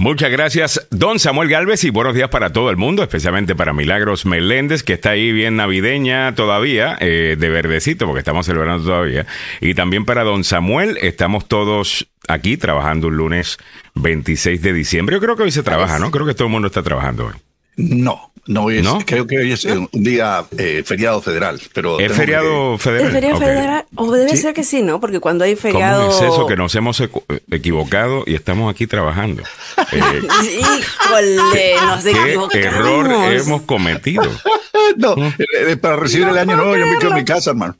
[0.00, 4.24] Muchas gracias, don Samuel Galvez, y buenos días para todo el mundo, especialmente para Milagros
[4.24, 9.26] Meléndez, que está ahí bien navideña todavía, eh, de verdecito, porque estamos celebrando todavía.
[9.60, 13.58] Y también para don Samuel, estamos todos aquí trabajando un lunes
[13.96, 15.16] 26 de diciembre.
[15.16, 16.10] Yo creo que hoy se trabaja, ¿no?
[16.10, 17.34] Creo que todo el mundo está trabajando hoy.
[17.76, 21.60] No, no, hoy es, creo que hoy es un día eh, feriado federal.
[21.72, 23.06] Pero ¿Es feriado federal?
[23.06, 23.84] ¿Es feriado federal?
[23.94, 25.00] O debe ser que sí, ¿no?
[25.00, 26.08] Porque cuando hay feriado...
[26.08, 27.02] ¿Cómo es eso que nos hemos
[27.50, 29.42] equivocado y estamos aquí trabajando?
[29.92, 32.48] Eh, Híjole, nos equivocamos.
[32.50, 34.22] ¿Qué error hemos cometido?
[34.96, 37.76] no, eh, para recibir el año nuevo yo me quedo en mi casa, hermano.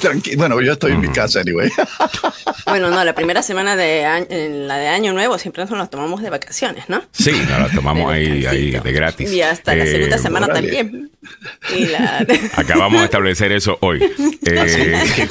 [0.00, 0.38] tranquilo.
[0.38, 1.70] Bueno, yo estoy en mi casa, anyway.
[2.66, 6.22] bueno, no, la primera semana de año, la de año nuevo siempre nos la tomamos
[6.22, 7.02] de vacaciones, ¿no?
[7.12, 9.32] Sí, nos la tomamos ahí, ahí de gratis.
[9.32, 11.10] Y hasta la segunda semana también.
[12.56, 14.02] Acabamos de establecer eso hoy.
[14.44, 15.28] Eh,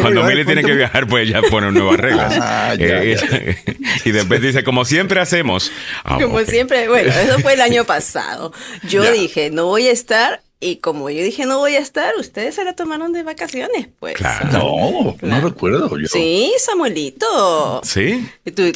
[0.00, 2.34] Cuando Mili tiene que viajar, pues ya pone nuevas reglas.
[2.42, 3.56] Ah, eh,
[4.04, 5.70] y después dice, como siempre hacemos.
[6.04, 8.52] Ah, como siempre, bueno, eso fue el año pasado.
[8.88, 12.54] Yo dije, no voy a estar y como yo dije no voy a estar, ustedes
[12.56, 14.14] se la tomaron de vacaciones, pues.
[14.14, 14.50] Claro.
[14.52, 16.06] No, no recuerdo yo.
[16.06, 17.80] Sí, Samuelito.
[17.82, 18.28] Sí.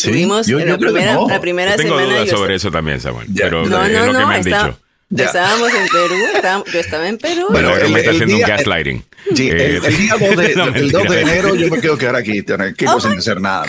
[0.03, 2.21] tuvimos la, primera, la primera tengo semana.
[2.21, 3.29] Dudas sobre eso también, Samuel.
[3.37, 4.79] Pero no, no, es lo que me han dicho.
[5.11, 7.47] Estábamos en Perú, yo estaba en Perú.
[7.51, 9.05] Bueno, me está haciendo un gaslighting.
[9.35, 10.47] Sí, el, eh, día 2 de,
[10.81, 13.65] el 2 de enero yo me quiero quedar aquí, tranquilo, oh sin hacer nada.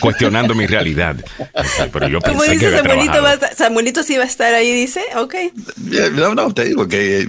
[0.00, 1.16] Cuestionando mi realidad.
[1.92, 4.72] Pero yo pensé Como dice que Samuelito, va a, Samuelito sí va a estar ahí,
[4.72, 5.34] dice, ok.
[6.12, 7.26] No, no, te digo que,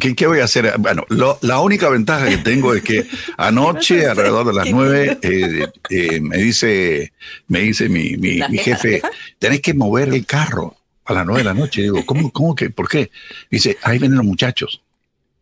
[0.00, 0.74] ¿qué, qué voy a hacer?
[0.78, 3.06] Bueno, lo, la única ventaja que tengo es que
[3.38, 7.12] anoche, alrededor de las 9, eh, eh, me dice,
[7.46, 9.02] me dice mi, mi, mi jefe,
[9.38, 10.77] tenés que mover el carro
[11.08, 11.82] a las nueve de la noche.
[11.82, 12.70] Digo, ¿cómo, cómo que?
[12.70, 13.10] ¿Por qué?
[13.50, 14.82] Dice, ahí vienen los muchachos.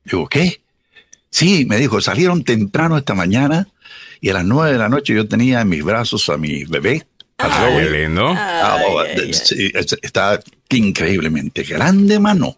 [0.05, 0.61] Digo, ¿qué?
[1.29, 3.69] Sí, me dijo, salieron temprano esta mañana
[4.21, 7.07] y a las nueve de la noche yo tenía en mis brazos a mi bebé.
[7.39, 8.33] Ah, lindo.
[8.35, 12.57] Ah, oh, está increíblemente grande, mano.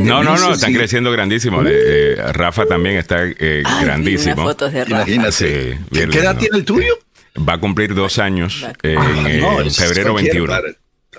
[0.00, 1.62] no, no, no, están creciendo grandísimo.
[1.64, 4.42] Eh, Rafa también está eh, grandísimo.
[4.42, 5.08] Fotos de Rafa.
[5.08, 5.78] Imagínate.
[5.92, 6.98] ¿Qué, edad tiene el tuyo?
[7.48, 10.52] Va a cumplir dos años en, ah, febrero 21.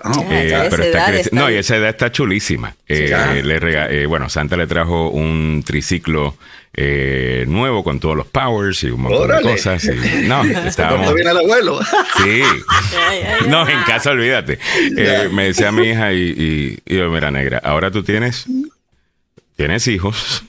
[0.04, 2.74] No, eh, pero está no, y esa edad está chulísima.
[2.88, 6.36] Eh, le eh, bueno, Santa le trajo un triciclo
[7.46, 9.84] nuevo con todos los powers y un montón de cosas.
[9.84, 11.14] Y, no, estábamos.
[11.14, 11.80] viene el abuelo.
[12.22, 12.42] Sí.
[13.48, 14.58] no, en casa, olvídate.
[15.32, 18.46] Me decía mi hija y, y, y yo, mira, negra, ahora tú tienes,
[19.56, 20.44] tienes hijos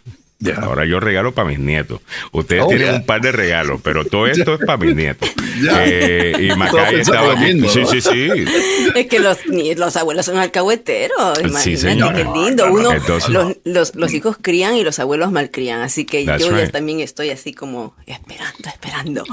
[0.57, 2.01] Ahora yo regalo para mis nietos.
[2.31, 5.29] Ustedes oh, tienen un par de regalos, pero todo esto es para mis nietos.
[5.63, 7.61] Eh, y Macay estaba aquí.
[7.67, 8.29] Sí, sí, sí.
[8.95, 11.39] Es que los, los abuelos son alcahueteros.
[11.59, 12.15] Sí, señor.
[12.15, 12.71] Qué lindo.
[12.71, 12.91] Uno,
[13.29, 15.81] los, los, los, hijos crían y los abuelos malcrían.
[15.81, 19.23] Así que yo ya también estoy así como esperando, esperando.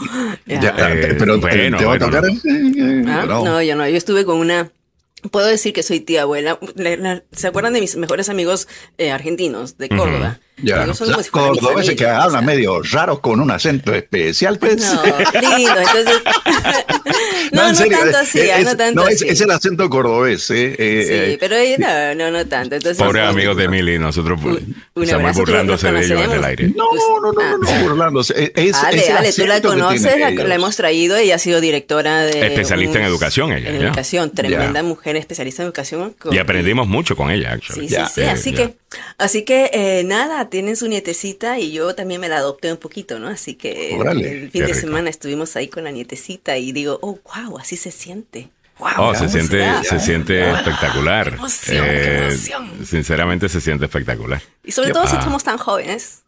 [0.46, 2.24] Eh, pero, bueno, ¿te va a tocar?
[3.06, 3.24] ¿Ah?
[3.26, 3.88] No, yo no.
[3.88, 4.70] Yo estuve con una
[5.30, 6.58] puedo decir que soy tía abuela.
[7.32, 8.68] ¿Se acuerdan de mis mejores amigos
[8.98, 10.40] eh, argentinos de Córdoba?
[10.62, 14.76] Ya, son cordobeses que hablan medio raro con un acento especial, pues.
[14.78, 15.02] No,
[15.40, 16.22] lindo, entonces...
[17.52, 20.74] no, no, tanto así, es, no tanto no, es, es, el acento cordobés, ¿eh?
[20.78, 21.36] eh sí, eh.
[21.40, 22.76] pero no, no, no tanto.
[22.76, 24.58] Entonces, Pobre amigos de Mili, nosotros pues,
[25.06, 26.72] estamos burlándose de ellos en el aire.
[26.76, 27.82] No, no, no, no, ah.
[27.82, 28.52] burlándose.
[28.54, 32.46] Es, Ale, Ale, tú la conoces, la, la, hemos traído, ella ha sido directora de...
[32.46, 33.70] Especialista en educación, ella.
[33.70, 36.16] En educación, tremenda mujer especialista en educación.
[36.30, 37.88] Y aprendimos mucho con ella, actually.
[37.88, 38.74] Sí, sí, sí, así que...
[39.18, 43.18] Así que eh, nada, tienen su nietecita y yo también me la adopté un poquito,
[43.18, 43.28] ¿no?
[43.28, 47.37] Así que el fin de semana estuvimos ahí con la nietecita y digo, oh, wow,
[47.58, 48.50] así se siente.
[48.78, 51.36] Wow, oh, se siente, se siente espectacular.
[51.68, 52.36] eh,
[52.84, 54.40] Sinceramente se siente espectacular.
[54.64, 56.22] Y sobre todo si somos tan jóvenes.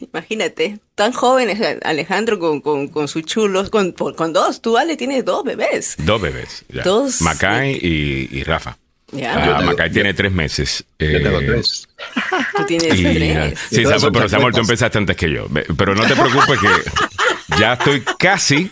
[0.00, 5.24] Imagínate, tan jóvenes, Alejandro con, con, con sus chulos, con, con dos, tú Ale tienes
[5.24, 5.94] dos bebés.
[5.98, 6.82] Dos bebés, ya.
[6.82, 7.20] Dos.
[7.22, 8.78] Macay y, y Rafa.
[9.12, 9.58] Ya.
[9.58, 10.84] Ah, Macay tiene tres meses.
[10.98, 11.88] Yo tengo eh, tres.
[12.56, 13.58] Tú tienes y, tres.
[13.70, 15.46] Sí, pero Samuel, tú empezaste antes que yo.
[15.76, 18.70] Pero no te preocupes que ya estoy casi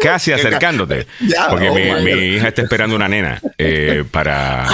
[0.00, 1.06] casi acercándote.
[1.48, 4.66] porque mi, mi, hija está esperando una nena eh, para,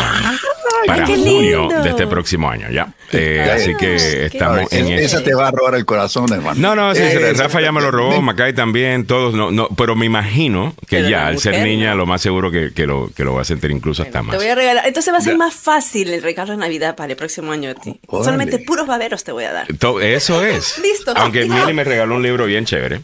[0.87, 2.93] para junio de este próximo año, ¿ya?
[3.13, 6.61] Eh, así que estamos en Esa te va a robar el corazón, hermano.
[6.61, 9.95] No, no, sí, eh, Rafa ya me lo robó, Macay también, todos, no, no, pero
[9.97, 13.35] me imagino que ya, al ser niña, lo más seguro que, que, lo, que lo
[13.35, 14.33] va a sentir incluso hasta más.
[14.33, 17.13] Te voy a regalar, entonces va a ser más fácil el regalo de Navidad para
[17.13, 18.01] el próximo año a ti.
[18.09, 19.67] Solamente puros baberos te voy a dar.
[20.03, 20.79] eso es.
[20.83, 21.13] Listo.
[21.17, 23.01] Aunque Mili me regaló un libro bien chévere,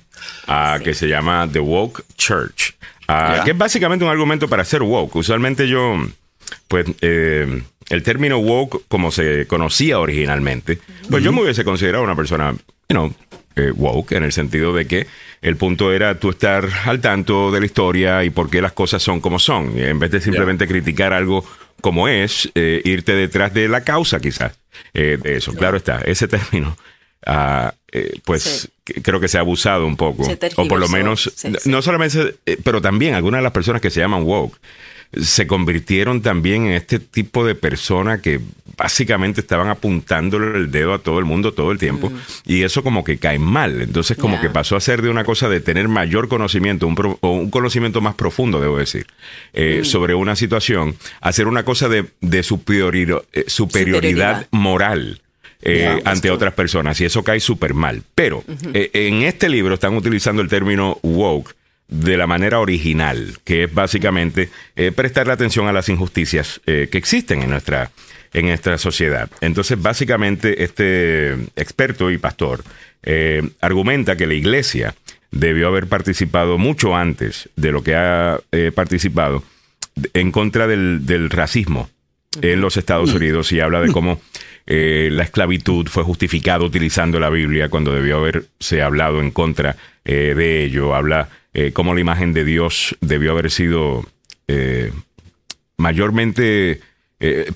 [0.49, 2.75] uh, que se llama The Woke Church,
[3.09, 5.17] uh, que es básicamente un argumento para ser woke.
[5.17, 5.97] Usualmente yo,
[6.69, 10.79] pues, eh, el término woke, como se conocía originalmente,
[11.11, 13.15] pues yo me hubiese considerado una persona, you know,
[13.57, 15.07] eh, woke, en el sentido de que
[15.41, 19.03] el punto era tú estar al tanto de la historia y por qué las cosas
[19.03, 19.79] son como son.
[19.79, 21.45] en vez de simplemente criticar algo
[21.81, 24.59] como es, eh, irte detrás de la causa quizás
[24.93, 25.53] de eso.
[25.55, 26.77] Claro está, ese término.
[27.91, 28.71] Eh, pues
[29.03, 30.25] creo que se ha abusado un poco.
[30.57, 31.33] O por lo menos,
[31.65, 34.59] no solamente, pero también algunas de las personas que se llaman woke
[35.13, 38.41] se convirtieron también en este tipo de persona que
[38.77, 42.13] básicamente estaban apuntándole el dedo a todo el mundo todo el tiempo
[42.47, 43.83] y eso como que cae mal.
[43.83, 47.33] Entonces como que pasó a ser de una cosa de tener mayor conocimiento, un, o
[47.33, 49.07] un conocimiento más profundo, debo decir,
[49.53, 49.85] eh, mm.
[49.85, 55.21] sobre una situación, a ser una cosa de, de superioridad, eh, superioridad, moral.
[55.61, 58.05] Eh, ante otras personas y eso cae súper mal.
[58.15, 61.53] Pero en este libro están utilizando el término woke
[61.89, 66.99] de la manera original, que es básicamente eh, prestarle atención a las injusticias eh, que
[66.99, 67.91] existen en nuestra,
[68.35, 69.31] en nuestra sociedad.
[69.41, 72.63] Entonces, básicamente, este experto y pastor
[73.03, 74.95] eh, argumenta que la iglesia
[75.31, 78.41] debió haber participado mucho antes de lo que ha
[78.75, 79.45] participado
[80.15, 81.91] en contra del, racismo
[82.41, 84.23] en los Estados Unidos y habla de cómo
[84.65, 90.95] la esclavitud fue justificada utilizando la Biblia cuando debió haberse hablado en contra de ello.
[90.95, 91.29] Habla
[91.61, 94.07] eh, cómo la imagen de Dios debió haber sido
[94.47, 94.93] eh,
[95.77, 96.81] mayormente
[97.19, 97.51] eh,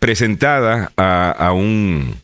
[0.00, 2.16] presentada a, un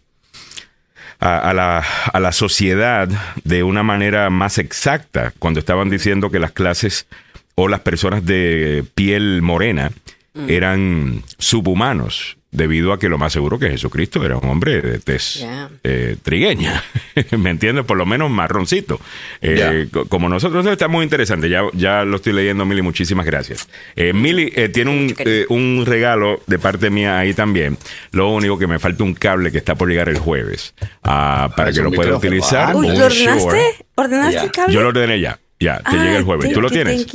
[1.21, 3.09] a, la, a, la, sociedad
[3.45, 7.07] de una manera más exacta cuando estaban diciendo que las clases
[7.55, 9.93] o las personas de piel morena
[10.35, 10.51] mm.
[10.51, 15.45] eran subhumanos debido a que lo más seguro que Jesucristo era un hombre de tez
[15.83, 16.83] eh, trigueña,
[17.37, 17.85] ¿me entiendes?
[17.85, 19.01] Por lo menos marroncito.
[19.43, 23.69] Eh, como nosotros, está muy interesante, ya, ya lo estoy leyendo, Mili, muchísimas gracias.
[23.97, 25.15] Eh, Mili eh, tiene un,
[25.49, 27.77] un, regalo de parte mía ahí también,
[28.13, 31.73] lo único que me falta un cable que está por llegar el jueves ah, para
[31.73, 32.73] que lo pueda utilizar.
[32.73, 33.85] ¿Lo ordenaste?
[33.97, 34.75] ¿Ordenaste el cable?
[34.75, 35.39] Yo lo ordené ya.
[35.61, 36.53] Ya, te llega el jueves.
[36.53, 37.07] ¿Tú lo tienes?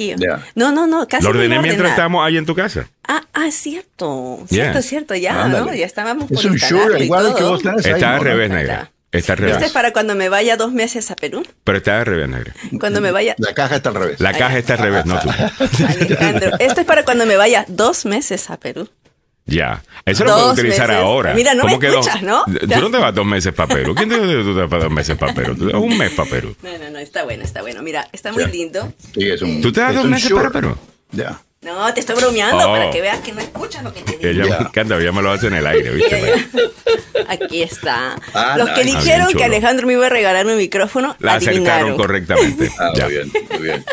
[0.55, 2.87] No, no, no, casi Lo ordené mientras estábamos ahí en tu casa.
[3.07, 4.43] Ah, ah, cierto.
[4.47, 5.73] Cierto, cierto, ya, ¿no?
[5.73, 8.91] Ya estábamos Es un sure, igual que vos tenés Está al revés, negra.
[9.11, 9.55] Está al revés.
[9.55, 11.43] Este es para cuando me vaya dos meses a Perú.
[11.63, 12.53] Pero está al revés, negra.
[12.79, 13.35] Cuando me vaya.
[13.39, 14.19] La caja está al revés.
[14.19, 15.29] La caja está al revés, no tú.
[15.87, 18.87] Alejandro, esto es para cuando me vaya dos meses a Perú.
[19.49, 21.33] Ya, eso lo puedo utilizar ahora.
[21.33, 22.43] Mira, no me escuchas, ¿no?
[22.45, 23.95] Tú no te vas dos meses para Perú.
[23.95, 25.55] ¿Quién te dice que tú te vas dos meses para Perú?
[25.79, 26.55] Un mes para Perú.
[26.61, 27.81] No, no, no, está bueno, está bueno.
[27.81, 28.91] Mira, está muy lindo.
[29.13, 30.75] Sí, es un, ¿Tú te das dos meses para Perú?
[31.11, 31.39] Ya.
[31.61, 32.91] No, te estoy bromeando para oh.
[32.91, 34.29] que veas que no escuchas lo que te digo.
[34.29, 36.47] Ella me encanta, ya me lo hace en el aire, ¿viste?
[37.27, 38.15] Aquí está.
[38.33, 42.71] Ah, Los que dijeron que Alejandro me iba a regalar un micrófono, la acertaron correctamente.
[42.79, 43.85] Ah, muy bien, muy bien.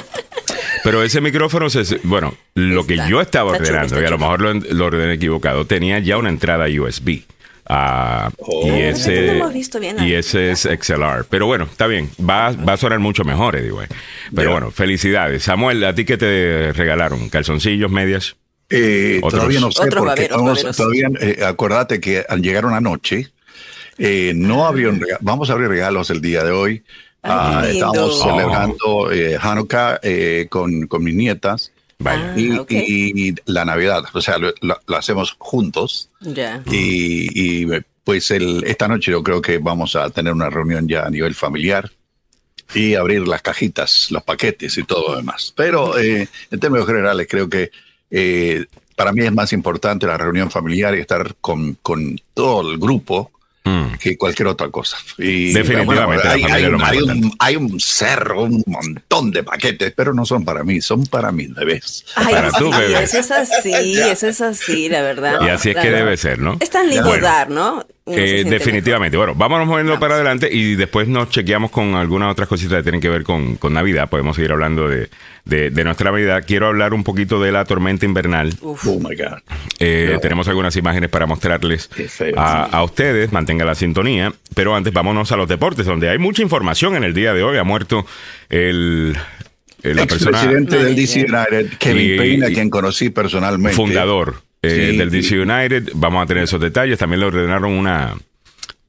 [0.84, 4.84] Pero ese micrófono, se, bueno, lo que yo estaba ordenando, y a lo mejor lo,
[4.84, 7.22] ordené equivocado, tenía ya una entrada USB.
[7.68, 8.74] Ah, y oh.
[8.74, 9.42] ese
[9.98, 13.72] y ese es XLR pero bueno está bien va, va a sonar mucho mejor Eddie
[14.32, 15.42] pero bueno felicidades.
[15.42, 18.36] Samuel a ti que te regalaron calzoncillos medias
[18.70, 23.30] eh, todavía no sé porque todavía eh, acordate que llegaron anoche
[23.98, 26.84] eh, no abrieron vamos a abrir regalos el día de hoy
[27.28, 31.72] Ah, estamos celebrando eh, Hanukkah eh, con, con, mis nietas.
[32.04, 34.54] Ah, y, la Navidad, o sea, lo,
[34.96, 36.10] hacemos juntos.
[36.70, 37.66] Y,
[38.04, 41.34] pues el, esta noche yo creo que vamos a tener una reunión ya a nivel
[41.34, 41.90] familiar
[42.72, 45.52] y abrir las cajitas, los paquetes y todo lo demás.
[45.56, 47.72] Pero eh, en términos generales creo que
[48.94, 53.32] para mí es más importante la reunión familiar y estar con, con todo el grupo
[53.66, 53.98] Mm.
[53.98, 54.96] que cualquier otra cosa.
[55.18, 56.28] Y, Definitivamente.
[57.40, 61.52] hay, un, cerro, un montón de paquetes, pero no son para mí, son para mis
[61.52, 62.04] bebés.
[62.14, 63.02] para tu bebé.
[63.02, 65.40] Eso es así, eso es así, la verdad.
[65.44, 66.56] Y así es que debe ser, ¿no?
[66.60, 67.84] Es tan lindo dar, ¿no?
[68.08, 69.16] Eh, definitivamente.
[69.16, 73.00] Bueno, vámonos moviendo para adelante y después nos chequeamos con algunas otras cositas que tienen
[73.00, 74.08] que ver con, Navidad.
[74.08, 75.08] Podemos seguir hablando de,
[75.84, 76.44] nuestra Navidad.
[76.46, 78.54] Quiero hablar un poquito de la tormenta invernal.
[78.62, 79.40] Oh my God.
[79.80, 81.90] Eh, tenemos algunas imágenes para mostrarles
[82.36, 83.32] a, ustedes.
[83.32, 84.32] Mantenga la sintonía.
[84.54, 87.58] Pero antes, vámonos a los deportes, donde hay mucha información en el día de hoy.
[87.58, 88.06] Ha muerto
[88.48, 89.16] el
[89.82, 93.76] la persona, presidente del DC United, Kevin Payne, a quien conocí personalmente.
[93.76, 95.90] Fundador eh, del DC United.
[95.94, 96.98] Vamos a tener esos detalles.
[96.98, 98.14] También le ordenaron una,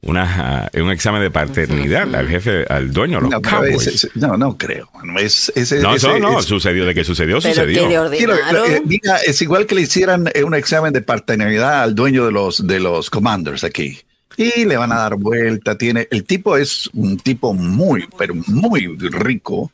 [0.02, 4.88] una, un examen de paternidad al jefe, al dueño no, no, no creo.
[5.18, 6.86] Es, no, eso no, sucedió.
[6.86, 8.12] De que sucedió, sucedió.
[8.12, 8.90] Eh,
[9.26, 12.80] es igual que le hicieran eh, un examen de paternidad al dueño de los, de
[12.80, 13.98] los commanders aquí.
[14.36, 15.76] Y le van a dar vuelta.
[15.76, 19.72] Tiene, el tipo es un tipo muy, pero muy rico,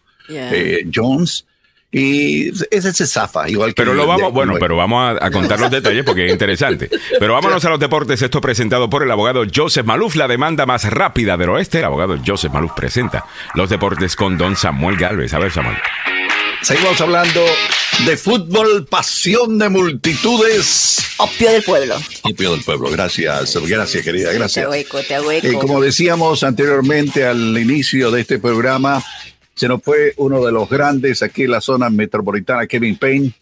[0.92, 1.44] Jones
[1.96, 3.80] y ese se zafa, igual que.
[3.80, 6.90] Pero lo vamos, bueno, pero vamos a, contar los detalles porque es interesante.
[7.20, 8.20] Pero vámonos a los deportes.
[8.20, 11.78] Esto presentado por el abogado Joseph Maluf, la demanda más rápida del oeste.
[11.78, 13.24] El abogado Joseph Maluf presenta
[13.54, 15.34] los deportes con don Samuel Galvez.
[15.34, 15.76] A ver, Samuel.
[16.62, 17.44] Seguimos hablando
[18.06, 20.98] de fútbol, pasión de multitudes.
[21.18, 21.94] Opio del pueblo.
[22.22, 24.54] Opio del pueblo, gracias, gracias querida, gracias.
[24.54, 25.46] Te ahueco, te ahueco.
[25.46, 29.04] Eh, como decíamos anteriormente al inicio de este programa,
[29.54, 33.32] se nos fue uno de los grandes aquí en la zona metropolitana, Kevin Payne.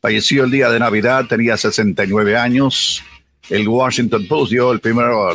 [0.00, 3.02] Falleció el día de Navidad, tenía 69 años.
[3.50, 5.32] El Washington Post dio el primero,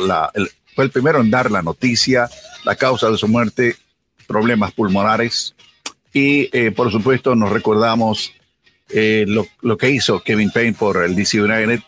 [0.74, 2.30] fue el primero en dar la noticia,
[2.64, 3.76] la causa de su muerte,
[4.26, 5.54] problemas pulmonares.
[6.12, 8.32] Y eh, por supuesto nos recordamos
[8.88, 11.80] eh, lo, lo, que hizo Kevin Payne por el DC United.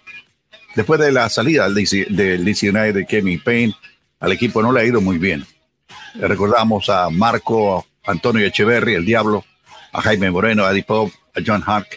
[0.75, 3.75] Después de la salida del DC, del DC United de Kevin Payne,
[4.21, 5.47] al equipo no le ha ido muy bien.
[6.15, 9.45] Recordamos a Marco Antonio Echeverry, el Diablo,
[9.93, 11.89] a Jaime Moreno, a Eddie Pope, a John Hark,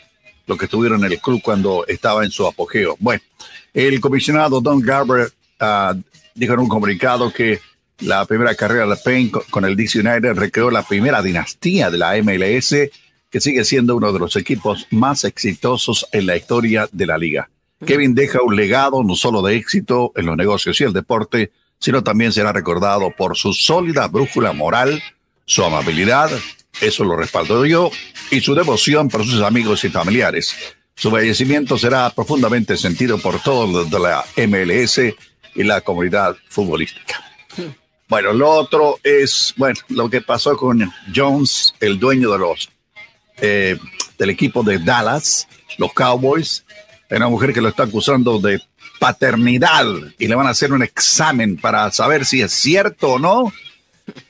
[0.48, 2.96] lo que estuvieron en el club cuando estaba en su apogeo.
[3.00, 3.22] Bueno,
[3.74, 6.00] el comisionado Don Garber uh,
[6.34, 7.60] dijo en un comunicado que
[8.00, 12.16] la primera carrera de Payne con el DC United recreó la primera dinastía de la
[12.22, 12.76] MLS,
[13.30, 17.50] que sigue siendo uno de los equipos más exitosos en la historia de la liga.
[17.86, 22.04] Kevin deja un legado no solo de éxito en los negocios y el deporte, sino
[22.04, 25.02] también será recordado por su sólida brújula moral,
[25.50, 26.30] su amabilidad,
[26.80, 27.90] eso lo respaldo yo,
[28.30, 30.56] y su devoción por sus amigos y familiares.
[30.94, 35.00] Su fallecimiento será profundamente sentido por todos los de la MLS
[35.56, 37.20] y la comunidad futbolística.
[38.08, 42.70] Bueno, lo otro es, bueno, lo que pasó con Jones, el dueño de los,
[43.38, 43.76] eh,
[44.20, 45.48] del equipo de Dallas,
[45.80, 46.64] los Cowboys,
[47.10, 48.62] una mujer que lo está acusando de
[49.00, 49.88] paternidad
[50.20, 53.52] y le van a hacer un examen para saber si es cierto o no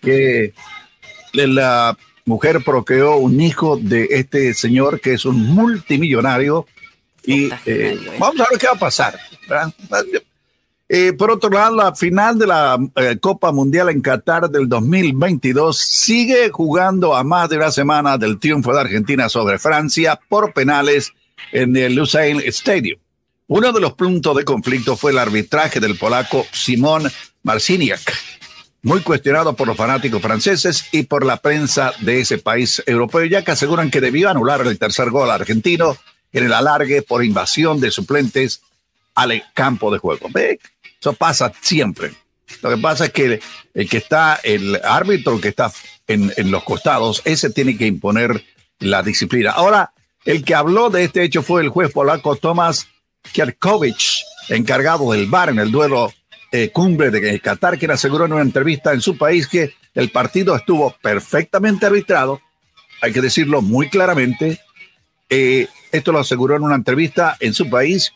[0.01, 0.53] que
[1.33, 6.67] la mujer procreó un hijo de este señor que es un multimillonario
[7.25, 9.19] y eh, vamos a ver qué va a pasar.
[10.87, 15.77] Eh, por otro lado, la final de la eh, Copa Mundial en Qatar del 2022
[15.77, 21.13] sigue jugando a más de una semana del triunfo de Argentina sobre Francia por penales
[21.51, 22.99] en el Lusail Stadium.
[23.47, 27.03] Uno de los puntos de conflicto fue el arbitraje del polaco Simón
[27.43, 28.01] Marciniak
[28.81, 33.43] muy cuestionado por los fanáticos franceses y por la prensa de ese país europeo, ya
[33.43, 35.97] que aseguran que debió anular el tercer gol argentino
[36.31, 38.61] en el alargue por invasión de suplentes
[39.15, 40.27] al campo de juego.
[40.31, 40.59] ¿Ve?
[40.99, 42.13] Eso pasa siempre.
[42.61, 43.39] Lo que pasa es que
[43.73, 45.71] el que está, el árbitro que está
[46.07, 48.43] en, los costados, ese tiene que imponer
[48.79, 49.51] la disciplina.
[49.51, 49.93] Ahora,
[50.25, 52.87] el que habló de este hecho fue el juez polaco Tomás
[53.31, 56.13] Kierkowicz, encargado del VAR en el duelo
[56.51, 60.55] eh, cumbre de Qatar, quien aseguró en una entrevista en su país que el partido
[60.55, 62.41] estuvo perfectamente arbitrado,
[63.01, 64.59] hay que decirlo muy claramente.
[65.29, 68.11] Eh, esto lo aseguró en una entrevista en su país.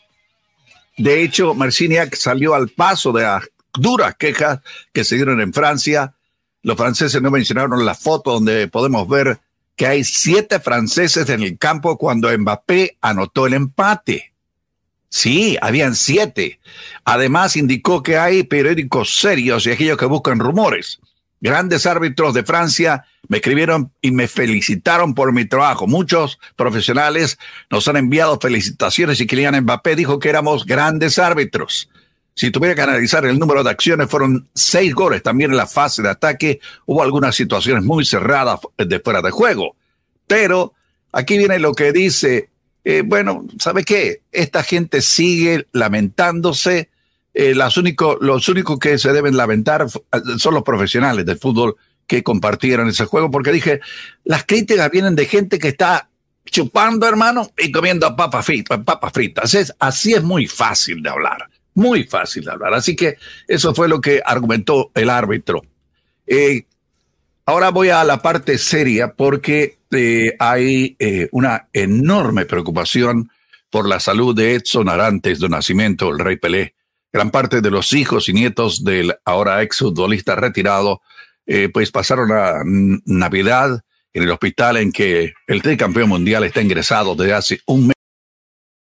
[0.96, 4.60] De hecho, Marciniak salió al paso de las duras quejas
[4.92, 6.14] que se dieron en Francia.
[6.62, 9.40] Los franceses no mencionaron la foto donde podemos ver
[9.76, 14.33] que hay siete franceses en el campo cuando Mbappé anotó el empate.
[15.14, 16.58] Sí, habían siete.
[17.04, 20.98] Además, indicó que hay periódicos serios y aquellos que buscan rumores.
[21.40, 25.86] Grandes árbitros de Francia me escribieron y me felicitaron por mi trabajo.
[25.86, 27.38] Muchos profesionales
[27.70, 31.88] nos han enviado felicitaciones y Kylian Mbappé dijo que éramos grandes árbitros.
[32.34, 35.22] Si tuviera que analizar el número de acciones, fueron seis goles.
[35.22, 39.76] También en la fase de ataque hubo algunas situaciones muy cerradas de fuera de juego.
[40.26, 40.74] Pero
[41.12, 42.48] aquí viene lo que dice
[42.84, 44.20] eh, bueno, ¿sabe qué?
[44.30, 46.90] Esta gente sigue lamentándose.
[47.32, 49.86] Eh, los únicos que se deben lamentar
[50.38, 51.76] son los profesionales del fútbol
[52.06, 53.80] que compartieron ese juego, porque dije,
[54.24, 56.10] las críticas vienen de gente que está
[56.44, 59.74] chupando, hermano, y comiendo papas fritas.
[59.78, 62.74] Así es muy fácil de hablar, muy fácil de hablar.
[62.74, 63.16] Así que
[63.48, 65.62] eso fue lo que argumentó el árbitro.
[66.26, 66.66] Eh,
[67.46, 73.30] ahora voy a la parte seria porque este, hay eh, una enorme preocupación
[73.70, 76.74] por la salud de Edson Arantes de Nacimiento, el Rey Pelé.
[77.12, 81.00] Gran parte de los hijos y nietos del ahora ex futbolista retirado,
[81.46, 83.82] eh, pues pasaron la Navidad
[84.12, 87.92] en el hospital en que el tricampeón mundial está ingresado desde hace un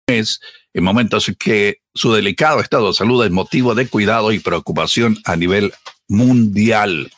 [0.10, 0.40] mes,
[0.74, 5.18] en momentos en que su delicado estado de salud es motivo de cuidado y preocupación
[5.24, 5.72] a nivel
[6.08, 7.12] mundial.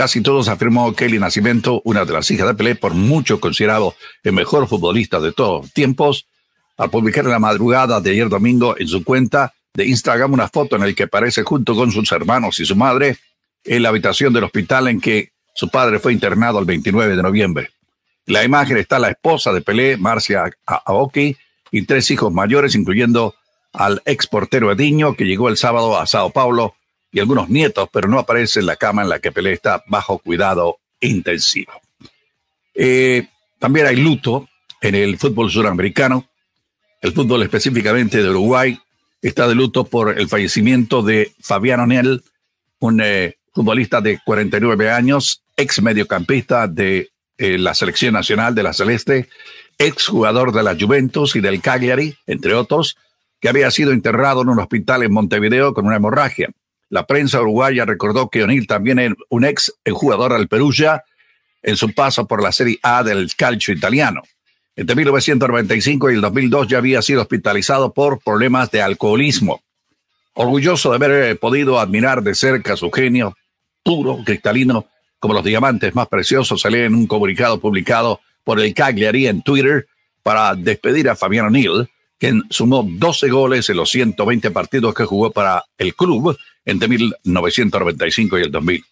[0.00, 4.32] Casi todos afirmó Kelly Nacimiento, una de las hijas de Pelé, por mucho considerado el
[4.32, 6.26] mejor futbolista de todos tiempos,
[6.78, 10.74] al publicar en la madrugada de ayer domingo en su cuenta de Instagram una foto
[10.76, 13.18] en la que aparece junto con sus hermanos y su madre
[13.62, 17.70] en la habitación del hospital en que su padre fue internado el 29 de noviembre.
[18.26, 21.36] En la imagen está la esposa de Pelé, Marcia Aoki,
[21.70, 23.34] y tres hijos mayores, incluyendo
[23.74, 26.74] al ex portero Ediño, que llegó el sábado a Sao Paulo,
[27.12, 30.18] y algunos nietos, pero no aparece en la cama en la que Pelé está bajo
[30.18, 31.72] cuidado intensivo.
[32.74, 33.26] Eh,
[33.58, 34.48] también hay luto
[34.80, 36.28] en el fútbol suramericano.
[37.00, 38.78] El fútbol específicamente de Uruguay
[39.22, 42.22] está de luto por el fallecimiento de Fabián Onel,
[42.78, 48.72] un eh, futbolista de 49 años, ex mediocampista de eh, la selección nacional de la
[48.72, 49.28] Celeste,
[49.78, 52.96] ex jugador de la Juventus y del Cagliari, entre otros,
[53.40, 56.50] que había sido enterrado en un hospital en Montevideo con una hemorragia.
[56.90, 61.04] La prensa uruguaya recordó que O'Neill también es un ex jugador al Perugia
[61.62, 64.22] en su paso por la Serie A del calcio italiano.
[64.74, 69.62] Entre 1995 y el 2002 ya había sido hospitalizado por problemas de alcoholismo.
[70.34, 73.36] Orgulloso de haber podido admirar de cerca su genio
[73.84, 74.86] puro, cristalino,
[75.20, 79.42] como los diamantes más preciosos, se lee en un comunicado publicado por el Cagliari en
[79.42, 79.86] Twitter
[80.24, 85.30] para despedir a Fabián O'Neill, quien sumó 12 goles en los 120 partidos que jugó
[85.30, 86.36] para el club
[86.70, 88.84] entre 1995 y el 2000.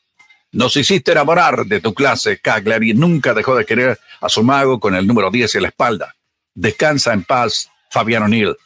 [0.52, 4.94] Nos hiciste enamorar de tu clase, Cagliari nunca dejó de querer a su mago con
[4.94, 6.14] el número 10 en la espalda.
[6.54, 8.56] Descansa en paz, Fabián O'Neill.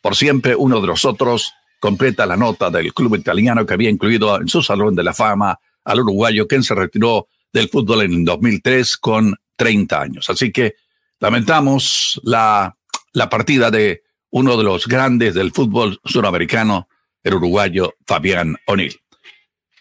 [0.00, 4.48] Por siempre uno de nosotros completa la nota del club italiano que había incluido en
[4.48, 8.96] su salón de la fama al uruguayo quien se retiró del fútbol en el 2003
[8.98, 10.30] con 30 años.
[10.30, 10.74] Así que
[11.18, 12.76] lamentamos la,
[13.12, 16.88] la partida de uno de los grandes del fútbol suramericano,
[17.22, 19.00] el uruguayo Fabián O'Neill.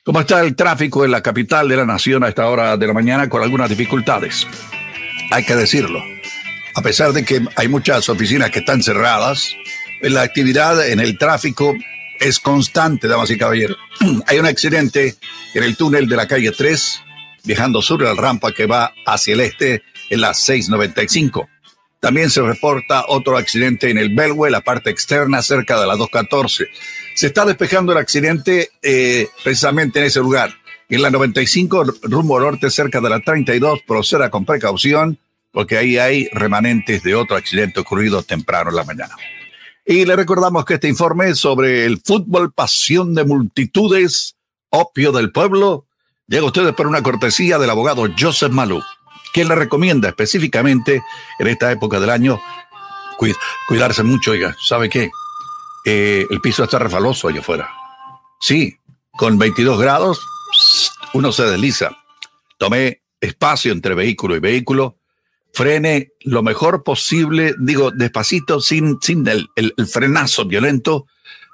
[0.04, 2.94] ¿Cómo está el tráfico en la capital de la nación a esta hora de la
[2.94, 4.48] mañana con algunas dificultades?
[5.32, 6.02] Hay que decirlo.
[6.76, 9.54] A pesar de que hay muchas oficinas que están cerradas,
[10.02, 11.76] la actividad en el tráfico
[12.20, 13.78] es constante, damas y caballeros.
[14.28, 15.16] Hay un accidente
[15.54, 17.02] en el túnel de la calle 3,
[17.44, 21.48] viajando sobre la rampa que va hacia el este en la 695.
[22.00, 26.68] También se reporta otro accidente en el Belway, la parte externa, cerca de la 214.
[27.20, 30.56] Se está despejando el accidente eh, precisamente en ese lugar.
[30.88, 35.20] En la 95, rumbo norte, cerca de la 32, proceda con precaución,
[35.52, 39.18] porque ahí hay remanentes de otro accidente ocurrido temprano en la mañana.
[39.86, 44.38] Y le recordamos que este informe sobre el fútbol, pasión de multitudes,
[44.70, 45.88] opio del pueblo,
[46.26, 48.82] llega a ustedes por una cortesía del abogado Joseph Malou,
[49.34, 51.04] quien le recomienda específicamente
[51.38, 52.40] en esta época del año
[53.68, 55.10] cuidarse mucho, oiga, ¿sabe qué?
[55.92, 57.68] Eh, el piso está refaloso allá afuera.
[58.40, 58.78] Sí,
[59.18, 60.24] con 22 grados,
[61.16, 61.98] uno se desliza.
[62.60, 65.00] Tomé espacio entre vehículo y vehículo
[65.52, 69.50] frene lo mejor posible, digo, despacito, sin, sin el,
[69.92, 71.08] frenazo violento,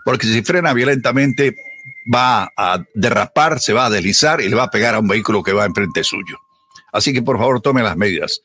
[0.04, 1.56] porque si frena violentamente
[2.14, 5.44] va a derrapar, se va a deslizar y le va a pegar a un vehículo
[5.44, 6.40] que va enfrente suyo.
[6.92, 8.42] Así que por favor tome las medidas.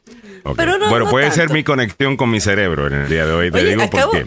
[0.43, 3.51] bueno, puede ser mi conexión con mi cerebro en el día de hoy.
[3.51, 4.25] Te digo por qué.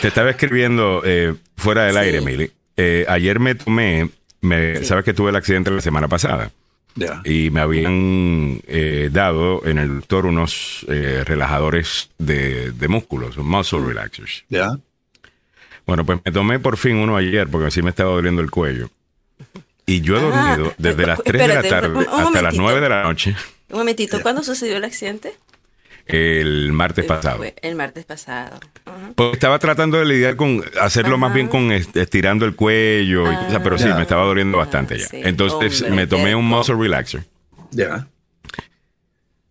[0.00, 2.50] Te estaba escribiendo eh, fuera del aire, Mili.
[2.76, 6.50] Eh, ayer me tomé, me, sabes que tuve el accidente la semana pasada.
[7.24, 14.44] Y me habían eh, dado en el doctor unos relajadores de, músculos, muscle relaxers.
[14.48, 14.78] Ya.
[15.86, 18.90] Bueno, pues me tomé por fin uno ayer porque así me estaba doliendo el cuello.
[19.86, 22.88] Y yo he ah, dormido desde las 3 de la tarde hasta las 9 de
[22.88, 23.36] la noche.
[23.70, 25.34] Un momentito, ¿cuándo sucedió el accidente?
[26.06, 27.42] El martes pasado.
[27.62, 28.60] El martes pasado.
[29.14, 33.24] Pues estaba tratando de lidiar con hacerlo más bien con estirando el cuello,
[33.62, 35.06] pero sí, me estaba doliendo bastante ya.
[35.12, 37.24] Entonces me tomé un muscle relaxer.
[37.70, 38.08] Ya.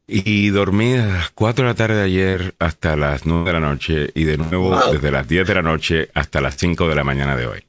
[0.08, 3.60] Y dormí a las 4 de la tarde de ayer hasta las 9 de la
[3.60, 7.04] noche y de nuevo desde las 10 de la noche hasta las 5 de la
[7.04, 7.64] mañana de hoy.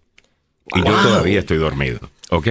[0.75, 2.49] Y yo todavía estoy dormido, ¿ok?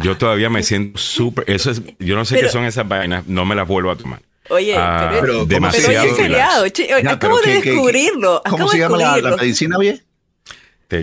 [0.00, 1.48] Yo todavía me siento súper.
[1.48, 4.20] Eso es, yo no sé qué son esas vainas, no me las vuelvo a tomar.
[4.50, 6.14] Oye, ah, pero, demasiado.
[6.16, 8.42] Pero acabo de descubrirlo.
[8.48, 10.02] ¿Cómo se llama la, medicina, bien?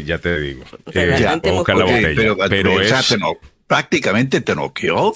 [0.05, 0.63] ya te digo.
[0.93, 2.13] Eh, ya, buscar la botella.
[2.15, 3.15] Pero, pero es,
[3.67, 5.13] prácticamente te noqueó.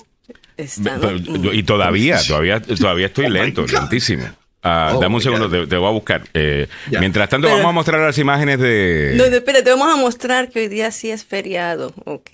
[0.57, 4.25] Y todavía, todavía, todavía estoy oh lento, lentísimo.
[4.67, 6.23] Ah, oh, dame un segundo, te, voy a buscar.
[6.33, 6.67] Eh,
[6.99, 9.13] mientras tanto, vamos a mostrar las imágenes de.
[9.15, 12.29] No, espera, te vamos a mostrar que hoy día sí es feriado, ¿ok?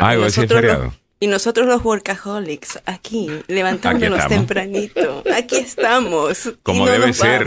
[0.00, 0.94] Ah, hoy sí es feriado.
[1.22, 6.54] Y nosotros los workaholics, aquí, levantándonos tempranito, aquí estamos.
[6.62, 7.46] Como debe ser.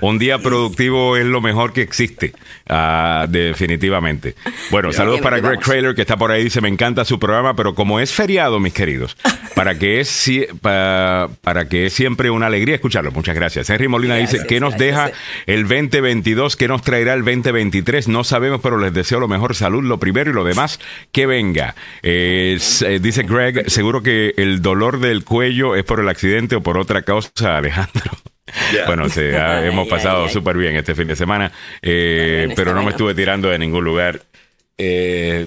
[0.00, 2.32] Un día productivo es lo mejor que existe,
[2.68, 4.34] uh, definitivamente.
[4.70, 7.74] Bueno, saludos para Greg Trailer, que está por ahí, dice, me encanta su programa, pero
[7.74, 9.16] como es feriado, mis queridos,
[9.54, 13.10] para que es, para, para que es siempre una alegría escucharlo.
[13.12, 13.70] Muchas gracias.
[13.70, 15.10] Henry Molina dice, ¿qué nos deja
[15.46, 16.56] el 2022?
[16.56, 18.08] ¿Qué nos traerá el 2023?
[18.08, 20.80] No sabemos, pero les deseo lo mejor, salud, lo primero y lo demás,
[21.12, 21.74] que venga.
[22.02, 22.58] Eh,
[23.00, 27.02] dice Greg, seguro que el dolor del cuello es por el accidente o por otra
[27.02, 28.10] causa, Alejandro.
[28.86, 33.14] Bueno, se, hemos pasado súper bien este fin de semana, eh, pero no me estuve
[33.14, 34.22] tirando de ningún lugar.
[34.76, 35.46] Eh,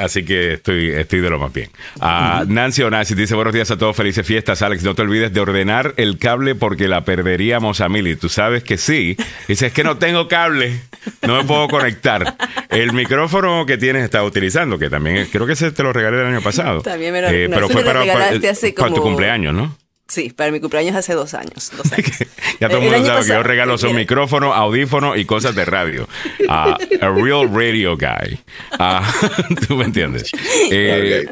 [0.00, 1.70] Así que estoy, estoy de lo más bien.
[2.00, 4.62] Uh, Nancy Onassi dice buenos días a todos, felices fiestas.
[4.62, 8.16] Alex, no te olvides de ordenar el cable porque la perderíamos a Mili.
[8.16, 9.16] Tú sabes que sí.
[9.46, 10.80] Dice, es que no tengo cable,
[11.26, 12.34] no me puedo conectar.
[12.70, 16.26] El micrófono que tienes está utilizando, que también creo que ese te lo regalé el
[16.26, 16.80] año pasado.
[16.80, 19.76] También me lo, eh, pero fue para, para tu cumpleaños, ¿no?
[20.10, 21.70] Sí, para mi cumpleaños hace dos años.
[22.60, 26.08] ya todo el mundo sabe que yo regalo son micrófono, audífono y cosas de radio.
[26.48, 28.40] a real radio guy.
[28.78, 30.32] Uh, ¿Tú me entiendes?
[30.70, 31.28] Eh,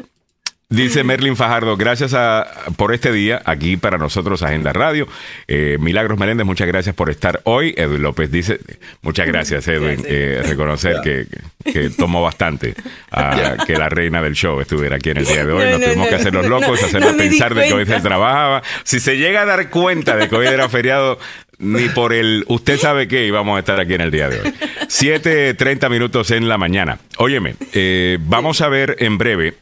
[0.71, 2.45] Dice Merlin Fajardo, gracias a,
[2.77, 5.07] por este día aquí para nosotros, Agenda Radio.
[5.47, 7.73] Eh, Milagros Meléndez, muchas gracias por estar hoy.
[7.75, 8.59] Edwin López dice,
[9.01, 11.25] muchas gracias Edwin, eh, reconocer que,
[11.63, 12.75] que, tomó bastante
[13.09, 15.71] a que la reina del show estuviera aquí en el día de hoy.
[15.71, 18.61] Nos tuvimos que hacer los locos, hacernos pensar de que hoy se trabajaba.
[18.83, 21.17] Si se llega a dar cuenta de que hoy era feriado,
[21.57, 24.53] ni por el usted sabe qué íbamos a estar aquí en el día de hoy.
[24.81, 26.99] 7.30 minutos en la mañana.
[27.17, 29.55] Óyeme, eh, vamos a ver en breve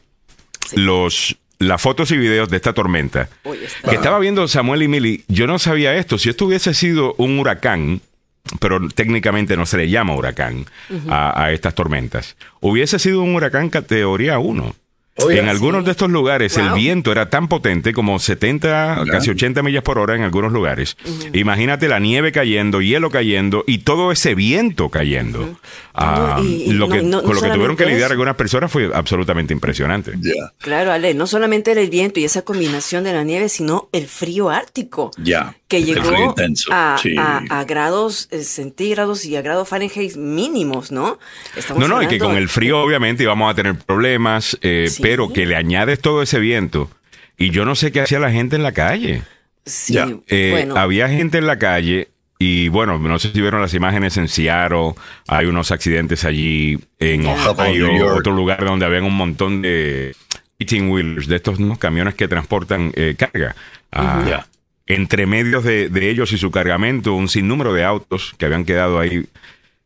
[0.74, 3.28] los las fotos y videos de esta tormenta.
[3.88, 6.16] Que estaba viendo Samuel y Mili, yo no sabía esto.
[6.16, 8.00] Si esto hubiese sido un huracán,
[8.60, 10.66] pero técnicamente no se le llama huracán
[11.08, 14.74] a, a, estas tormentas, hubiese sido un huracán categoría 1
[15.30, 19.82] en algunos de estos lugares el viento era tan potente como 70, casi 80 millas
[19.82, 20.96] por hora en algunos lugares.
[21.32, 25.56] Imagínate la nieve cayendo, hielo cayendo y todo ese viento cayendo.
[25.94, 30.12] Ah, lo que, con lo que tuvieron que lidiar algunas personas fue absolutamente impresionante.
[30.58, 34.50] Claro, Ale, no solamente el viento y esa combinación de la nieve, sino el frío
[34.50, 35.10] ártico.
[35.18, 35.56] Ya.
[35.68, 36.34] Que llegó
[36.70, 41.18] a, grados eh, centígrados y a grados Fahrenheit mínimos, ¿no?
[41.76, 44.58] no, no, y que con el frío obviamente íbamos a tener problemas.
[44.62, 46.90] Eh, pero que le añades todo ese viento
[47.38, 49.22] y yo no sé qué hacía la gente en la calle.
[49.64, 54.16] Sí, eh, Había gente en la calle y bueno, no sé si vieron las imágenes
[54.16, 54.94] en Seattle,
[55.26, 60.14] hay unos accidentes allí, en Ohio, otro lugar donde habían un montón de
[60.58, 63.54] eating wheelers, de estos camiones que transportan eh, carga.
[63.92, 64.46] Ah,
[64.88, 69.26] entre medios de, ellos y su cargamento, un sinnúmero de autos que habían quedado ahí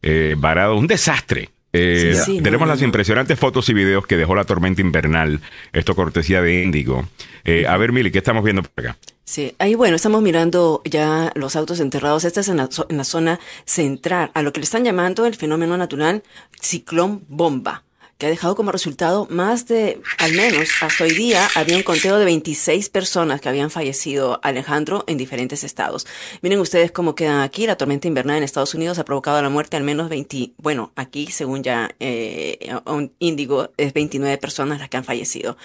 [0.00, 0.78] eh, varados.
[0.78, 1.50] Un desastre.
[1.74, 5.40] Eh, tenemos las impresionantes fotos y videos que dejó la tormenta invernal.
[5.72, 7.08] Esto cortesía de Índigo.
[7.44, 8.98] Eh, a ver, Mili, ¿qué estamos viendo por acá?
[9.24, 12.24] Sí, ahí bueno, estamos mirando ya los autos enterrados.
[12.24, 15.34] Esta es en la, en la zona central, a lo que le están llamando el
[15.34, 16.22] fenómeno natural
[16.60, 17.82] ciclón bomba
[18.22, 22.20] que ha dejado como resultado más de, al menos hasta hoy día, había un conteo
[22.20, 26.06] de 26 personas que habían fallecido, Alejandro, en diferentes estados.
[26.40, 27.66] Miren ustedes cómo quedan aquí.
[27.66, 30.92] La tormenta invernal en Estados Unidos ha provocado la muerte de al menos 20, bueno,
[30.94, 35.56] aquí según ya eh, un índigo, es 29 personas las que han fallecido.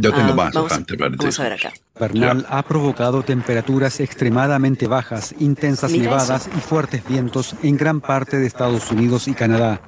[0.00, 0.54] Yo tengo ah, más.
[0.54, 0.72] Vamos,
[1.18, 1.74] vamos a ver acá.
[1.96, 8.46] Invernal ha provocado temperaturas extremadamente bajas, intensas nevadas y fuertes vientos en gran parte de
[8.46, 9.82] Estados Unidos y Canadá.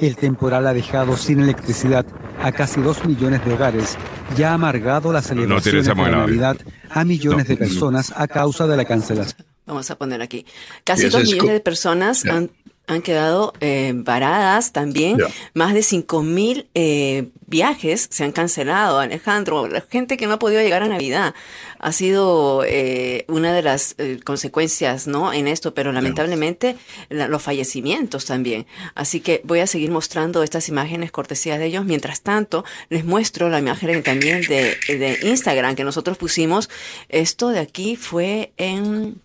[0.00, 2.06] El temporal ha dejado sin electricidad
[2.42, 3.98] a casi dos millones de hogares
[4.36, 6.56] y ha amargado la celebración de Navidad
[6.88, 9.46] a millones de personas a causa de la cancelación.
[9.66, 10.46] Vamos a poner aquí.
[10.84, 12.50] Casi dos millones de personas han
[12.90, 15.18] han quedado eh, varadas también.
[15.54, 19.68] Más de 5 mil eh, viajes se han cancelado, Alejandro.
[19.68, 21.34] La gente que no ha podido llegar a Navidad
[21.78, 25.32] ha sido eh, una de las consecuencias ¿no?
[25.32, 26.76] en esto, pero lamentablemente
[27.10, 28.66] los fallecimientos también.
[28.96, 31.84] Así que voy a seguir mostrando estas imágenes cortesías de ellos.
[31.84, 36.68] Mientras tanto, les muestro la imagen también de, de Instagram que nosotros pusimos.
[37.08, 39.20] Esto de aquí fue en...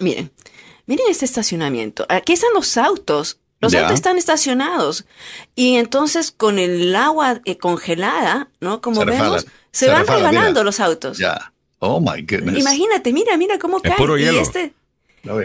[0.00, 0.30] Miren,
[0.86, 5.06] miren este estacionamiento, aquí están los autos, los autos están estacionados
[5.54, 8.80] y entonces con el agua eh, congelada, ¿no?
[8.80, 11.18] Como vemos, se, van regalando los autos.
[11.18, 11.52] Ya.
[11.78, 12.58] Oh my goodness.
[12.58, 13.96] Imagínate, mira, mira cómo cae.
[14.20, 14.72] y este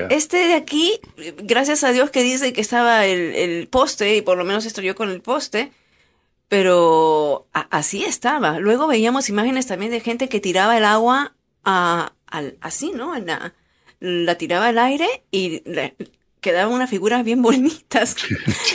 [0.10, 1.00] este de aquí,
[1.44, 4.96] gracias a Dios que dice que estaba el, poste y por lo menos estoy yo
[4.96, 5.72] con el poste,
[6.48, 8.60] pero así estaba.
[8.60, 12.14] Luego veíamos imágenes también de gente que tiraba el agua a,
[12.60, 13.16] así, ¿no?
[13.16, 13.54] En la,
[14.02, 15.62] la tiraba al aire y
[16.42, 18.16] quedaban unas figuras bien bonitas.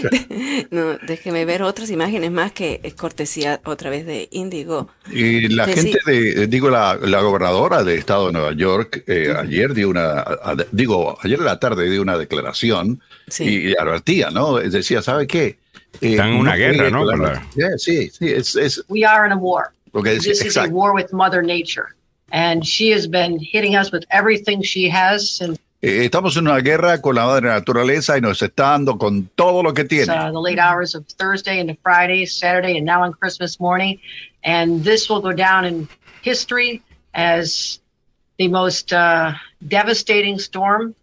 [0.71, 4.89] no, déjeme ver otras imágenes más que es cortesía otra vez de Índigo.
[5.11, 9.91] Y la gente de, digo, la, gobernadora del estado de Nueva York eh, ayer dio
[9.91, 10.25] una,
[10.71, 13.01] digo, ayer en la tarde dio una declaración
[13.39, 14.55] y, advertía, ¿no?
[14.57, 15.59] Decía, ¿sabe qué?
[16.01, 17.05] Eh, Están en una guerra, ¿no?
[17.79, 19.73] Sí, sí, es, es, We are in a war.
[20.05, 21.96] This is a war with Mother Nature.
[22.33, 26.61] And she has been hitting us with everything she has since eh, estamos en una
[26.61, 30.11] guerra con la madre naturaleza y nos está dando con todo lo que tiene.
[30.11, 34.01] Uh, the late hours of Thursday into Friday, Saturday, and now on Christmas morning,
[34.43, 35.87] and this will go down in
[36.23, 36.83] history
[37.15, 37.79] as
[38.39, 39.33] the most uh,
[39.69, 40.95] devastating storm.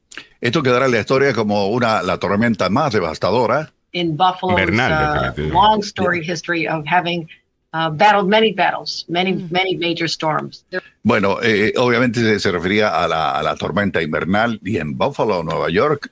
[0.42, 3.72] Esto quedará en la historia como una la tormenta más devastadora.
[3.94, 7.30] In Buffalo's uh, long story history of having
[7.74, 9.52] uh, battled many battles, many, mm.
[9.52, 10.66] many major storms.
[11.02, 15.70] Bueno, eh, obviamente se refería a la, a la, tormenta invernal y en Buffalo, Nueva
[15.70, 16.12] York,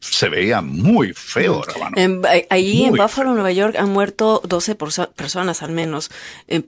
[0.00, 1.96] se veía muy feo, hermano.
[1.96, 6.10] En, allí en Buffalo, Nueva York, han muerto 12 personas al menos,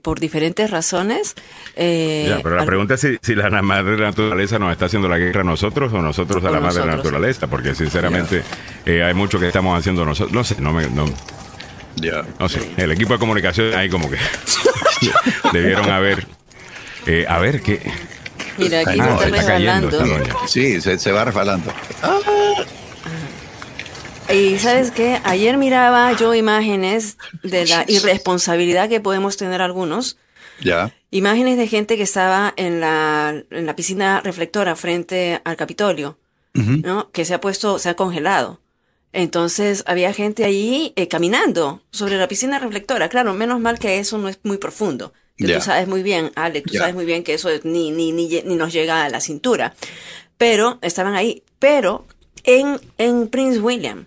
[0.01, 1.35] por diferentes razones.
[1.75, 5.17] Eh, ya, pero la pregunta es si, si, la madre naturaleza nos está haciendo la
[5.17, 8.43] guerra a nosotros o nosotros a la madre naturaleza, porque sinceramente
[8.85, 10.33] eh, hay mucho que estamos haciendo nosotros.
[10.33, 10.89] No sé, no me...
[10.89, 11.05] No,
[12.39, 14.17] no sé, el equipo de comunicación ahí como que
[15.53, 16.25] debieron haber...
[17.05, 17.81] Eh, a ver, ¿qué...?
[18.57, 20.47] Mira, aquí ah, se está, resbalando.
[20.47, 21.73] Sí, se, va resbalando.
[22.03, 22.19] Ah.
[24.33, 30.17] Y sabes qué, ayer miraba yo imágenes de la irresponsabilidad que podemos tener algunos.
[30.61, 30.93] Ya.
[31.09, 36.17] Imágenes de gente que estaba en la, en la piscina reflectora frente al Capitolio,
[36.53, 37.11] ¿no?
[37.11, 38.61] Que se ha puesto, se ha congelado.
[39.13, 43.09] Entonces había gente allí eh, caminando sobre la piscina reflectora.
[43.09, 45.13] Claro, menos mal que eso no es muy profundo.
[45.37, 48.55] Tú sabes muy bien, Alex, tú sabes muy bien que eso ni, ni, ni, ni,
[48.55, 49.73] nos llega a la cintura.
[50.37, 51.43] Pero estaban ahí.
[51.57, 52.05] Pero
[52.43, 54.05] en, en Prince William,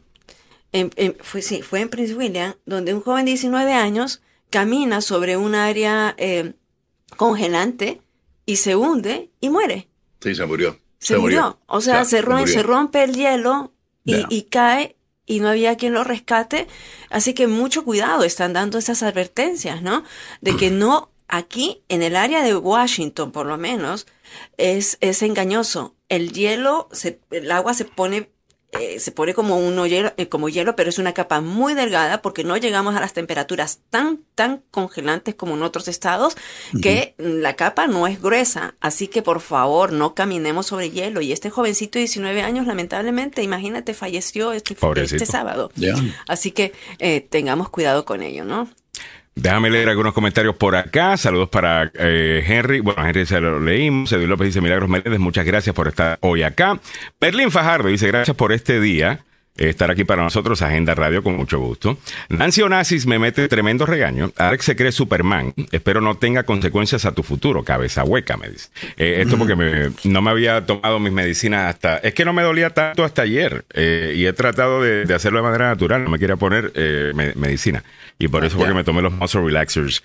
[0.72, 0.90] en,
[1.20, 5.54] fue, sí, fue en Prince William, donde un joven de 19 años camina sobre un
[5.56, 6.52] área eh,
[7.16, 8.00] congelante
[8.46, 9.88] y se hunde y muere.
[10.20, 10.78] Sí, se murió.
[10.98, 11.58] Se, murió.
[11.66, 13.73] O sea, se, se rompe el hielo
[14.04, 16.66] y, cae y no había quien lo rescate.
[17.10, 20.04] Así que mucho cuidado, están dando esas advertencias, ¿no?
[20.40, 24.06] De que no, aquí en el área de Washington por lo menos,
[24.56, 25.94] es, es engañoso.
[26.08, 28.30] El hielo, se, el agua se pone
[28.78, 32.22] eh, se pone como uno hielo, eh, como hielo, pero es una capa muy delgada
[32.22, 36.36] porque no llegamos a las temperaturas tan, tan congelantes como en otros estados
[36.82, 38.74] que la capa no es gruesa.
[38.80, 41.20] Así que por favor no caminemos sobre hielo.
[41.20, 45.70] Y este jovencito de 19 años, lamentablemente, imagínate, falleció este, este sábado.
[46.26, 48.68] Así que eh, tengamos cuidado con ello, ¿no?
[49.36, 51.16] Déjame leer algunos comentarios por acá.
[51.16, 52.80] Saludos para eh, Henry.
[52.80, 54.12] Bueno, Henry se lo leímos.
[54.12, 56.78] Edwin López dice Milagros Meléndez, muchas gracias por estar hoy acá.
[57.20, 59.24] Berlín Fajardo dice gracias por este día
[59.56, 61.96] estar aquí para nosotros, Agenda Radio, con mucho gusto.
[62.28, 64.32] Nancy Onassis me mete tremendo regaño.
[64.36, 65.54] Alex se cree Superman.
[65.70, 68.68] Espero no tenga consecuencias a tu futuro, cabeza hueca, me dice.
[68.96, 71.98] Eh, esto porque no me había tomado mis medicinas hasta...
[71.98, 75.44] Es que no me dolía tanto hasta ayer eh, y he tratado de, hacerlo de
[75.44, 76.02] manera natural.
[76.02, 77.84] No me quería poner eh, medicina.
[78.18, 80.02] Y por eso fue que me tomé los muscle relaxers.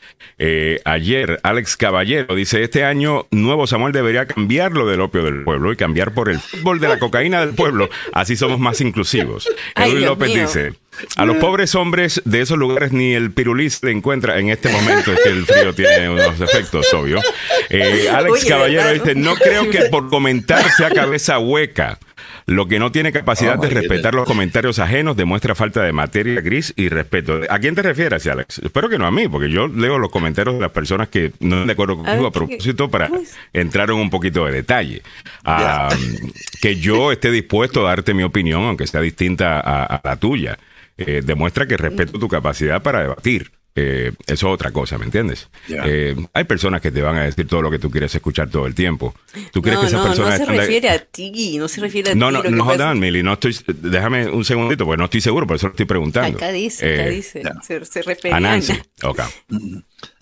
[0.85, 5.71] ayer, Alex Caballero dice, este año Nuevo Samuel debería cambiar lo del opio del pueblo
[5.71, 7.89] y cambiar por el fútbol de la cocaína del pueblo.
[8.13, 9.47] Así somos más inclusivos.
[9.75, 10.73] Edwin López dice,
[11.15, 15.13] a los pobres hombres de esos lugares ni el pirulis se encuentra en este momento,
[15.13, 17.21] es que el frío tiene unos efectos, obvio.
[17.69, 21.99] Eh, Alex Caballero dice, no creo que por comentar sea cabeza hueca.
[22.49, 26.73] Lo que no tiene capacidad de respetar los comentarios ajenos demuestra falta de materia gris
[26.75, 27.41] y respeto.
[27.47, 28.57] ¿A quién te refieres, Alex?
[28.57, 31.57] Espero que no a mí, porque yo leo los comentarios de las personas que no
[31.57, 33.11] están de acuerdo conmigo a, propósito para
[33.53, 35.03] entrar en un poquito de detalle.
[35.45, 35.89] Ah,
[36.61, 40.57] que yo esté dispuesto a darte mi opinión, aunque sea distinta a, la tuya,
[40.97, 43.51] eh, demuestra que respeto tu capacidad para debatir.
[43.75, 45.47] Eh, eso es otra cosa, ¿me entiendes?
[45.69, 48.65] Eh, hay personas que te van a decir todo lo que tú quieres escuchar todo
[48.65, 49.13] el tiempo.
[49.51, 52.11] ¿Tú crees no, que esa no, persona no se refiere a ti, no se refiere
[52.11, 52.49] a no, ti.
[52.49, 55.67] No, no, no, Mili, no estoy, déjame un segundito, porque no estoy seguro, por eso
[55.67, 56.37] lo estoy preguntando.
[56.37, 58.73] Acá dice, acá eh, dice, se, se refiere a Nancy.
[59.03, 59.21] Ok.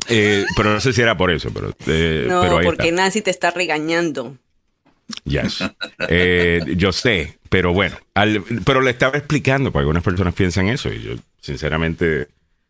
[0.09, 1.67] Eh, pero no sé si era por eso, pero...
[1.67, 4.37] no, pero porque Nancy te está regañando.
[5.23, 5.63] Yes.
[6.75, 7.97] yo sé, pero bueno,
[8.65, 12.27] pero le estaba explicando, porque algunas personas piensan eso y yo sinceramente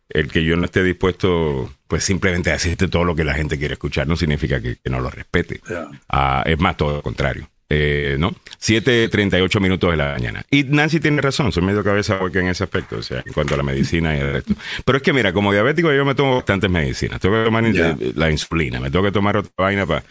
[0.09, 3.57] el que yo no esté dispuesto, pues simplemente a decirte todo lo que la gente
[3.57, 5.61] quiere escuchar, no significa que, no lo respete.
[6.09, 7.49] Ah, es más, todo lo contrario.
[7.69, 8.31] Eh, ¿No?
[8.61, 10.45] 7.38 minutos de la mañana.
[10.49, 13.55] Y Nancy tiene razón, soy medio cabeza porque en ese aspecto, o sea, en cuanto
[13.55, 14.53] a la medicina y el resto.
[14.85, 17.19] Pero es que mira, como diabético yo me tomo bastantes medicinas.
[17.19, 17.63] Tengo que tomar
[18.15, 20.03] la insulina, me tengo que tomar otra vaina para...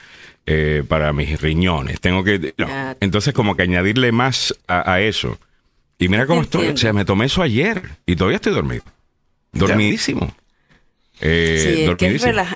[0.48, 2.00] Eh, para mis riñones.
[2.00, 2.54] Tengo que.
[3.00, 5.40] Entonces, como que añadirle más a, eso.
[5.98, 6.68] Y mira cómo estoy.
[6.68, 8.84] O sea, me tomé eso ayer y todavía estoy dormido.
[9.58, 10.34] Dormidísimo.
[11.20, 12.06] Eh, sí,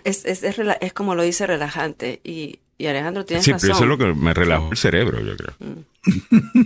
[0.04, 2.20] es, es, como lo dice relajante.
[2.24, 3.60] Y, Alejandro tiene sí, razón.
[3.60, 5.54] Sí, pero eso es lo que me relajó el cerebro, yo creo.
[5.58, 5.90] Mm.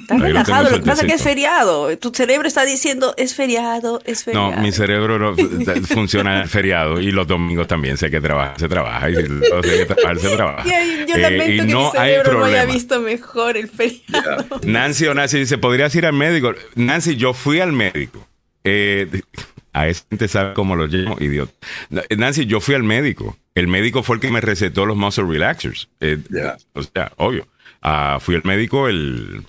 [0.01, 1.99] Estás relajado, lo que pasa es que es feriado.
[1.99, 4.53] Tu cerebro está diciendo, es feriado, es feriado.
[4.53, 5.35] No, mi cerebro no,
[5.89, 9.11] funciona el feriado y los domingos también sé que trabaja, se trabaja.
[9.11, 10.69] Y los sé que trabajar, se trabaja.
[10.69, 14.61] Y, yo lamento eh, que no mi cerebro no haya visto mejor el feriado.
[14.63, 16.55] Nancy o Nancy dice, ¿podrías ir al médico?
[16.77, 18.25] Nancy, yo fui al médico.
[18.63, 19.09] Eh,
[19.75, 21.53] a ese gente sabe cómo lo llamo, idiota.
[22.17, 23.37] Nancy, yo fui al médico.
[23.55, 25.89] El médico fue el que me recetó los muscle relaxers.
[26.01, 26.19] Eh,
[26.73, 27.49] o sea, obvio.
[27.83, 29.43] Ah, fui al médico el,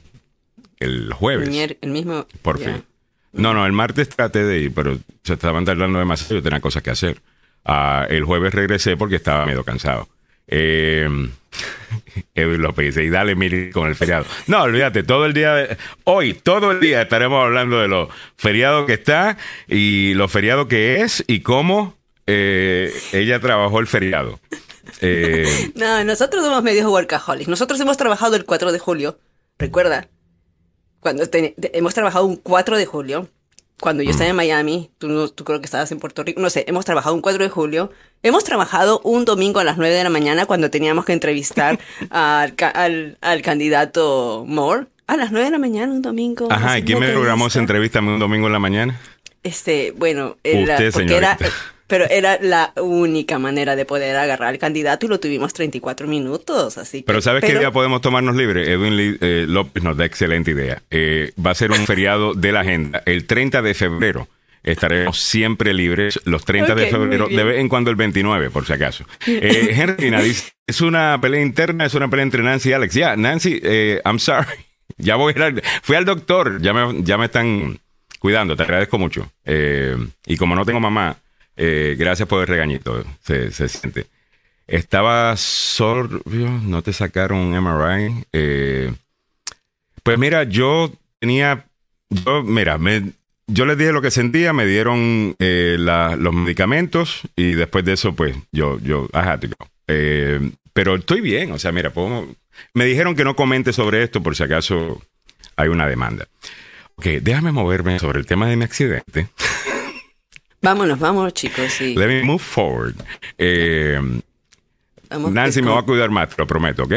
[0.80, 1.48] el jueves.
[1.82, 2.26] El mismo.
[2.42, 2.84] Por fin.
[3.34, 6.36] No, no, el martes traté de ir, pero se estaban tardando demasiado.
[6.36, 7.22] Yo tenía cosas que hacer.
[7.64, 10.10] Ah, el jueves regresé porque estaba medio cansado.
[10.48, 11.08] Eh,
[12.36, 14.26] Edwin López y dale mil con el feriado.
[14.48, 18.94] No, olvídate, todo el día, hoy, todo el día estaremos hablando de lo feriado que
[18.94, 19.38] está
[19.68, 21.96] y lo feriado que es y cómo
[22.28, 24.40] eh, ella trabajó el feriado.
[25.02, 27.48] Eh, no, nosotros somos medios workaholics.
[27.48, 29.20] Nosotros hemos trabajado el 4 de julio,
[29.58, 30.08] recuerda.
[31.00, 33.30] Cuando hemos trabajado un 4 de julio
[33.80, 36.66] cuando yo estaba en Miami, tú, tú creo que estabas en Puerto Rico, no sé,
[36.68, 37.92] hemos trabajado un 4 de julio,
[38.24, 43.18] hemos trabajado un domingo a las 9 de la mañana cuando teníamos que entrevistar al,
[43.22, 44.88] al, candidato Moore.
[45.08, 46.48] A las 9 de la mañana, un domingo.
[46.50, 49.00] Ajá, ¿y quién me programó esa entrevista un domingo en la mañana?
[49.44, 51.38] Este, bueno, Usted, porque era,
[51.88, 56.78] pero era la única manera de poder agarrar al candidato y lo tuvimos 34 minutos,
[56.78, 58.72] así Pero ¿sabes qué día podemos tomarnos libre?
[58.72, 60.82] Edwin eh, López nos da excelente idea.
[60.90, 63.04] Eh, va a ser un feriado de la agenda.
[63.06, 64.28] El 30 de febrero
[64.64, 68.74] estaremos siempre libres los 30 de febrero, de vez en cuando el 29, por si
[68.74, 69.06] acaso.
[69.28, 72.96] Eh, Henry dice, es una pelea interna, es una pelea entre Nancy y Alex.
[72.96, 74.48] Ya, Nancy, eh, I'm sorry.
[74.98, 77.80] Ya voy a ir Fui al doctor, ya me, ya me están
[78.20, 79.30] cuidando, te agradezco mucho.
[79.46, 81.18] y como no tengo mamá,
[81.58, 84.08] eh, gracias por el regañito, se, siente.
[84.68, 88.26] Estaba sorbio, no te sacaron un MRI.
[88.34, 88.94] Eh,
[90.04, 91.66] pues mira, yo tenía,
[92.10, 93.12] yo, mira, me,
[93.48, 98.16] yo les dije lo que sentía, me dieron eh, los medicamentos y después de eso,
[98.16, 99.40] pues yo, yo, ajá,
[100.74, 101.94] pero estoy bien, o sea, mira,
[102.74, 105.02] me dijeron que no comente sobre esto por si acaso
[105.56, 106.28] hay una demanda.
[106.96, 109.30] Ok, déjame moverme sobre el tema de mi accidente.
[110.66, 111.72] Vámonos, vámonos, chicos.
[111.72, 111.94] Sí.
[111.96, 112.96] Let me move forward.
[113.38, 114.00] Eh,
[115.12, 116.94] Nancy me va a cuidar más, te lo prometo, ¿ok?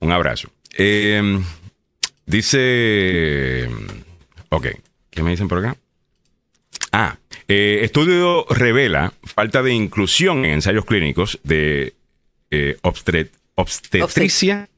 [0.00, 0.50] Un abrazo.
[0.76, 1.40] Eh,
[2.26, 3.70] dice.
[4.50, 4.66] Ok,
[5.08, 5.78] ¿qué me dicen por acá?
[6.92, 7.16] Ah,
[7.48, 11.94] eh, estudio revela falta de inclusión en ensayos clínicos de
[13.54, 14.68] obstetricia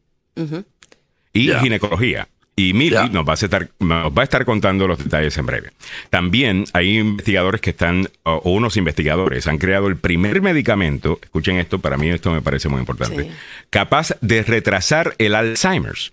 [1.33, 2.29] y ginecología.
[2.59, 5.71] Y Mili nos, va a estar, nos va a estar contando los detalles en breve.
[6.11, 11.79] También hay investigadores que están, o, unos investigadores, han creado el primer medicamento, escuchen esto,
[11.79, 13.31] para mí esto me parece muy importante,
[13.71, 16.12] capaz de retrasar el Alzheimer's.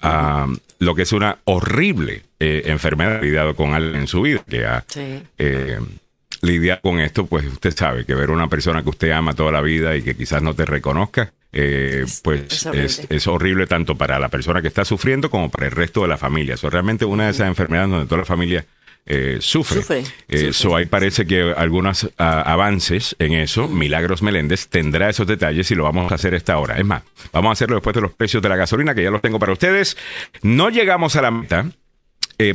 [0.00, 0.46] Ah,
[0.78, 4.84] lo que es una horrible eh, enfermedad lidiado con alguien en su vida, que ha
[5.38, 5.80] eh,
[6.40, 9.50] lidiado con esto, pues usted sabe que ver a una persona que usted ama toda
[9.50, 12.66] la vida y que quizás no te reconozca, eh, pues
[13.08, 13.68] es horrible.
[13.68, 16.54] tanto para la persona que está sufriendo como para el resto de la familia.
[16.54, 18.66] Eso es realmente una de esas enfermedades donde toda la familia
[19.06, 20.02] eh, sufre.
[20.28, 23.68] Eso eh, ahí parece que algunos avances en eso.
[23.68, 26.76] Milagros Meléndez tendrá esos detalles y lo vamos a hacer esta hora.
[26.76, 29.22] Es más, vamos a hacerlo después de los precios de la gasolina, que ya los
[29.22, 29.96] tengo para ustedes.
[30.42, 31.70] No llegamos a la meta,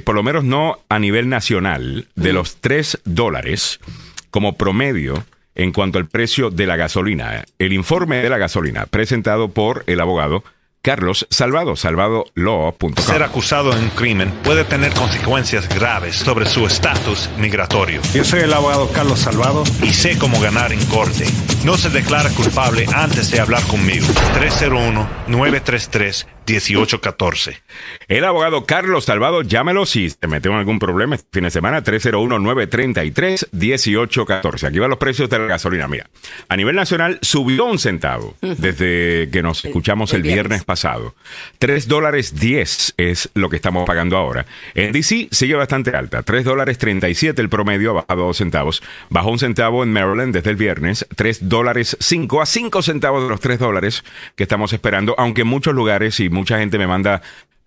[0.03, 3.79] por lo menos no a nivel nacional, de los 3 dólares
[4.29, 5.23] como promedio
[5.59, 7.43] en cuanto al precio de la gasolina.
[7.57, 10.41] El informe de la gasolina presentado por el abogado
[10.81, 12.93] Carlos Salvado, salvadolaw.com.
[12.95, 18.01] Ser acusado en un crimen puede tener consecuencias graves sobre su estatus migratorio.
[18.13, 21.25] Yo soy el abogado Carlos Salvado y sé cómo ganar en corte.
[21.65, 24.07] No se declara culpable antes de hablar conmigo.
[25.27, 26.25] 301-933.
[28.09, 28.09] 1814.
[28.09, 31.83] El abogado Carlos Salvado, llámelo si te metió en algún problema este fin de semana,
[31.83, 34.67] 301-933-1814.
[34.67, 35.87] Aquí van los precios de la gasolina.
[35.87, 36.09] Mira,
[36.47, 41.13] a nivel nacional subió un centavo desde que nos escuchamos el viernes pasado.
[41.59, 44.47] 3 dólares 10 es lo que estamos pagando ahora.
[44.73, 48.81] En DC sigue bastante alta, 3 dólares 37 el promedio, ha bajado 2 centavos.
[49.11, 53.29] Bajó un centavo en Maryland desde el viernes, 3 dólares 5 a 5 centavos de
[53.29, 54.03] los 3 dólares
[54.35, 57.21] que estamos esperando, aunque en muchos lugares y mucha gente me manda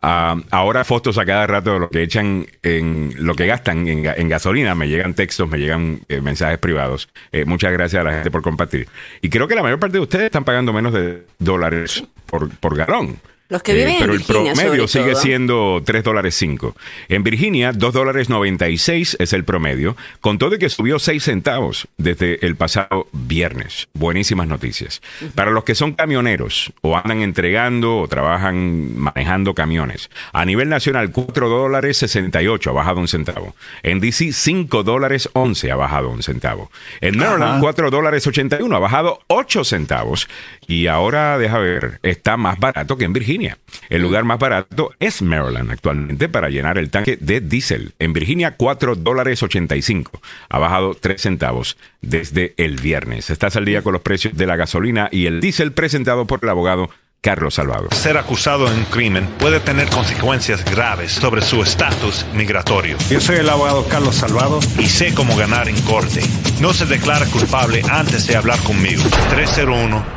[0.04, 4.28] Ah, ahora fotos a cada rato de lo que echan en lo que gastan en,
[4.28, 4.74] gasolina.
[4.74, 7.08] Me llegan textos, me llegan eh, mensajes privados.
[7.30, 8.88] Eh, muchas gracias a la gente por compartir.
[9.20, 12.76] Y creo que la mayor parte de ustedes están pagando menos de dólares por, por
[12.76, 13.20] galón.
[13.52, 16.74] Los que viven eh, pero el promedio sigue siendo 3 dólares 5.
[17.10, 21.86] En Virginia, 2 dólares 96 es el promedio, con todo de que subió 6 centavos
[21.98, 23.88] desde el pasado viernes.
[23.92, 25.02] Buenísimas noticias.
[25.34, 31.10] Para los que son camioneros o andan entregando o trabajan manejando camiones, a nivel nacional
[31.10, 33.54] 4 dólares 68 ha bajado un centavo.
[33.82, 36.70] En DC 5 dólares 11 ha bajado un centavo.
[37.02, 40.26] En Maryland 4 dólares 81 ha bajado 8 centavos.
[40.66, 43.41] Y ahora, deja ver, está más barato que en Virginia.
[43.88, 47.94] El lugar más barato es Maryland actualmente para llenar el tanque de diésel.
[47.98, 50.20] En Virginia, 4 dólares 85.
[50.48, 53.30] Ha bajado 3 centavos desde el viernes.
[53.30, 56.50] Estás al día con los precios de la gasolina y el diésel presentado por el
[56.50, 56.90] abogado
[57.22, 57.88] Carlos Salvado.
[57.92, 62.98] Ser acusado de un crimen puede tener consecuencias graves sobre su estatus migratorio.
[63.08, 64.58] Yo soy el abogado Carlos Salvado.
[64.76, 66.20] Y sé cómo ganar en corte.
[66.60, 69.04] No se declara culpable antes de hablar conmigo.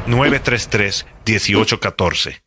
[0.08, 2.45] 301-933-1814.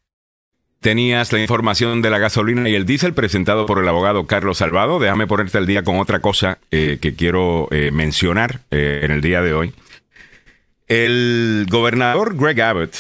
[0.81, 5.01] Tenías la información de la gasolina y el diésel presentado por el abogado Carlos Salvado.
[5.01, 9.21] Déjame ponerte al día con otra cosa eh, que quiero eh, mencionar eh, en el
[9.21, 9.75] día de hoy.
[10.87, 12.95] El gobernador Greg Abbott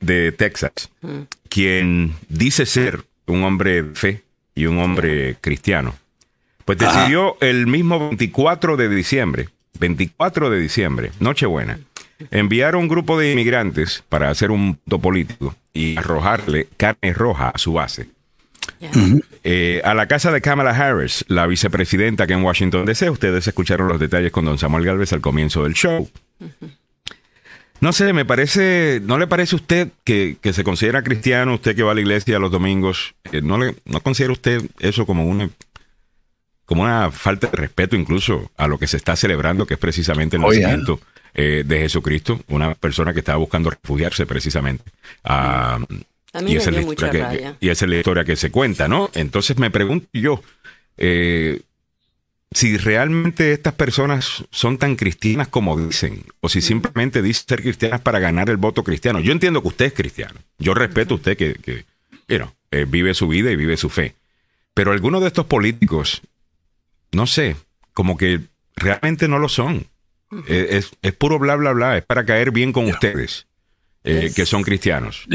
[0.00, 0.90] de Texas,
[1.48, 4.22] quien dice ser un hombre de fe
[4.54, 5.96] y un hombre cristiano,
[6.64, 9.48] pues decidió el mismo 24 de diciembre,
[9.80, 11.80] 24 de diciembre, Nochebuena,
[12.30, 17.50] enviar a un grupo de inmigrantes para hacer un punto político y arrojarle carne roja
[17.50, 18.08] a su base.
[19.44, 23.88] Eh, a la casa de Kamala Harris, la vicepresidenta que en Washington DC, ustedes escucharon
[23.88, 26.08] los detalles con don Samuel Galvez al comienzo del show.
[27.80, 31.82] No sé, me parece, ¿no le parece a usted que, se considera cristiano, usted que
[31.82, 35.50] va a la iglesia los domingos, eh, ¿no, le, ¿no considera usted eso como una,
[36.64, 40.36] como una falta de respeto incluso a lo que se está celebrando, que es precisamente
[40.36, 41.00] el nacimiento
[41.34, 44.84] eh, de Jesucristo, una persona que estaba buscando refugiarse precisamente?
[45.24, 45.78] a
[46.40, 49.10] mí y, esa que, y esa es la historia que se cuenta, ¿no?
[49.12, 50.42] Entonces me pregunto yo,
[50.96, 51.60] eh,
[52.52, 58.00] si realmente estas personas son tan cristianas como dicen, o si simplemente dicen ser cristianas
[58.00, 59.20] para ganar el voto cristiano.
[59.20, 60.40] Yo entiendo que usted es cristiano.
[60.58, 61.84] Yo respeto a usted que, que
[62.72, 64.14] eh, vive su vida y vive su fe.
[64.74, 66.22] Pero algunos de estos políticos,
[67.12, 67.56] no sé,
[67.92, 68.40] como que
[68.76, 69.86] realmente no lo son.
[70.48, 71.98] Es, es, puro bla, bla, bla.
[71.98, 73.46] Es para caer bien con ustedes.
[74.04, 75.26] Eh, que son cristianos.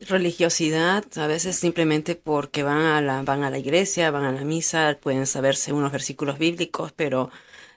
[0.00, 4.42] Religiosidad, a veces simplemente porque van a, la, van a la iglesia, van a la
[4.42, 7.30] misa, pueden saberse unos versículos bíblicos, pero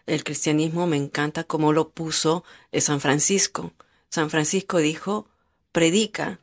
[0.08, 2.44] el cristianismo me encanta como lo puso
[2.74, 3.72] San Francisco.
[4.10, 5.28] San Francisco dijo,
[5.72, 6.40] predica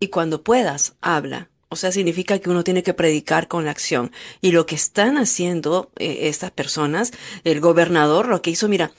[0.00, 1.48] y cuando puedas, habla.
[1.68, 4.12] O sea, significa que uno tiene que predicar con la acción.
[4.40, 7.12] Y lo que están haciendo eh, estas personas,
[7.42, 8.92] el gobernador, lo que hizo, mira,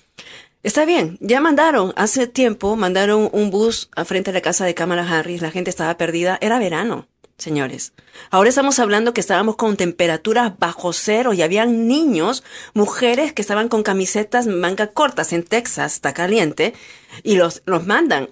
[0.65, 4.73] Está bien, ya mandaron, hace tiempo mandaron un bus a frente a la casa de
[4.73, 7.07] Kamala Harris, la gente estaba perdida, era verano,
[7.37, 7.93] señores.
[8.31, 12.43] Ahora estamos hablando que estábamos con temperaturas bajo cero y habían niños,
[12.73, 16.73] mujeres que estaban con camisetas manga cortas en Texas, está caliente,
[17.21, 18.27] y los, los mandan.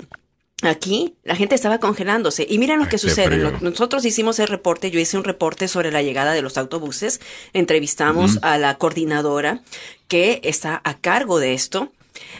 [0.64, 2.48] Aquí la gente estaba congelándose.
[2.50, 3.38] Y miren lo que sucede.
[3.62, 7.22] Nosotros hicimos el reporte, yo hice un reporte sobre la llegada de los autobuses.
[7.52, 9.62] Entrevistamos a la coordinadora
[10.08, 11.92] que está a cargo de esto.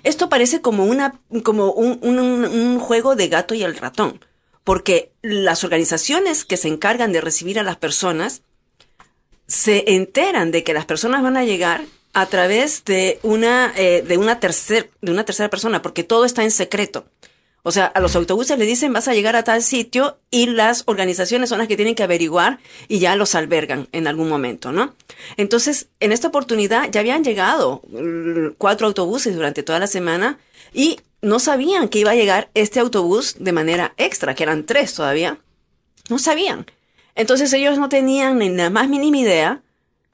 [0.04, 4.20] Esto parece como, una, como un, un, juego de gato y el ratón,
[4.64, 8.42] porque las organizaciones que se encargan de recibir a las personas
[9.48, 14.18] se enteran de que las personas van a llegar a través de una, eh, de
[14.18, 17.06] una, tercer, de una tercera persona, porque todo está en secreto.
[17.66, 20.84] O sea, a los autobuses le dicen vas a llegar a tal sitio y las
[20.86, 22.60] organizaciones son las que tienen que averiguar
[22.90, 24.94] y ya los albergan en algún momento, ¿no?
[25.38, 30.40] Entonces, en esta oportunidad ya habían llegado mm, cuatro autobuses durante toda la semana
[30.74, 34.94] y no sabían que iba a llegar este autobús de manera extra, que eran tres
[34.94, 35.40] todavía.
[36.10, 36.66] No sabían.
[37.16, 39.62] Entonces ellos no tenían ni la más mínima idea,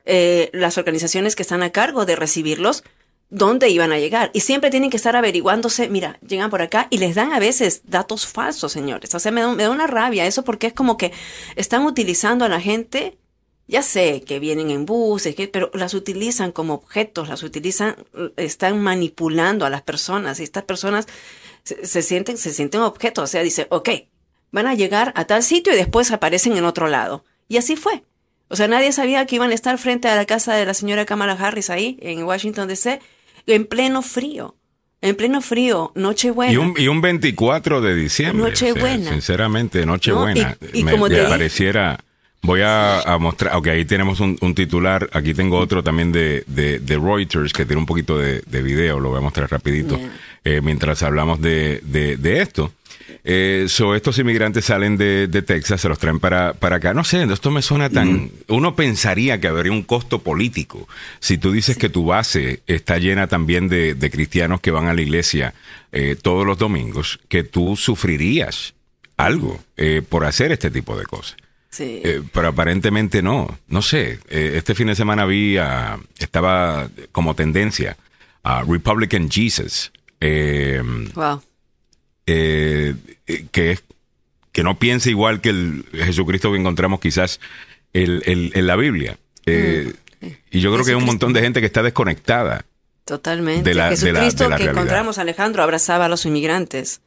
[0.06, 2.84] eh, las organizaciones que están a cargo de recibirlos,
[3.30, 4.32] dónde iban a llegar.
[4.34, 7.84] Y siempre tienen que estar averiguándose, mira, llegan por acá y les dan a veces
[7.86, 9.13] datos falsos, señores.
[9.13, 11.11] O sea, me da, una rabia eso porque es como que
[11.55, 13.17] están utilizando a la gente,
[13.67, 17.95] ya sé que vienen en buses, pero las utilizan como objetos, las utilizan,
[18.36, 21.07] están manipulando a las personas y estas personas
[21.63, 23.23] se, sienten, se sienten objetos.
[23.23, 23.89] O sea, dice, ok,
[24.51, 27.23] van a llegar a tal sitio y después aparecen en otro lado.
[27.47, 28.03] Y así fue.
[28.47, 31.05] O sea, nadie sabía que iban a estar frente a la casa de la señora
[31.05, 32.99] Kamala Harris ahí, en Washington, D.C.,
[33.56, 34.56] en pleno frío.
[35.02, 36.52] En pleno frío, Nochebuena.
[36.52, 38.50] Y un, y un 24 de diciembre.
[38.50, 39.12] Nochebuena.
[39.12, 40.58] sinceramente, Nochebuena.
[40.74, 41.97] y, me, como te pareciera
[42.41, 47.52] Voy a, mostrar, ok, ahí tenemos un, titular, aquí tengo otro también de, de, Reuters
[47.52, 50.00] que tiene un poquito de, video, lo voy a mostrar rapidito,
[50.45, 52.72] eh, mientras hablamos de, de esto.
[53.24, 56.93] Eh, estos inmigrantes salen de, Texas, se los traen para, para acá.
[56.93, 58.32] No sé, esto me suena tan...
[58.47, 60.88] Uno pensaría que habría un costo político.
[61.20, 65.01] Si tú dices que tu base está llena también de, cristianos que van a la
[65.01, 65.53] iglesia
[65.91, 68.74] eh, todos los domingos, que tú sufrirías
[69.18, 71.38] algo eh, por hacer este tipo de cosas.
[71.70, 72.01] Sí.
[72.03, 73.60] Eh, pero aparentemente no.
[73.68, 74.20] No sé.
[74.30, 75.57] este fin de semana vi,
[76.18, 77.97] estaba como tendencia
[78.43, 79.91] a Republican Jesus.
[81.14, 81.41] wow
[82.32, 82.95] eh,
[83.51, 83.80] que,
[84.51, 87.39] que no piense igual que el Jesucristo que encontramos quizás
[87.93, 89.17] en la Biblia.
[89.45, 90.27] Eh, mm.
[90.51, 92.65] Y yo creo que hay un montón de gente que está desconectada.
[93.05, 93.69] Totalmente.
[93.69, 97.01] De la, Jesucristo que encontramos, Alejandro, abrazaba a los inmigrantes.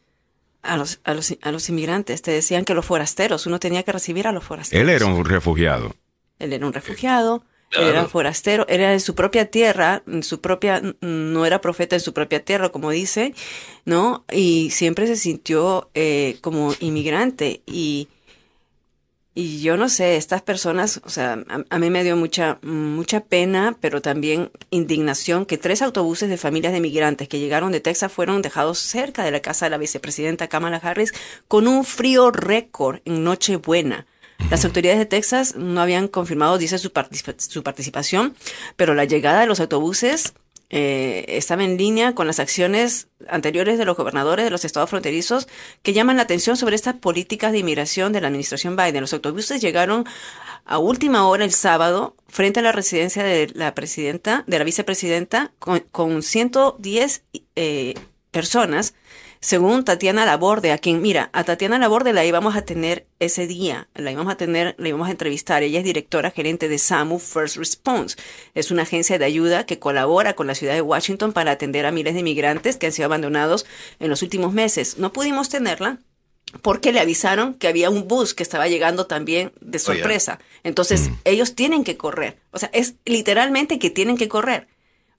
[0.62, 2.22] A los, a, los, a los inmigrantes.
[2.22, 4.82] Te decían que los forasteros, uno tenía que recibir a los forasteros.
[4.82, 5.94] Él era un refugiado.
[6.38, 7.44] Él era un refugiado.
[7.72, 12.12] Era forastero, era en su propia tierra, en su propia, no era profeta en su
[12.12, 13.34] propia tierra, como dice,
[13.84, 14.24] ¿no?
[14.30, 18.08] Y siempre se sintió eh, como inmigrante y,
[19.34, 23.78] y yo no sé, estas personas, o sea, a, mí me dio mucha, mucha pena,
[23.80, 28.42] pero también indignación que tres autobuses de familias de migrantes que llegaron de Texas fueron
[28.42, 31.14] dejados cerca de la casa de la vicepresidenta Kamala Harris
[31.48, 34.06] con un frío récord en Nochebuena.
[34.50, 36.92] Las autoridades de Texas no habían confirmado, dice, su,
[37.38, 38.34] su participación,
[38.76, 40.34] pero la llegada de los autobuses
[40.74, 45.46] eh, estaba en línea con las acciones anteriores de los gobernadores de los estados fronterizos
[45.82, 49.02] que llaman la atención sobre estas políticas de inmigración de la administración Biden.
[49.02, 50.06] Los autobuses llegaron
[50.64, 55.52] a última hora el sábado frente a la residencia de la presidenta, de la vicepresidenta,
[55.58, 57.22] con, con 110
[57.54, 57.94] eh,
[58.30, 58.94] personas
[59.42, 63.88] según Tatiana Laborde, a quien, mira, a Tatiana Laborde la íbamos a tener ese día,
[63.92, 65.64] la íbamos a tener, la íbamos a entrevistar.
[65.64, 68.16] Ella es directora gerente de SAMU First Response.
[68.54, 71.90] Es una agencia de ayuda que colabora con la ciudad de Washington para atender a
[71.90, 73.66] miles de inmigrantes que han sido abandonados
[73.98, 74.98] en los últimos meses.
[74.98, 75.98] No pudimos tenerla
[76.60, 80.38] porque le avisaron que había un bus que estaba llegando también de sorpresa.
[80.62, 81.14] Entonces, mm.
[81.24, 82.38] ellos tienen que correr.
[82.52, 84.68] O sea, es literalmente que tienen que correr.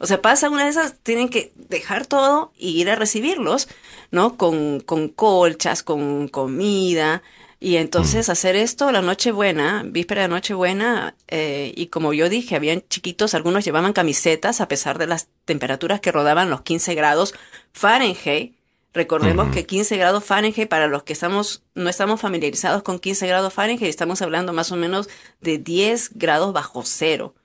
[0.03, 3.69] O sea, pasa una de esas, tienen que dejar todo y ir a recibirlos,
[4.11, 4.35] ¿no?
[4.35, 7.23] Con, con colchas, con comida.
[7.61, 8.31] Y entonces mm.
[8.31, 13.63] hacer esto la Nochebuena, víspera de Nochebuena, eh, y como yo dije, habían chiquitos, algunos
[13.63, 17.33] llevaban camisetas a pesar de las temperaturas que rodaban los 15 grados
[17.71, 18.57] Fahrenheit.
[18.93, 23.53] Recordemos que 15 grados Fahrenheit, para los que estamos, no estamos familiarizados con 15 grados
[23.53, 25.07] Fahrenheit, estamos hablando más o menos
[25.39, 27.35] de 10 grados bajo cero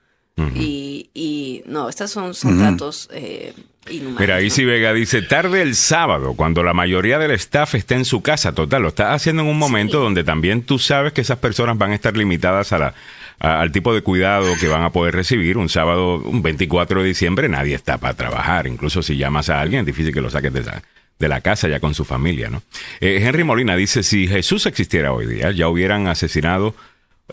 [0.55, 3.53] y, no, estos son, son datos eh,
[3.89, 4.19] inhumanos.
[4.19, 8.21] Mira, Isi Vega dice, tarde el sábado, cuando la mayoría del staff está en su
[8.21, 11.77] casa, total, lo estás haciendo en un momento donde también tú sabes que esas personas
[11.77, 12.93] van a estar limitadas a la,
[13.39, 15.57] al tipo de cuidado que van a poder recibir.
[15.57, 18.67] Un sábado, un 24 de diciembre, nadie está para trabajar.
[18.67, 20.83] Incluso si llamas a alguien, es difícil que lo saques de la,
[21.17, 22.63] de la casa ya con su familia, ¿no?
[22.99, 26.75] Eh, Henry Molina dice, si Jesús existiera hoy día, ya hubieran asesinado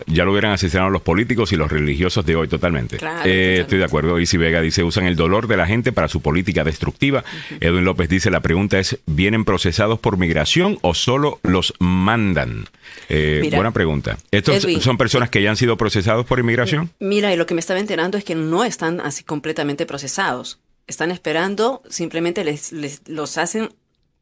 [0.07, 2.99] ya lo hubieran asesinado los políticos y los religiosos de hoy totalmente.
[3.25, 4.21] Eh, estoy de acuerdo.
[4.21, 7.25] Isi Vega dice, usan el dolor de la gente para su política destructiva.
[7.61, 12.67] Edwin López dice, la pregunta es, ¿vienen procesados por migración o solo los mandan?
[13.09, 14.19] Eh, buena pregunta.
[14.31, 16.91] ¿Estos son personas que ya han sido procesados por inmigración?
[17.01, 20.61] Mira, y lo que me estaba enterando es que no están así completamente procesados.
[20.87, 22.73] Están esperando, simplemente les,
[23.09, 23.71] los hacen,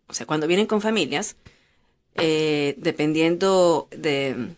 [0.06, 1.36] o sea, cuando vienen con familias,
[2.16, 4.54] eh, dependiendo de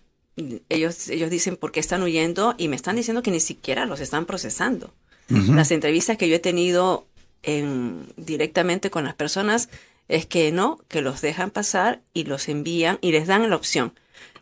[0.68, 4.00] ellos, ellos dicen por qué están huyendo y me están diciendo que ni siquiera los
[4.00, 4.92] están procesando.
[5.28, 7.04] Las entrevistas que yo he tenido
[7.42, 9.68] en, directamente con las personas
[10.06, 13.92] es que no, que los dejan pasar y los envían y les dan la opción.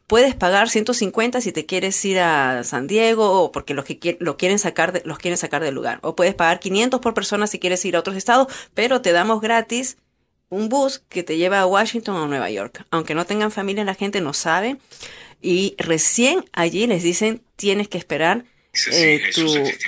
[0.07, 4.37] Puedes pagar 150 si te quieres ir a San Diego o porque los que lo
[4.37, 6.01] quieren sacar los quieren sacar del lugar.
[6.03, 9.41] O puedes pagar 500 por persona si quieres ir a otros estados, pero te damos
[9.41, 9.97] gratis
[10.51, 12.85] un bus que te lleva a Washington o Nueva York.
[12.91, 14.77] Aunque no tengan familia, la gente no sabe
[15.41, 18.45] y recién allí les dicen tienes que esperar
[18.93, 19.21] eh,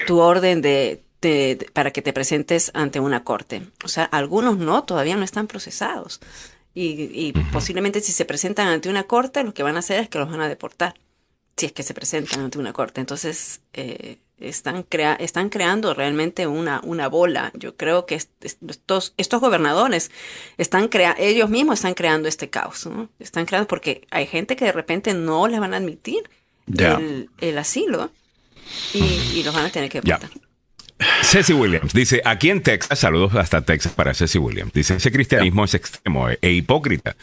[0.07, 1.03] tu, orden de,
[1.73, 3.63] para que te presentes ante una corte.
[3.85, 6.21] O sea, algunos no, todavía no están procesados.
[6.75, 10.19] Y, posiblemente si se presentan ante una corte, lo que van a hacer es que
[10.19, 10.95] los van a deportar,
[11.57, 13.01] si es que se presentan ante una corte.
[13.01, 17.53] Entonces, eh, están, crea están creando realmente una, una bola.
[17.55, 20.11] Yo creo que estos, estos gobernadores
[20.59, 22.87] están crea ellos mismos están creando este caos.
[22.87, 23.09] ¿no?
[23.19, 26.29] Están creando porque hay gente que de repente no les van a admitir
[26.67, 28.11] el, asilo
[28.93, 30.31] y, los van a tener que votar.
[31.23, 35.65] Ceci Williams dice, aquí en Texas, saludos hasta Texas para Ceci Williams, dice, ese cristianismo
[35.65, 37.17] es extremo e hipócrita.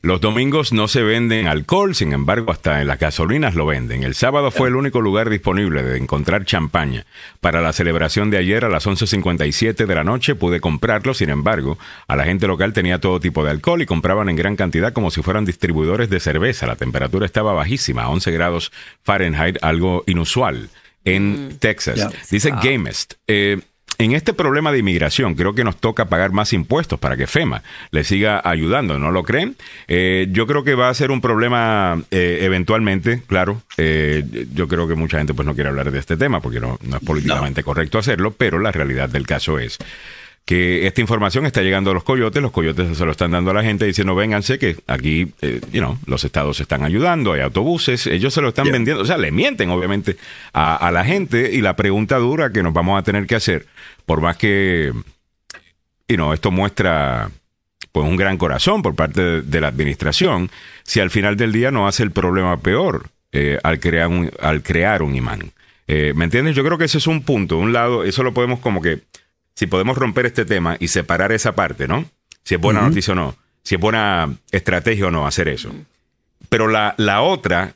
[0.00, 4.02] Los domingos no se venden alcohol, sin embargo, hasta en las gasolinas lo venden.
[4.02, 7.06] El sábado fue el único lugar disponible de encontrar champaña.
[7.40, 11.78] Para la celebración de ayer a las 11.57 de la noche pude comprarlo, sin embargo,
[12.08, 15.12] a la gente local tenía todo tipo de alcohol y compraban en gran cantidad como
[15.12, 16.66] si fueran distribuidores de cerveza.
[16.66, 18.72] La temperatura estaba bajísima, 11 grados
[19.04, 20.68] Fahrenheit, algo inusual
[21.04, 21.54] en mm.
[21.58, 22.08] Texas.
[22.30, 23.14] Dice Gamest.
[23.26, 23.60] Eh,
[23.98, 27.62] en este problema de inmigración, creo que nos toca pagar más impuestos para que FEMA
[27.92, 29.56] le siga ayudando, ¿no lo creen?
[29.86, 33.62] Eh, yo creo que va a ser un problema eh, eventualmente, claro.
[33.76, 34.24] Eh,
[34.54, 36.96] yo creo que mucha gente pues no quiere hablar de este tema porque no, no
[36.96, 39.78] es políticamente correcto hacerlo, pero la realidad del caso es
[40.44, 43.54] que esta información está llegando a los coyotes, los coyotes se lo están dando a
[43.54, 48.06] la gente diciendo, vénganse que aquí, eh, you know, los estados están ayudando, hay autobuses,
[48.08, 50.16] ellos se lo están vendiendo, o sea, le mienten obviamente
[50.52, 53.66] a, la gente y la pregunta dura que nos vamos a tener que hacer,
[54.04, 54.92] por más que,
[56.08, 57.30] you know, esto muestra
[57.92, 60.50] pues un gran corazón por parte de, la administración,
[60.82, 64.62] si al final del día no hace el problema peor eh, al, crear un, al
[64.62, 65.52] crear un imán.
[65.86, 66.56] Eh, ¿Me entiendes?
[66.56, 67.58] Yo creo que ese es un punto.
[67.58, 69.00] Un lado, eso lo podemos como que
[69.54, 72.04] si podemos romper este tema y separar esa parte, ¿no?
[72.44, 75.72] Si es buena noticia o no, si es buena estrategia o no hacer eso.
[76.48, 77.74] Pero la, la otra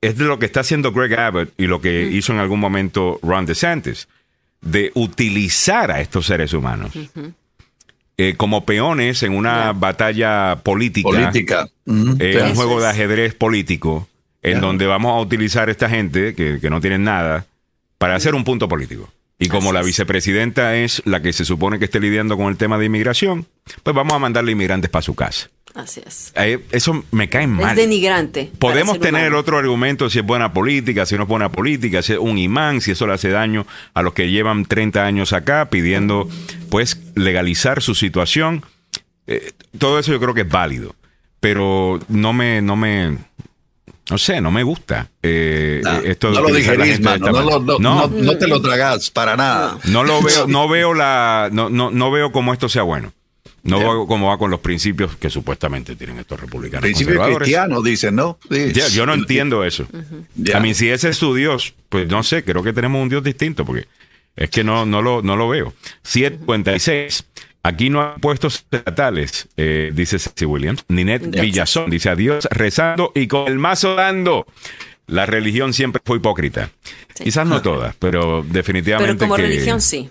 [0.00, 3.18] es de lo que está haciendo Greg Abbott y lo que hizo en algún momento
[3.22, 4.08] Ron DeSantis,
[4.60, 6.92] de utilizar a estos seres humanos.
[8.16, 11.68] Eh, como peones en una batalla política, política.
[11.86, 14.08] Eh, un juego de ajedrez político,
[14.42, 17.46] en donde vamos a utilizar a esta gente que, que no tienen nada
[17.98, 19.08] para hacer un punto político.
[19.38, 22.76] Y como la vicepresidenta es la que se supone que esté lidiando con el tema
[22.76, 23.46] de inmigración,
[23.84, 25.48] pues vamos a mandarle inmigrantes para su casa.
[25.74, 26.32] Así es.
[26.34, 27.70] Eh, eso me cae mal.
[27.70, 28.50] Es denigrante.
[28.58, 32.18] Podemos tener otro argumento si es buena política, si no es buena política, si es
[32.18, 33.64] un imán, si eso le hace daño
[33.94, 36.28] a los que llevan 30 años acá pidiendo
[36.68, 38.64] pues legalizar su situación.
[39.28, 40.96] Eh, todo eso yo creo que es válido.
[41.38, 43.16] Pero no me, no me,
[44.10, 45.10] no sé, no me gusta.
[45.22, 49.78] Eh, no, esto no lo digerís, mano, no, no, no, te lo tragas para nada.
[49.84, 53.12] No lo veo, no veo la, no, no, no veo cómo esto sea bueno.
[53.64, 56.82] No veo cómo va con los principios que supuestamente tienen estos republicanos.
[56.82, 58.38] Principios cristianos, dicen, ¿no?
[58.92, 59.86] yo no entiendo eso.
[60.54, 63.22] A mí, si ese es su Dios, pues no sé, creo que tenemos un Dios
[63.22, 63.86] distinto, porque
[64.36, 65.74] es que no, no, lo, no lo veo.
[66.02, 67.24] 756.
[67.68, 70.86] Aquí no hay puestos estatales, eh, dice Ceci Williams.
[70.88, 74.46] Ninette Villazón dice adiós rezando y con el mazo dando.
[75.06, 76.70] La religión siempre fue hipócrita.
[77.22, 79.14] Quizás no todas, pero definitivamente.
[79.14, 80.10] Pero como religión sí.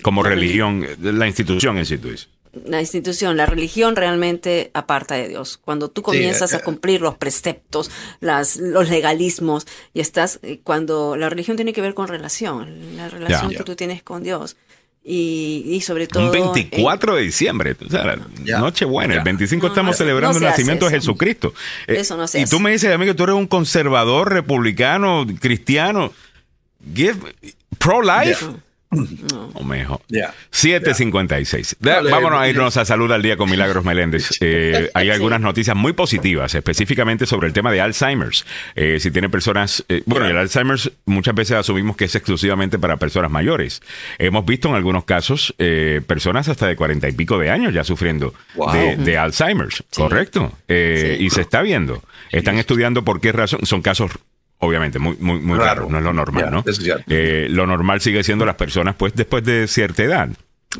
[0.00, 2.30] como religión, la institución en sí, tú dices
[2.64, 5.58] la institución, la religión realmente aparta de Dios.
[5.58, 11.16] Cuando tú comienzas a eh, cumplir los preceptos, las, los legalismos, y estás, eh, cuando
[11.16, 14.56] la religión tiene que ver con relación, la relación que tú tienes con Dios.
[15.06, 16.24] Y, sobre todo...
[16.24, 18.16] Un 24 de diciembre, o sea,
[18.58, 21.52] noche buena, el 25 estamos celebrando el nacimiento de Jesucristo.
[21.86, 24.32] Eh, eso no se Y tú me dices a mí que tú eres un conservador,
[24.32, 26.12] republicano, cristiano.
[26.94, 27.18] Give,
[29.54, 30.00] O mejor.
[30.50, 31.76] 756.
[31.80, 34.30] Vámonos a irnos a salud al día con Milagros Meléndez.
[34.46, 38.44] Eh, hay algunas noticias muy positivas, específicamente sobre el tema de Alzheimer's.
[38.74, 39.84] Eh, si tiene personas.
[39.88, 43.80] Eh, bueno, el Alzheimer's muchas veces asumimos que es exclusivamente para personas mayores.
[44.18, 45.54] Hemos visto en algunos casos
[46.06, 48.34] personas hasta de cuarenta y pico de años ya sufriendo
[48.98, 49.82] de, Alzheimer's.
[49.94, 50.52] Correcto.
[50.68, 52.02] Y se está viendo.
[52.30, 53.60] Están estudiando por qué razón.
[53.64, 54.10] Son casos
[54.64, 56.64] obviamente, muy, muy, muy raro, no es lo normal, ¿no?
[57.08, 60.28] Eh, lo normal sigue siendo las personas, pues, después de cierta edad,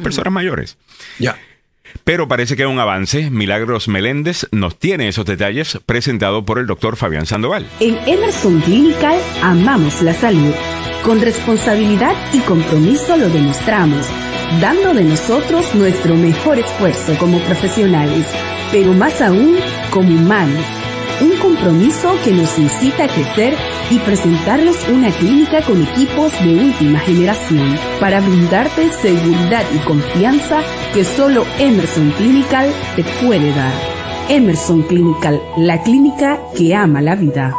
[0.02, 0.76] personas mayores.
[1.18, 1.36] Ya.
[2.02, 3.30] Pero parece que hay un avance.
[3.30, 7.66] Milagros Meléndez nos tiene esos detalles presentado por el doctor Fabián Sandoval.
[7.80, 10.52] En Emerson Clinical amamos la salud.
[11.04, 14.06] Con responsabilidad y compromiso lo demostramos,
[14.60, 18.26] dando de nosotros nuestro mejor esfuerzo como profesionales,
[18.72, 19.56] pero más aún
[19.90, 20.83] como humanos
[21.20, 23.54] un compromiso que nos incita a crecer
[23.90, 30.62] y presentarles una clínica con equipos de última generación para brindarte seguridad y confianza
[30.92, 33.72] que solo Emerson Clinical te puede dar.
[34.28, 37.54] Emerson Clinical, la clínica que ama la vida.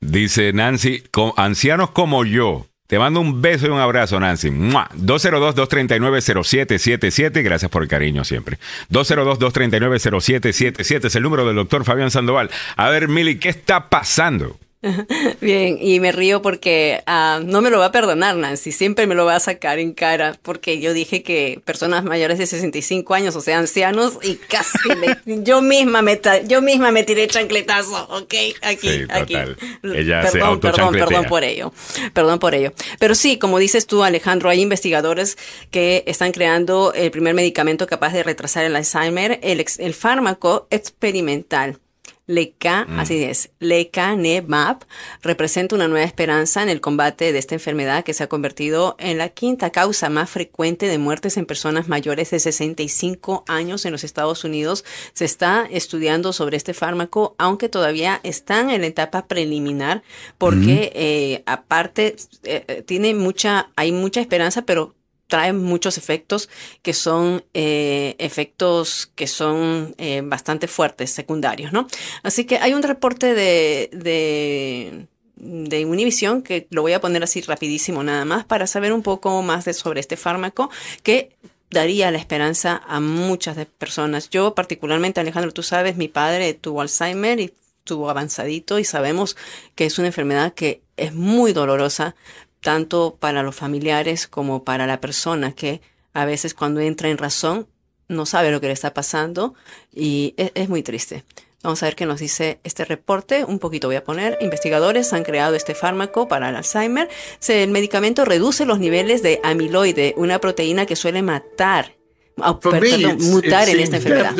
[0.00, 1.02] Dice Nancy,
[1.36, 4.50] ancianos como yo te mando un beso y un abrazo, Nancy.
[4.50, 7.42] 202-239-0777.
[7.42, 8.58] Gracias por el cariño siempre.
[8.90, 12.50] 202-239-0777 es el número del doctor Fabián Sandoval.
[12.76, 14.58] A ver, Mili, ¿qué está pasando?
[15.40, 19.14] Bien, y me río porque uh, no me lo va a perdonar Nancy, siempre me
[19.14, 23.36] lo va a sacar en cara porque yo dije que personas mayores de 65 años,
[23.36, 28.34] o sea, ancianos, y casi me, yo misma me yo misma me tiré chancletazo, ¿ok?
[28.62, 29.36] Aquí, sí, aquí.
[29.82, 31.72] Ella perdón, se perdón, perdón por ello,
[32.12, 32.72] perdón por ello.
[32.98, 35.38] Pero sí, como dices tú, Alejandro, hay investigadores
[35.70, 41.78] que están creando el primer medicamento capaz de retrasar el Alzheimer, el, el fármaco experimental
[42.26, 43.00] Leca, mm.
[43.00, 44.84] así es, lecanemab
[45.22, 49.18] representa una nueva esperanza en el combate de esta enfermedad que se ha convertido en
[49.18, 54.04] la quinta causa más frecuente de muertes en personas mayores de 65 años en los
[54.04, 54.84] Estados Unidos.
[55.14, 60.04] Se está estudiando sobre este fármaco, aunque todavía están en la etapa preliminar,
[60.38, 62.14] porque eh, aparte
[62.44, 64.94] eh, eh, tiene mucha, hay mucha esperanza, pero
[65.32, 66.50] trae muchos efectos
[66.82, 71.86] que son eh, efectos que son eh, bastante fuertes, secundarios, ¿no?
[72.22, 75.06] Así que hay un reporte de, de,
[75.36, 79.40] de Univision que lo voy a poner así rapidísimo nada más para saber un poco
[79.40, 80.68] más de, sobre este fármaco
[81.02, 81.30] que
[81.70, 84.28] daría la esperanza a muchas de personas.
[84.28, 87.54] Yo particularmente, Alejandro, tú sabes, mi padre tuvo Alzheimer y
[87.84, 89.34] tuvo avanzadito y sabemos
[89.76, 92.16] que es una enfermedad que es muy dolorosa,
[92.62, 95.82] tanto para los familiares como para la persona que
[96.14, 97.66] a veces cuando entra en razón
[98.08, 99.54] no sabe lo que le está pasando
[99.92, 101.24] y es, muy triste.
[101.62, 103.44] Vamos a ver qué nos dice este reporte.
[103.44, 104.36] Un poquito voy a poner.
[104.40, 107.08] Investigadores han creado este fármaco para el Alzheimer.
[107.48, 111.94] el medicamento reduce los niveles de amiloide, una proteína que suele matar,
[112.36, 114.34] mutar en esta enfermedad.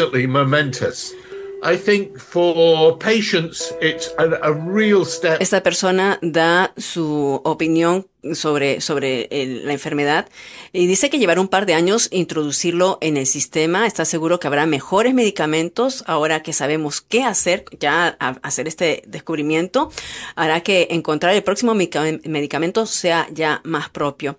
[5.39, 10.29] Esta persona da su opinión sobre, sobre la enfermedad
[10.73, 13.87] y dice que llevará un par de años introducirlo en el sistema.
[13.87, 18.09] Está seguro que habrá mejores medicamentos ahora que sabemos qué hacer, ya
[18.43, 19.93] hacer este descubrimiento
[20.35, 24.37] hará que encontrar el próximo medicamento sea ya más propio.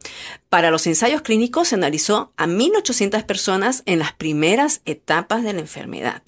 [0.50, 5.62] Para los ensayos clínicos se analizó a 1.800 personas en las primeras etapas de la
[5.62, 6.22] enfermedad.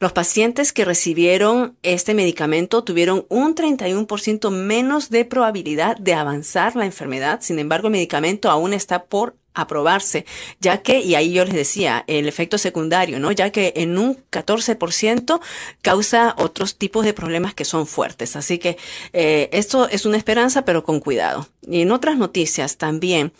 [0.00, 6.84] Los pacientes que recibieron este medicamento tuvieron un 31% menos de probabilidad de avanzar la
[6.84, 7.40] enfermedad.
[7.42, 10.24] Sin embargo, el medicamento aún está por aprobarse,
[10.60, 13.32] ya que, y ahí yo les decía, el efecto secundario, ¿no?
[13.32, 15.40] Ya que en un 14%
[15.82, 18.36] causa otros tipos de problemas que son fuertes.
[18.36, 18.76] Así que
[19.12, 21.48] eh, esto es una esperanza, pero con cuidado.
[21.68, 23.32] Y en otras noticias también,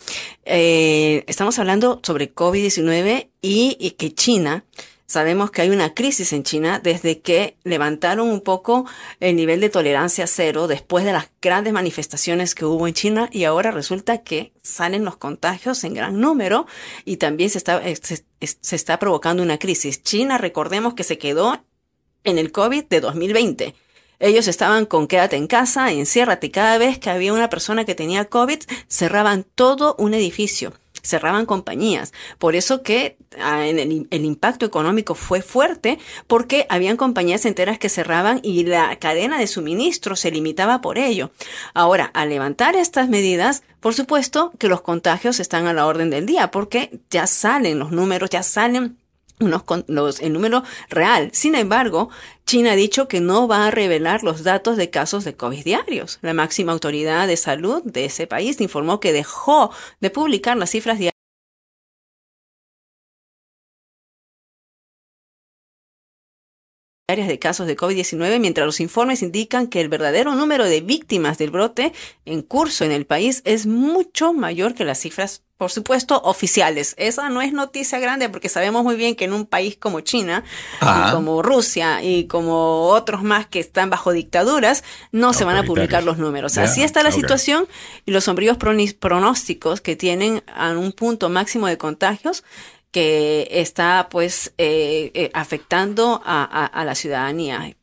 [0.43, 4.65] eh, estamos hablando sobre COVID-19 y que China
[5.09, 8.85] Sabemos que hay una crisis en China desde que levantaron un poco
[9.19, 13.45] el nivel de tolerancia cero después de las grandes manifestaciones que hubo en China y
[13.45, 16.67] ahora resulta que salen los contagios en gran número
[17.05, 20.03] y también se está, se, está provocando una crisis.
[20.03, 21.59] China, recordemos que se quedó
[22.23, 23.75] en el COVID de 2020.
[24.19, 26.51] Ellos estaban con quédate en casa, enciérrate.
[26.51, 30.73] Cada vez que había una persona que tenía COVID, cerraban todo un edificio
[31.09, 32.13] cerraban compañías.
[32.37, 38.39] Por eso que ah, el, impacto económico fue fuerte, porque habían compañías enteras que cerraban
[38.43, 41.31] y la cadena de suministro se limitaba por ello.
[41.73, 46.25] Ahora, al levantar estas medidas, por supuesto que los contagios están a la orden del
[46.25, 48.97] día, porque ya salen los números, ya salen
[49.39, 51.29] unos, los, el número real.
[51.33, 52.09] Sin embargo,
[52.45, 56.19] China ha dicho que no va a revelar los datos de casos de COVID diarios.
[56.21, 60.99] La máxima autoridad de salud de ese país informó que dejó de publicar las cifras
[60.99, 61.13] diarias
[67.17, 71.49] de casos de COVID-19, mientras los informes indican que el verdadero número de víctimas del
[71.49, 71.91] brote
[72.25, 76.95] en curso en el país es mucho mayor que las cifras, por supuesto, oficiales.
[76.97, 80.45] Esa no es noticia grande porque sabemos muy bien que en un país como China,
[81.11, 86.01] como Rusia y como otros más que están bajo dictaduras, no, se van a publicar
[86.03, 86.57] los números.
[86.57, 87.67] Así está la situación
[88.05, 92.45] y los sombríos pronósticos que tienen a un punto máximo de contagios
[92.91, 97.75] que está pues eh, eh, afectando a, la ciudadanía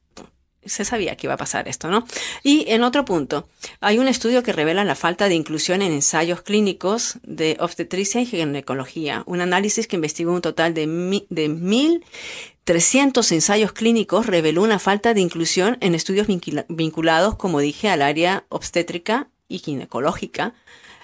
[0.67, 2.07] se sabía que iba a pasar esto, ¿no?
[2.43, 3.49] Y en otro punto,
[3.81, 8.27] hay un estudio que revela la falta de inclusión en ensayos clínicos de obstetricia y
[8.27, 10.87] ginecología, un análisis que investigó un total de,
[11.31, 16.27] de 1.300 ensayos clínicos reveló una falta de inclusión en estudios
[16.69, 20.55] vinculados, como dije, al área obstétrica y ginecológica,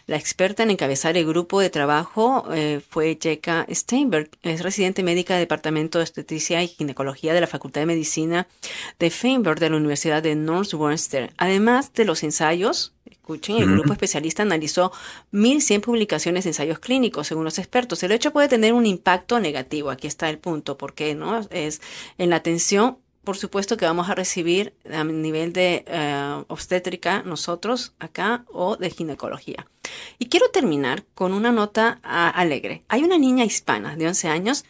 [0.06, 4.30] la experta en encabezar el grupo de trabajo eh, fue Jeka Steinberg.
[4.42, 8.48] Es residente médica del Departamento de Obstetricia y Ginecología de la Facultad de Medicina
[8.98, 11.30] de Feinberg de la Universidad de Northwestern.
[11.36, 14.92] Además de los ensayos, escuchen, el grupo especialista analizó
[15.32, 18.02] 1.100 publicaciones de ensayos clínicos, según los expertos.
[18.02, 19.90] El hecho puede tener un impacto negativo.
[19.90, 21.80] Aquí está el punto, porque no es
[22.18, 27.94] en la atención por supuesto que vamos a recibir a nivel de eh, obstétrica nosotros
[27.98, 29.66] acá o de ginecología.
[30.18, 32.82] Y quiero terminar con una nota ah, alegre.
[32.88, 34.64] Hay una niña hispana de 11 años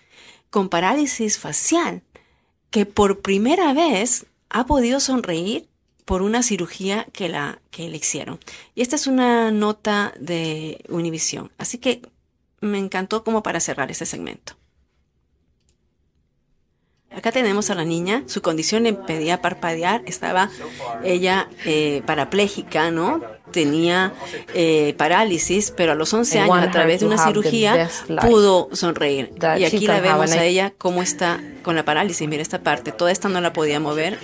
[0.51, 2.03] con parálisis facial
[2.71, 5.69] que por primera vez ha podido sonreír
[6.05, 8.39] por una cirugía que, la, que le hicieron.
[8.75, 11.51] Y esta es una nota de Univision.
[11.59, 12.03] Así que
[12.61, 14.55] me encantó como para cerrar ese segmento.
[17.17, 20.51] Acá tenemos a la niña, su condición le impedía parpadear, estaba
[21.05, 23.21] ella eh, parapléjica, ¿no?
[23.51, 24.15] Tenía
[24.55, 27.91] eh, parálisis, pero a los 11 años, a través de una cirugía,
[28.23, 29.33] pudo sonreír.
[29.59, 32.27] Y aquí la vemos a ella cómo está con la parálisis.
[32.29, 34.19] Mira esta parte, toda esta no la podía mover.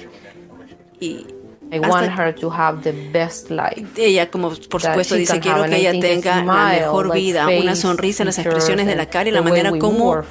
[1.01, 1.27] Y
[1.71, 3.87] I want her to have the best life.
[3.97, 8.39] Ella, como por supuesto, dice: Quiero que ella tenga la mejor vida, una sonrisa, las
[8.39, 10.23] expresiones de la cara y la manera como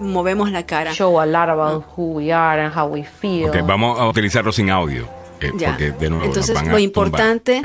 [0.00, 0.92] movemos la cara.
[0.92, 3.48] Show a lot about who we are and how we feel.
[3.48, 5.08] Okay, vamos a utilizarlo sin audio.
[5.40, 7.62] Eh, porque de nuevo Entonces, lo importante.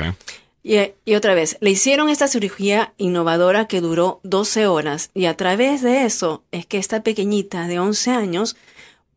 [0.62, 5.36] Y, y, otra vez, le hicieron esta cirugía innovadora que duró 12 horas y a
[5.36, 8.56] través de eso es que esta pequeñita de 11 años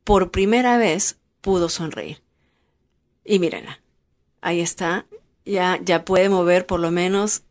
[0.03, 2.21] por primera vez pudo sonreír.
[3.23, 3.79] Y mírenla.
[4.45, 5.07] Ahí está.
[5.43, 7.41] Ya, ya puede mover por lo menos.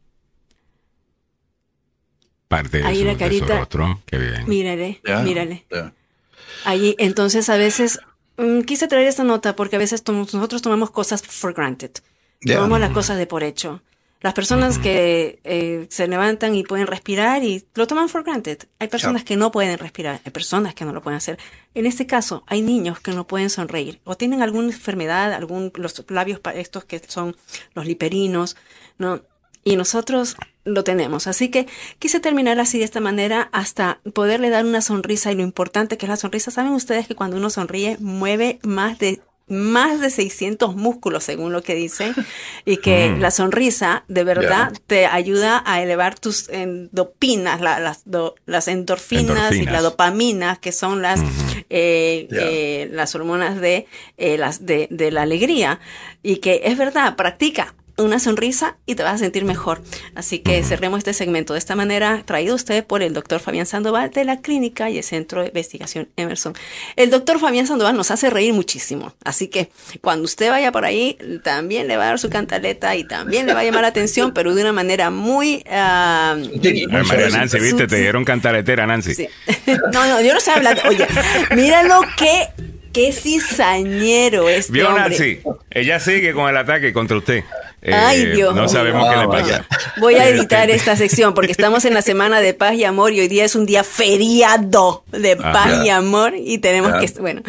[2.46, 3.58] Parte de, Ahí su, la carita.
[3.58, 4.00] rostro.
[4.06, 4.48] Qué bien.
[4.48, 5.66] Mírale, mírale.
[6.64, 7.98] Allí, entonces a veces
[8.36, 11.90] mm, quise traer esta nota porque a veces nosotros tomamos cosas for granted.
[12.46, 13.82] Tomamos las cosas de por hecho.
[14.24, 18.56] Las personas que eh, se levantan y pueden respirar y lo toman for granted.
[18.78, 21.38] Hay personas que no pueden respirar, hay personas que no lo pueden hacer.
[21.74, 26.02] En este caso, hay niños que no pueden sonreír o tienen alguna enfermedad, algún los
[26.08, 27.36] labios estos que son
[27.74, 28.56] los liperinos,
[28.96, 29.20] ¿no?
[29.62, 31.26] Y nosotros lo tenemos.
[31.26, 31.66] Así que
[31.98, 36.06] quise terminar así de esta manera hasta poderle dar una sonrisa y lo importante que
[36.06, 36.50] es la sonrisa.
[36.50, 41.62] Saben ustedes que cuando uno sonríe mueve más de más de 600 músculos, según lo
[41.62, 42.14] que dicen,
[42.64, 43.20] y que mm.
[43.20, 48.04] la sonrisa de verdad te ayuda a elevar tus endopinas, las,
[48.46, 51.20] las endorfinas, y la dopamina, que son las,
[51.70, 53.86] eh, eh, las hormonas de,
[54.16, 55.80] eh, las de, de la alegría,
[56.22, 59.82] y que es verdad, practica, una sonrisa y te vas a sentir mejor.
[60.14, 64.10] Así que cerremos este segmento de esta manera, traído usted por el doctor Fabián Sandoval
[64.10, 66.54] de la Clínica y el Centro de Investigación Emerson.
[66.96, 69.70] El doctor Fabián Sandoval nos hace reír muchísimo, así que
[70.00, 73.54] cuando usted vaya por ahí, también le va a dar su cantaleta y también le
[73.54, 75.64] va a llamar la atención, pero de una manera muy...
[75.66, 76.38] Uh,
[77.04, 79.28] María Nancy, viste, te dieron cantaletera, Nancy.
[79.92, 80.80] No, no, yo no sé hablar.
[80.88, 81.06] Oye,
[81.54, 82.48] míralo que
[82.92, 85.40] qué cizañero este ¿Vio, Nancy?
[85.70, 87.44] Ella sigue con el ataque contra usted.
[87.92, 88.54] Ay, eh, Dios.
[88.54, 89.66] No sabemos qué le pasa.
[90.00, 93.20] Voy a editar esta sección porque estamos en la semana de paz y amor y
[93.20, 97.42] hoy día es un día feriado de paz y amor y tenemos que, bueno,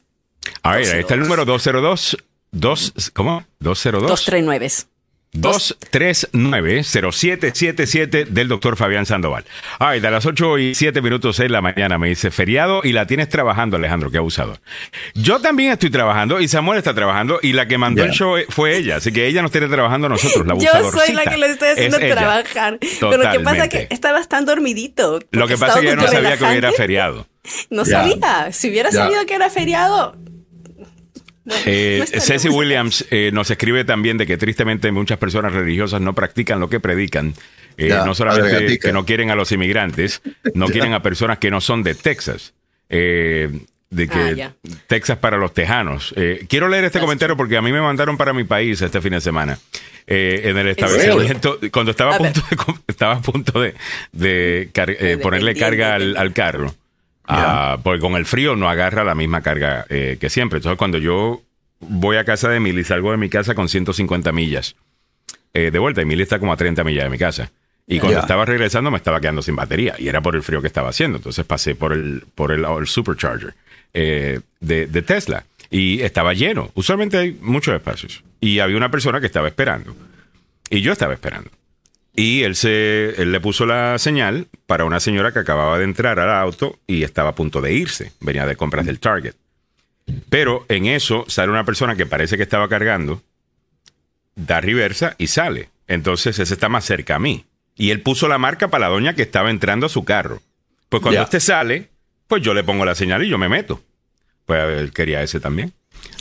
[0.62, 2.16] A ver, ahí está el número 202.
[2.52, 3.46] Dos, ¿Cómo?
[3.60, 4.10] 202.
[4.10, 4.93] 239.
[5.34, 9.44] 239-0777 del doctor Fabián Sandoval.
[9.80, 13.08] Ay, de las 8 y 7 minutos de la mañana me dice feriado y la
[13.08, 14.60] tienes trabajando, Alejandro, qué abusador.
[15.14, 18.78] Yo también estoy trabajando y Samuel está trabajando y la que mandó el show fue
[18.78, 21.48] ella, así que ella nos tiene trabajando a nosotros, la Yo soy la que lo
[21.48, 22.78] estoy haciendo trabajar.
[23.00, 25.20] Pero lo que pasa es que estabas tan dormidito.
[25.32, 27.28] Lo que pasa es que yo no sabía que hubiera feriado.
[27.70, 28.54] No sabía.
[28.54, 30.16] Si hubiera sabido que era feriado,
[31.66, 36.60] eh, Ceci Williams eh, nos escribe también de que tristemente muchas personas religiosas no practican
[36.60, 37.34] lo que predican.
[37.78, 40.22] Eh, no solamente que no quieren a los inmigrantes,
[40.54, 42.54] no quieren a personas que no son de Texas.
[42.90, 44.54] de que ah,
[44.88, 46.14] Texas para los tejanos.
[46.16, 49.12] Eh, quiero leer este comentario porque a mí me mandaron para mi país este fin
[49.14, 49.58] de semana.
[50.06, 53.74] Eh, en el establecimiento, cuando estaba a, punto de, estaba a punto de,
[54.12, 56.74] de, ponerle carga al, carro.
[57.26, 60.58] Ah, porque con el frío no agarra la misma carga que siempre.
[60.58, 61.42] Entonces, cuando yo
[61.80, 64.76] voy a casa de Emily salgo de mi casa con 150 millas
[65.54, 67.52] de vuelta, Emily está como a 30 millas de mi casa.
[67.88, 70.68] Y cuando estaba regresando me estaba quedando sin batería y era por el frío que
[70.68, 71.18] estaba haciendo.
[71.18, 73.54] Entonces pasé por el, por el, supercharger
[73.94, 76.72] eh, de, Tesla y estaba lleno.
[76.76, 78.24] Usualmente hay muchos espacios.
[78.40, 79.96] Y había una persona que estaba esperando.
[80.70, 81.50] Y yo estaba esperando.
[82.16, 86.20] Y él, se, él le puso la señal para una señora que acababa de entrar
[86.20, 88.12] al auto y estaba a punto de irse.
[88.20, 89.34] Venía de compras del Target.
[90.30, 93.24] Pero en eso sale una persona que parece que estaba cargando,
[94.36, 95.70] da reversa y sale.
[95.88, 97.46] Entonces ese está más cerca a mí.
[97.76, 100.42] Y él puso la marca para la doña que estaba entrando a su carro.
[100.90, 101.90] Pues cuando este sale,
[102.28, 103.82] pues yo le pongo la señal y yo me meto.
[104.46, 105.74] Pues él quería ese también.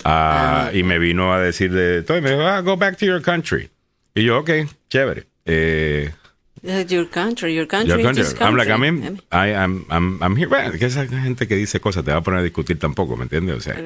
[0.05, 3.21] Ah, y me vino a decir de todo, me dijo, ah, go back to your
[3.21, 3.69] country.
[4.15, 4.51] Y yo, ok,
[4.89, 5.27] chévere.
[5.45, 6.11] Eh,
[6.63, 8.03] your country, your country.
[8.03, 8.25] Your country.
[8.41, 9.85] I'm like, I'm, I, I'm,
[10.23, 10.49] I'm, here.
[10.49, 13.25] Bueno, que esa gente que dice cosas te va a poner a discutir tampoco, ¿me
[13.25, 13.57] entiendes?
[13.57, 13.77] O sea,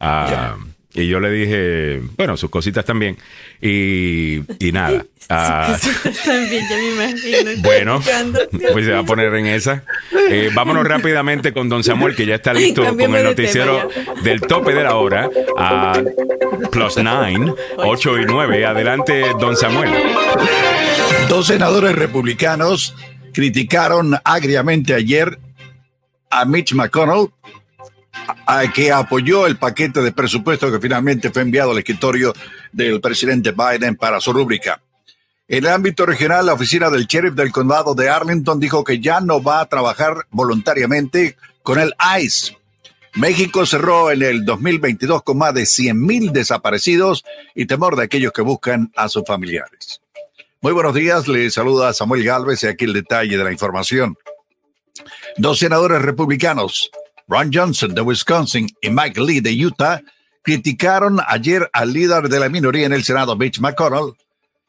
[0.00, 0.58] uh,
[0.96, 3.16] y yo le dije, bueno, sus cositas también.
[3.60, 5.04] Y, y nada.
[5.18, 7.50] sus ah, cositas también, ya me imagino.
[7.62, 8.00] Bueno,
[8.72, 9.84] pues se va a poner en esa.
[10.30, 13.88] Eh, vámonos rápidamente con Don Samuel, que ya está listo con el noticiero
[14.22, 15.28] del tope de la hora.
[15.58, 16.02] A
[16.70, 18.64] plus nine, ocho y nueve.
[18.64, 19.90] Adelante, Don Samuel.
[21.28, 22.94] Dos senadores republicanos
[23.32, 25.38] criticaron agriamente ayer
[26.30, 27.30] a Mitch McConnell
[28.74, 32.32] que apoyó el paquete de presupuesto que finalmente fue enviado al escritorio
[32.72, 34.80] del presidente Biden para su rúbrica.
[35.48, 39.20] En el ámbito regional, la oficina del sheriff del condado de Arlington dijo que ya
[39.20, 42.56] no va a trabajar voluntariamente con el ICE.
[43.14, 48.42] México cerró en el 2022 con más de 100.000 desaparecidos y temor de aquellos que
[48.42, 50.02] buscan a sus familiares.
[50.60, 54.16] Muy buenos días, le saluda Samuel Galvez y aquí el detalle de la información.
[55.36, 56.90] Dos senadores republicanos,
[57.28, 60.00] Ron Johnson de Wisconsin y Mike Lee de Utah
[60.42, 64.14] criticaron ayer al líder de la minoría en el Senado, Mitch McConnell,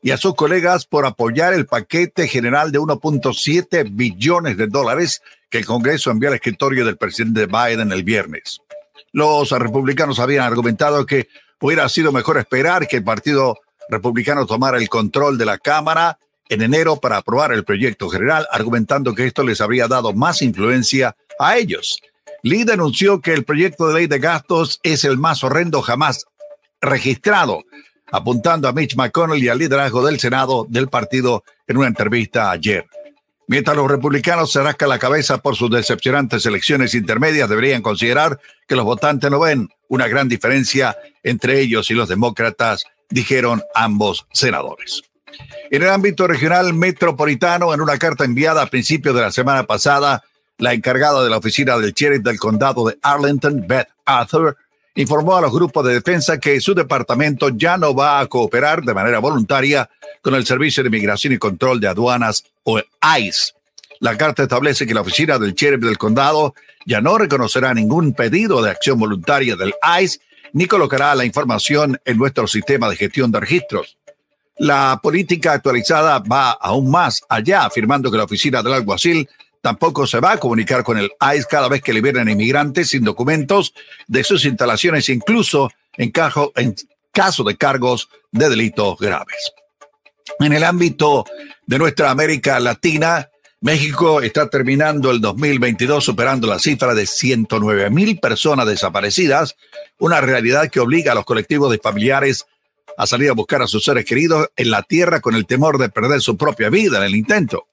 [0.02, 5.60] y a sus colegas por apoyar el paquete general de 1.7 billones de dólares que
[5.60, 8.60] el Congreso envió al escritorio del presidente Biden el viernes.
[9.12, 11.28] Los republicanos habían argumentado que
[11.62, 16.18] hubiera sido mejor esperar que el Partido Republicano tomara el control de la Cámara
[16.50, 21.16] en enero para aprobar el proyecto general, argumentando que esto les habría dado más influencia
[21.40, 22.00] a ellos.
[22.44, 26.26] Lee denunció que el proyecto de ley de gastos es el más horrendo jamás
[26.82, 27.64] registrado,
[28.12, 32.86] apuntando a Mitch McConnell y al liderazgo del Senado del partido en una entrevista ayer.
[33.48, 38.76] Mientras los republicanos se rascan la cabeza por sus decepcionantes elecciones intermedias, deberían considerar que
[38.76, 45.02] los votantes no ven una gran diferencia entre ellos y los demócratas, dijeron ambos senadores.
[45.72, 50.24] En el ámbito regional metropolitano, en una carta enviada a principios de la semana pasada,
[50.58, 54.58] la encargada de la oficina del sheriff del condado de Arlington, Beth Arthur,
[54.96, 58.94] informó a los grupos de defensa que su departamento ya no va a cooperar de
[58.94, 59.90] manera voluntaria
[60.22, 63.54] con el Servicio de Inmigración y Control de Aduanas o ICE.
[64.00, 66.56] La carta establece que la oficina del sheriff del condado
[66.86, 70.20] ya no reconocerá ningún pedido de acción voluntaria del ICE
[70.54, 73.98] ni colocará la información en nuestro sistema de gestión de registros.
[74.58, 79.30] La política actualizada va aún más allá, afirmando que la oficina del alguacil
[79.68, 83.74] Tampoco se va a comunicar con el ICE cada vez que liberen inmigrantes sin documentos
[84.08, 86.14] de sus instalaciones, incluso en,
[86.56, 86.76] en
[87.12, 89.52] caso de cargos de delitos graves.
[90.40, 91.26] En el ámbito
[91.66, 98.20] de nuestra América Latina, México está terminando el 2022 superando la cifra de 109 mil
[98.20, 99.58] personas desaparecidas,
[100.00, 102.46] una realidad que obliga a los colectivos de familiares
[102.98, 105.90] a salir a buscar a sus seres queridos en la tierra con el temor de
[105.90, 107.68] perder su propia vida en el intento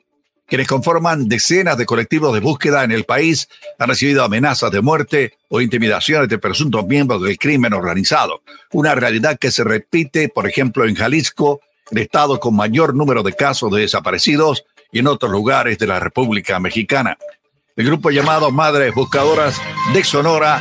[0.47, 5.39] quienes conforman decenas de colectivos de búsqueda en el país han recibido amenazas de muerte
[5.49, 8.43] o intimidaciones de presuntos miembros del crimen organizado,
[8.73, 13.33] una realidad que se repite, por ejemplo, en Jalisco, el estado con mayor número de
[13.33, 17.19] casos de desaparecidos y en otros lugares de la República Mexicana.
[17.77, 19.61] El grupo llamado Madres Buscadoras
[19.93, 20.61] de Sonora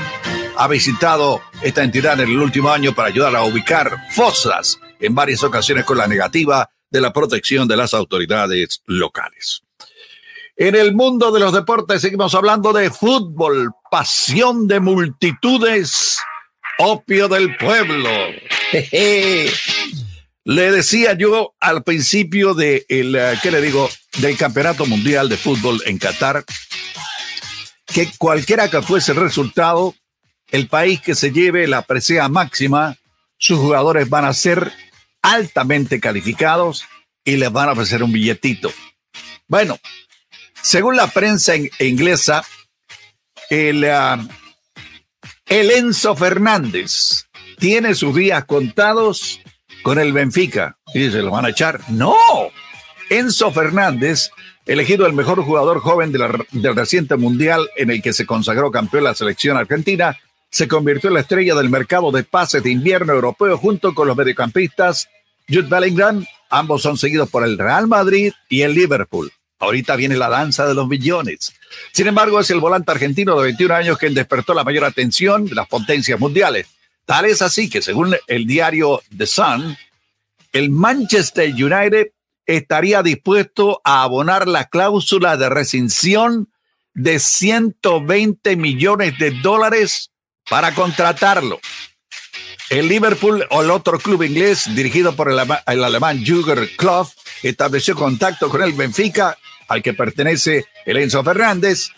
[0.57, 5.43] ha visitado esta entidad en el último año para ayudar a ubicar fosas en varias
[5.43, 9.63] ocasiones con la negativa de la protección de las autoridades locales.
[10.55, 16.19] En el mundo de los deportes seguimos hablando de fútbol, pasión de multitudes,
[16.77, 18.09] opio del pueblo.
[20.45, 23.89] Le decía yo al principio de el, eh, ¿qué le digo?
[24.17, 26.43] Del Campeonato Mundial de Fútbol en Qatar,
[27.85, 29.95] que cualquiera que fuese el resultado,
[30.51, 32.97] el país que se lleve la presea máxima,
[33.37, 34.73] sus jugadores van a ser
[35.21, 36.83] altamente calificados
[37.23, 38.69] y les van a ofrecer un billetito.
[39.47, 39.79] Bueno,
[40.63, 42.43] según la prensa inglesa,
[43.49, 44.27] el, uh,
[45.45, 47.27] el Enzo Fernández
[47.59, 49.39] tiene sus días contados
[49.83, 50.77] con el Benfica.
[50.93, 51.81] ¿Y se lo van a echar?
[51.89, 52.15] No.
[53.09, 54.31] Enzo Fernández,
[54.65, 59.13] elegido el mejor jugador joven del reciente mundial en el que se consagró campeón la
[59.13, 60.17] selección argentina,
[60.49, 64.15] se convirtió en la estrella del mercado de pases de invierno europeo junto con los
[64.15, 65.09] mediocampistas
[65.49, 66.25] Jude Bellingham.
[66.49, 69.31] Ambos son seguidos por el Real Madrid y el Liverpool.
[69.63, 71.53] Ahorita viene la danza de los millones.
[71.91, 75.55] Sin embargo, es el volante argentino de 21 años quien despertó la mayor atención de
[75.55, 76.67] las potencias mundiales.
[77.05, 79.77] Tal es así que, según el diario The Sun,
[80.51, 82.07] el Manchester United
[82.45, 86.49] estaría dispuesto a abonar la cláusula de rescisión
[86.93, 90.11] de 120 millones de dólares
[90.49, 91.59] para contratarlo.
[92.69, 97.09] El Liverpool o el otro club inglés dirigido por el, alemán Jürgen Klopp
[97.43, 99.37] estableció contacto con el Benfica,
[99.67, 101.89] al que pertenece el Enzo Fernández,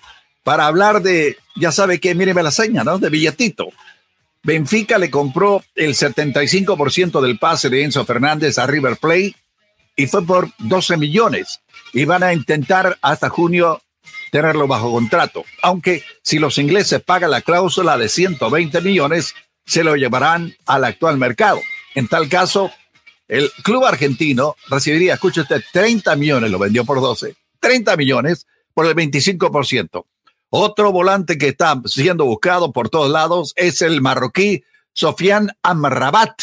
[0.43, 2.99] para hablar de, ya sabe que, míreme la seña, ¿no?
[2.99, 3.69] De billetito.
[4.43, 9.35] Benfica le compró el 75% del pase de Enzo Fernández a River Plate
[9.95, 11.61] y fue por 12 millones.
[11.93, 13.81] Y van a intentar hasta junio
[14.31, 15.45] tenerlo bajo contrato.
[15.63, 19.33] Aunque si los ingleses pagan la cláusula de 120 millones,
[19.65, 21.59] se lo llevarán al actual mercado.
[21.95, 22.71] En tal caso,
[23.27, 27.35] el club argentino recibiría, escuche usted, 30 millones, lo vendió por 12,
[27.65, 28.45] 30 millones
[28.75, 30.05] por el 25%.
[30.51, 34.63] Otro volante que está siendo buscado por todos lados es el marroquí
[34.93, 36.39] Sofian Amrabat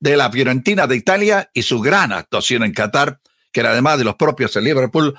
[0.00, 3.20] de la Fiorentina de Italia y su gran actuación en Qatar,
[3.52, 5.14] que además de los propios de Liverpool,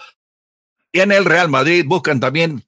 [0.91, 2.65] y en el Real Madrid buscan también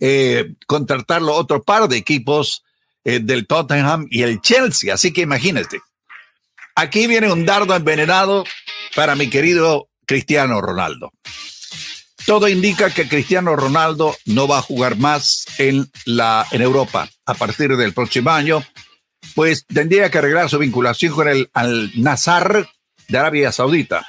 [0.00, 2.64] eh, contratarlo otro par de equipos
[3.04, 4.94] eh, del Tottenham y el Chelsea.
[4.94, 5.82] Así que imagínate.
[6.74, 8.44] Aquí viene un dardo envenenado
[8.96, 11.12] para mi querido Cristiano Ronaldo.
[12.26, 17.34] Todo indica que Cristiano Ronaldo no va a jugar más en, la, en Europa a
[17.34, 18.62] partir del próximo año,
[19.34, 22.68] pues tendría que arreglar su vinculación con el Al Nazar
[23.08, 24.06] de Arabia Saudita.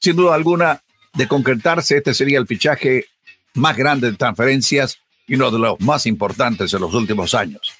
[0.00, 0.82] Sin duda alguna,
[1.14, 3.06] de concretarse, este sería el fichaje
[3.54, 7.72] más grande de transferencias y uno de los más importantes en los últimos años.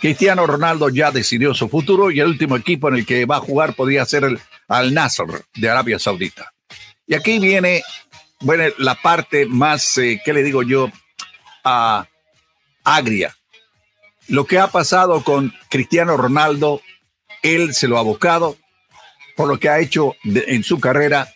[0.00, 3.40] Cristiano Ronaldo ya decidió su futuro y el último equipo en el que va a
[3.40, 4.38] jugar podría ser el
[4.68, 6.52] Al Nasr de Arabia Saudita.
[7.06, 7.82] Y aquí viene,
[8.40, 10.90] bueno, la parte más, eh, ¿qué le digo yo?
[11.64, 12.06] Ah,
[12.84, 13.36] agria.
[14.28, 16.82] Lo que ha pasado con Cristiano Ronaldo,
[17.42, 18.56] él se lo ha abocado
[19.36, 21.28] por lo que ha hecho en su carrera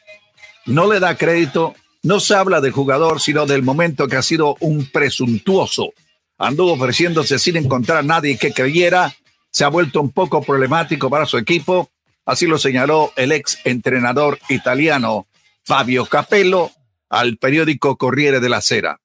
[0.67, 4.57] no le da crédito, no se habla del jugador, sino del momento que ha sido
[4.61, 5.93] un presuntuoso.
[6.39, 9.15] Anduvo ofreciéndose sin encontrar a nadie que creyera,
[9.51, 11.91] se ha vuelto un poco problemático para su equipo,
[12.25, 15.27] así lo señaló el ex entrenador italiano
[15.65, 16.71] Fabio Capello
[17.13, 18.99] al periódico Corriere della Sera.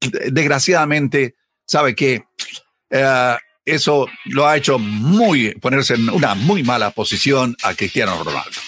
[0.00, 1.34] Desgraciadamente,
[1.66, 2.24] sabe que
[2.90, 8.60] eh, eso lo ha hecho muy, ponerse en una muy mala posición a Cristiano Ronaldo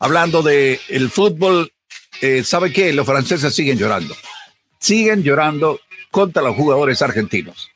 [0.00, 1.72] hablando de el fútbol,
[2.20, 2.92] eh, ¿sabe qué?
[2.92, 4.16] Los franceses siguen llorando.
[4.80, 5.78] Siguen llorando
[6.10, 7.70] contra los jugadores argentinos.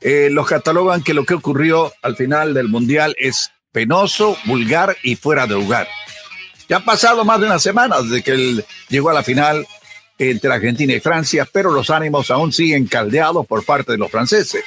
[0.00, 5.14] Eh, los catalogan que lo que ocurrió al final del Mundial es penoso, vulgar y
[5.14, 5.86] fuera de lugar.
[6.72, 9.68] Ya ha pasado más de una semana desde que él llegó a la final
[10.16, 14.64] entre Argentina y Francia, pero los ánimos aún siguen caldeados por parte de los franceses.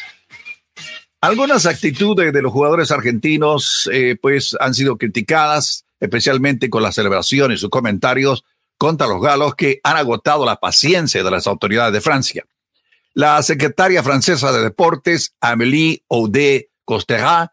[1.19, 7.57] Algunas actitudes de los jugadores argentinos eh, pues han sido criticadas, especialmente con las celebraciones
[7.57, 8.45] y sus comentarios
[8.77, 12.45] contra los galos que han agotado la paciencia de las autoridades de Francia.
[13.15, 17.51] La secretaria francesa de Deportes, Amélie Audet Costera,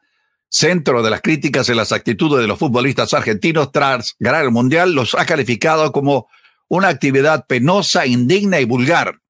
[0.52, 4.92] centro de las críticas en las actitudes de los futbolistas argentinos tras ganar el Mundial,
[4.92, 6.28] los ha calificado como
[6.68, 9.20] una actividad penosa, indigna y vulgar.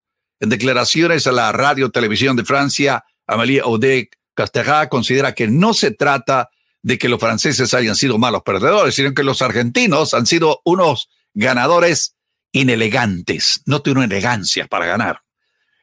[0.40, 5.92] En declaraciones a la Radio Televisión de Francia, Amélie Audet Costera considera que no se
[5.92, 6.50] trata
[6.82, 11.08] de que los franceses hayan sido malos perdedores, sino que los argentinos han sido unos
[11.34, 12.16] ganadores
[12.50, 15.20] inelegantes, no tienen elegancia para ganar.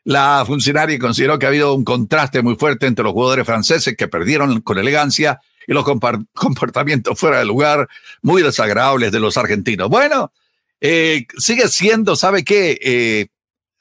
[0.10, 4.08] La funcionaria consideró que ha habido un contraste muy fuerte entre los jugadores franceses que
[4.08, 5.86] perdieron con elegancia y los
[6.34, 7.88] comportamientos fuera de lugar
[8.24, 9.88] muy desagradables de los argentinos.
[9.88, 10.34] Bueno,
[10.82, 12.80] eh, sigue siendo, ¿sabe qué?
[12.82, 13.28] Eh,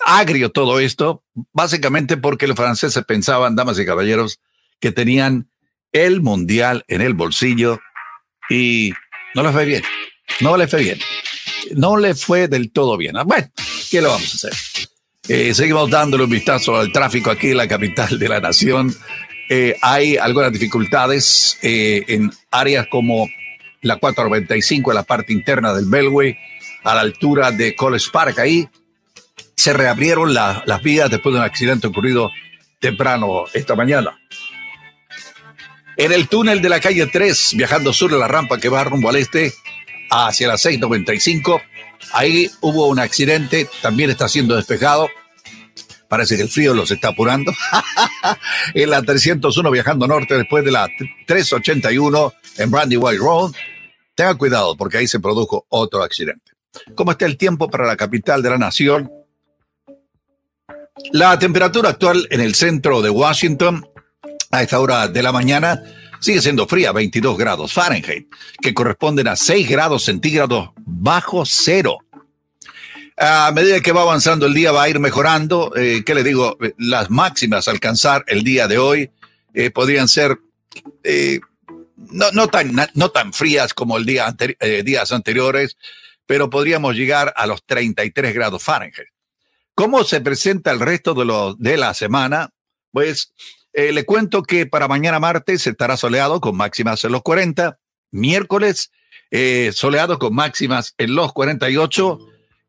[0.04, 1.24] agrio todo esto,
[1.54, 4.38] básicamente porque los franceses pensaban, damas y caballeros,
[4.80, 5.48] que tenían
[5.92, 7.80] el mundial en el bolsillo
[8.50, 8.92] y
[9.34, 9.82] no le fue bien.
[10.40, 10.98] No le fue bien.
[11.74, 13.16] No le fue del todo bien.
[13.16, 13.48] Ah, bueno,
[13.90, 14.52] ¿qué le vamos a hacer?
[15.28, 18.94] Eh, seguimos dándole un vistazo al tráfico aquí en la capital de la nación.
[19.50, 23.28] eh, hay algunas dificultades eh, en áreas como
[23.82, 26.36] la 495 en la parte interna del Belway,
[26.82, 28.38] a la altura de College Park.
[28.38, 28.68] Ahí
[29.54, 32.30] se reabrieron las vías después de un accidente ocurrido
[32.78, 34.18] temprano esta mañana.
[35.96, 39.08] En el túnel de la calle 3, viajando sur de la rampa que va rumbo
[39.08, 39.52] al este,
[40.10, 41.60] hacia la 695,
[42.12, 45.08] ahí hubo un accidente, también está siendo despejado.
[46.08, 47.52] Parece que el frío los está apurando.
[48.74, 50.88] en la 301 viajando norte después de la
[51.26, 53.52] 381 en Brandy White Road.
[54.14, 56.52] Tenga cuidado porque ahí se produjo otro accidente.
[56.94, 59.12] ¿Cómo está el tiempo para la capital de la nación?
[61.12, 63.86] La temperatura actual en el centro de Washington
[64.50, 65.82] a esta hora de la mañana
[66.20, 68.28] sigue siendo fría, 22 grados Fahrenheit,
[68.60, 71.98] que corresponden a 6 grados centígrados bajo cero.
[73.16, 75.72] A medida que va avanzando el día va a ir mejorando.
[75.74, 76.56] Eh, ¿Qué le digo?
[76.76, 79.10] Las máximas a alcanzar el día de hoy
[79.54, 80.38] eh, podrían ser
[81.02, 81.40] eh,
[81.96, 85.76] no, tan, no tan frías como el día eh, días anteriores,
[86.26, 89.08] pero podríamos llegar a los 33 grados Fahrenheit.
[89.74, 92.50] ¿Cómo se presenta el resto de, lo, de la semana?
[92.92, 93.32] Pues
[93.72, 97.78] le cuento que para mañana martes estará soleado con máximas en los 40,
[98.10, 98.90] miércoles
[99.72, 102.18] soleado con máximas en los 48,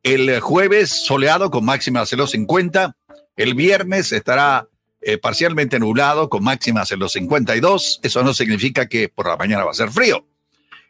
[0.03, 2.95] el jueves soleado con máximas en los 50.
[3.35, 4.67] El viernes estará
[5.01, 8.01] eh, parcialmente nublado con máximas en los 52.
[8.03, 10.25] Eso no significa que por la mañana va a ser frío.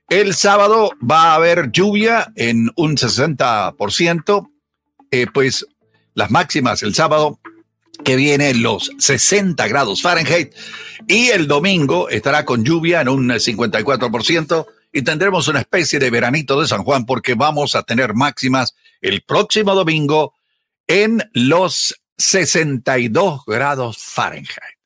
[0.09, 4.49] El sábado va a haber lluvia en un 60%.
[5.11, 5.65] Eh, pues
[6.13, 7.39] las máximas el sábado
[8.03, 10.53] que viene los 60 grados Fahrenheit.
[11.07, 16.59] Y el domingo estará con lluvia en un 54% y tendremos una especie de veranito
[16.59, 20.33] de San Juan porque vamos a tener máximas el próximo domingo
[20.87, 24.78] en los 62 grados Fahrenheit.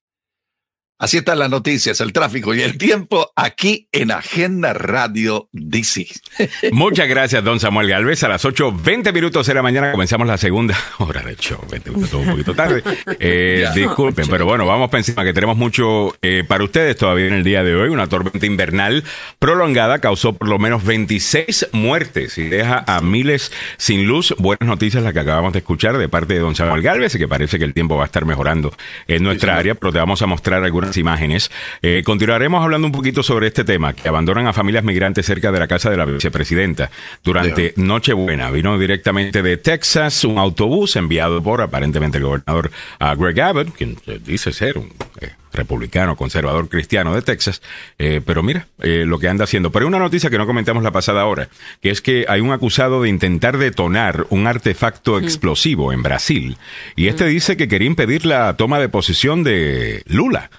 [1.03, 6.07] Así están las noticias, el tráfico y el tiempo aquí en Agenda Radio DC.
[6.71, 8.23] Muchas gracias, don Samuel Galvez.
[8.23, 11.59] A las 8.20 minutos de la mañana comenzamos la segunda hora de show.
[11.69, 12.81] 20 minutos, un poquito tarde.
[13.19, 17.43] Eh, disculpen, pero bueno, vamos pensando que tenemos mucho eh, para ustedes todavía en el
[17.43, 17.89] día de hoy.
[17.89, 19.03] Una tormenta invernal
[19.39, 24.35] prolongada causó por lo menos 26 muertes y deja a miles sin luz.
[24.39, 27.27] Buenas noticias las que acabamos de escuchar de parte de don Samuel Galvez, y que
[27.27, 28.73] parece que el tiempo va a estar mejorando
[29.07, 31.51] en nuestra área, pero te vamos a mostrar algunas imágenes.
[31.81, 35.59] Eh, continuaremos hablando un poquito sobre este tema, que abandonan a familias migrantes cerca de
[35.59, 36.91] la casa de la vicepresidenta.
[37.23, 42.71] Durante Nochebuena vino directamente de Texas un autobús enviado por aparentemente el gobernador
[43.17, 44.91] Greg Abbott, quien dice ser un
[45.21, 47.61] eh, republicano, conservador cristiano de Texas.
[47.99, 49.71] Eh, pero mira lo que anda haciendo.
[49.71, 51.49] Pero hay una noticia que no comentamos la pasada hora,
[51.81, 56.57] que es que hay un acusado de intentar detonar un artefacto explosivo en Brasil.
[56.95, 60.49] Y este dice que quería impedir la toma de posesión de Lula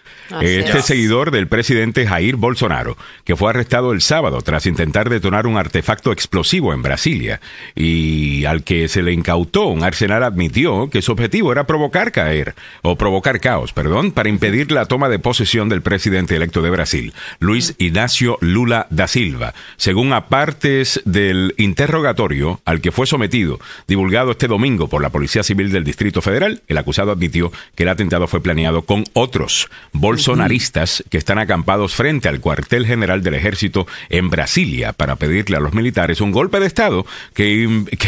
[0.40, 5.56] este seguidor del presidente Jair Bolsonaro, que fue arrestado el sábado tras intentar detonar un
[5.56, 7.40] artefacto explosivo en Brasilia
[7.74, 12.54] y al que se le incautó un arsenal admitió que su objetivo era provocar caer
[12.82, 17.12] o provocar caos, perdón, para impedir la toma de posesión del presidente electo de Brasil,
[17.38, 24.48] Luis Ignacio Lula da Silva, según apartes del interrogatorio al que fue sometido, divulgado este
[24.48, 28.42] domingo por la Policía Civil del Distrito Federal, el acusado admitió que el atentado fue
[28.42, 29.68] planeado con otros
[30.14, 35.60] bolsonaristas que están acampados frente al cuartel general del ejército en Brasilia para pedirle a
[35.60, 37.64] los militares un golpe de Estado que,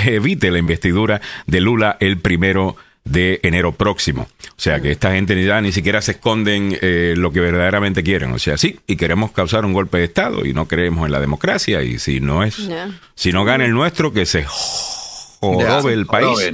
[0.07, 4.29] evite la investidura de Lula el primero de enero próximo.
[4.51, 8.33] O sea que esta gente ya ni siquiera se esconden eh, lo que verdaderamente quieren.
[8.33, 11.21] O sea, sí, y queremos causar un golpe de Estado y no creemos en la
[11.21, 12.69] democracia y si no es,
[13.15, 16.53] si no gana el nuestro, que se jorobe el país.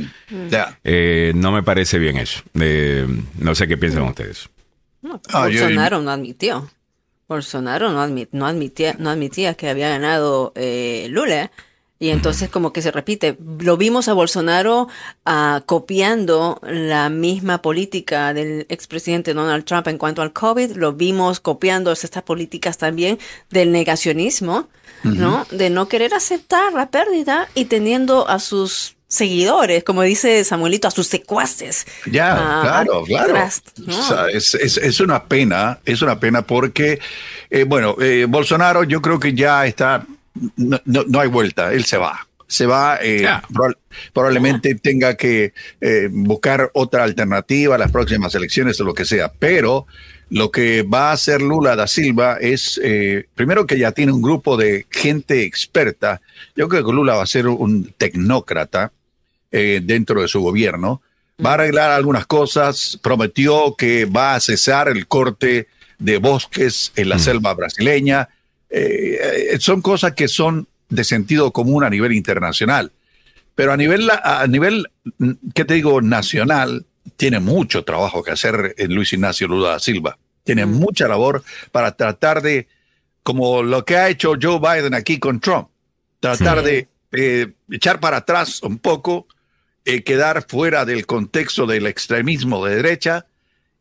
[0.84, 2.42] Eh, no me parece bien eso.
[2.58, 3.06] Eh,
[3.38, 4.48] no sé qué piensan ustedes.
[5.04, 6.70] Ah, Bolsonaro no admitió.
[7.28, 11.50] Bolsonaro no, no, admitía, no admitía que había ganado eh, Lula.
[11.98, 14.88] Y entonces como que se repite, lo vimos a Bolsonaro
[15.24, 21.38] ah, copiando la misma política del expresidente Donald Trump en cuanto al COVID, lo vimos
[21.38, 23.20] copiando estas políticas también
[23.50, 24.66] del negacionismo,
[25.04, 25.46] ¿no?
[25.52, 30.90] De no querer aceptar la pérdida y teniendo a sus seguidores, como dice Samuelito, a
[30.90, 31.86] sus secuaces.
[32.06, 33.36] Ya, claro, claro.
[34.32, 36.98] es, una pena, es una pena porque,
[37.50, 40.06] eh, bueno, eh, Bolsonaro yo creo que ya está,
[40.56, 42.26] no, no, hay vuelta, él se va.
[42.46, 43.26] Se va, eh,
[44.12, 45.54] probablemente tenga que
[46.10, 49.86] buscar otra alternativa a las próximas elecciones o lo que sea, pero
[50.28, 52.78] lo que va a hacer Lula da Silva es,
[53.34, 56.20] primero que ya tiene un grupo de gente experta,
[56.54, 58.92] yo creo que Lula va a ser un tecnócrata,
[59.52, 61.02] eh, dentro de su gobierno,
[61.44, 65.68] va a arreglar algunas cosas, prometió que va a cesar el corte
[65.98, 67.20] de bosques en la mm.
[67.20, 68.28] selva brasileña.
[68.70, 72.92] Eh, son cosas que son de sentido común a nivel internacional.
[73.54, 74.88] Pero a nivel, a nivel,
[75.54, 80.18] ¿qué te digo?, nacional, tiene mucho trabajo que hacer en Luis Ignacio Lula da Silva.
[80.44, 80.70] Tiene mm.
[80.70, 82.66] mucha labor para tratar de,
[83.22, 85.68] como lo que ha hecho Joe Biden aquí con Trump,
[86.20, 89.26] tratar de eh, echar para atrás un poco,
[89.84, 93.26] eh, quedar fuera del contexto del extremismo de derecha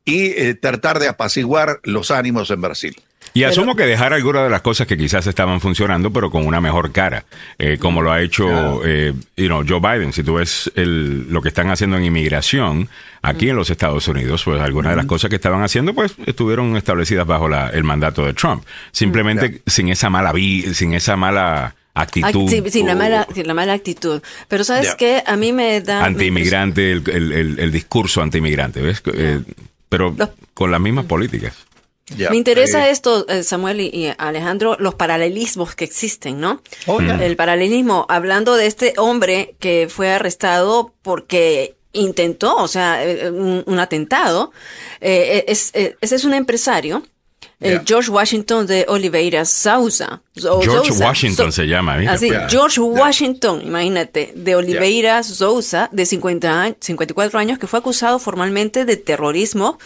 [0.05, 2.95] y eh, tratar de apaciguar los ánimos en Brasil.
[3.33, 6.59] Y asumo que dejar algunas de las cosas que quizás estaban funcionando, pero con una
[6.59, 7.23] mejor cara,
[7.57, 10.11] eh, como lo ha hecho eh, Joe Biden.
[10.11, 12.89] Si tú ves el, lo que están haciendo en inmigración
[13.21, 16.75] aquí en los Estados Unidos, pues algunas de las cosas que estaban haciendo, pues estuvieron
[16.75, 18.65] establecidas bajo la, el mandato de Trump.
[18.91, 22.49] Simplemente sin esa mala vi, sin esa mala actitud.
[22.49, 24.21] Sí, sin la mala, la mala actitud.
[24.47, 26.03] Pero sabes qué, a mí me da...
[26.05, 29.01] Anti-inmigrante, el, el, el, discurso anti-inmigrante, ¿ves?
[29.13, 29.41] Eh,
[29.89, 30.15] pero
[30.53, 31.53] con las mismas políticas.
[32.29, 36.61] Me interesa eh, esto, eh, Samuel y, Alejandro, los paralelismos que existen, ¿no?
[36.87, 43.29] Oh, El paralelismo, hablando de este hombre que fue arrestado porque intentó, o sea, eh,
[43.29, 44.51] un, atentado.
[44.99, 47.03] es, ese es un empresario
[47.61, 50.21] eh, George Washington de Oliveira Sousa.
[50.35, 51.95] George Washington se llama.
[52.09, 58.83] Así, George Washington, imagínate, de Oliveira Sousa, de 50 54 años, que fue acusado formalmente
[58.85, 59.77] de terrorismo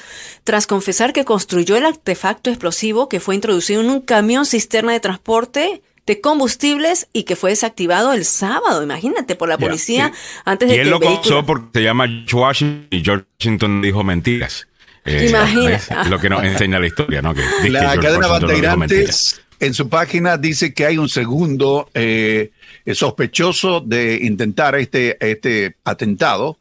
[0.45, 5.01] tras confesar que construyó el artefacto explosivo que fue introducido en un camión cisterna de
[5.01, 10.13] transporte de combustibles y que fue desactivado el sábado, imagínate, por la policía
[10.45, 11.45] antes de y él lo vehículo...
[11.45, 14.67] porque se llama George Washington y George Washington dijo mentiras.
[15.05, 16.09] Eh, Imagínate.
[16.09, 17.33] Lo que nos enseña la historia, ¿no?
[17.33, 22.51] Que, la cadena Bandeirantes en su página dice que hay un segundo eh,
[22.93, 26.57] sospechoso de intentar este, este atentado.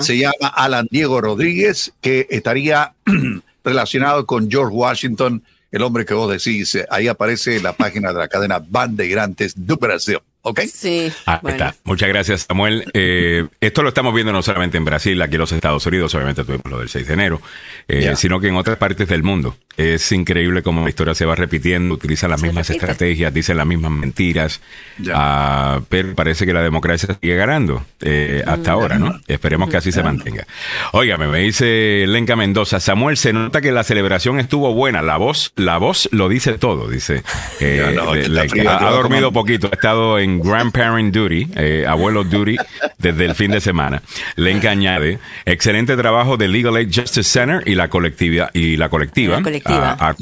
[0.00, 2.92] Se llama Alan Diego Rodríguez, que estaría
[3.64, 6.76] relacionado con George Washington, el hombre que vos decís.
[6.90, 10.18] Ahí aparece la página de la cadena Bandeirantes de Brasil.
[10.44, 10.60] ¿Ok?
[10.62, 11.12] Sí.
[11.24, 11.76] Ah, está.
[11.84, 12.84] Muchas gracias, Samuel.
[12.94, 16.42] Eh, esto lo estamos viendo no solamente en Brasil, aquí en los Estados Unidos, obviamente
[16.42, 17.40] tuvimos lo del 6 de enero,
[17.86, 19.56] eh, sino que en otras partes del mundo.
[19.76, 23.90] Es increíble cómo la historia se va repitiendo, utilizan las mismas estrategias, dicen las mismas
[23.90, 24.60] mentiras,
[25.00, 28.74] uh, pero parece que la democracia sigue ganando eh, hasta mm.
[28.74, 29.20] ahora, ¿no?
[29.26, 30.46] Esperemos que así se mantenga.
[30.92, 35.52] Óigame, me dice Lenca Mendoza, Samuel, se nota que la celebración estuvo buena, la voz,
[35.56, 37.22] la voz lo dice todo, dice.
[37.60, 37.96] Eh,
[38.68, 42.56] ha dormido poquito, ha estado en grandparent duty, eh, abuelo duty,
[42.98, 44.02] desde el fin de semana.
[44.34, 49.40] Le añade, excelente trabajo de Legal Aid Justice Center y la colectiva, y la colectiva,
[49.64, 50.14] a,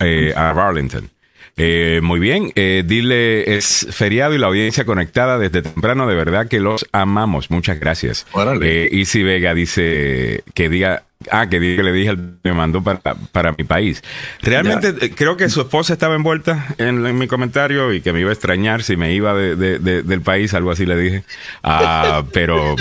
[0.00, 1.10] eh, Arlington.
[1.56, 6.58] Eh, muy bien, dile, es feriado y la audiencia conectada desde temprano, de verdad que
[6.58, 8.26] los amamos, muchas gracias.
[8.60, 13.64] Eh, Isi Vega dice que diga Ah, que le dije, me mandó para, para mi
[13.64, 14.02] país.
[14.42, 18.30] Realmente eh, creo que su esposa estaba envuelta en, mi comentario y que me iba
[18.30, 21.24] a extrañar si me iba de, del país, algo así le dije.
[21.62, 22.76] Ah, pero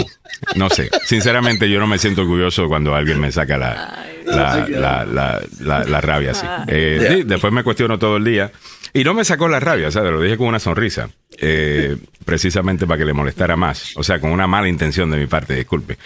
[0.55, 5.83] no sé, sinceramente yo no me siento orgulloso cuando alguien me saca la, la, la,
[5.85, 6.45] la, rabia así.
[6.67, 8.51] Eh, después me cuestiono todo el día.
[8.95, 11.09] Y no me sacó la rabia, o sea, lo dije con una sonrisa,
[11.39, 15.25] eh, precisamente para que le molestara más, o sea, con una mala intención de mi
[15.25, 15.97] parte, disculpe.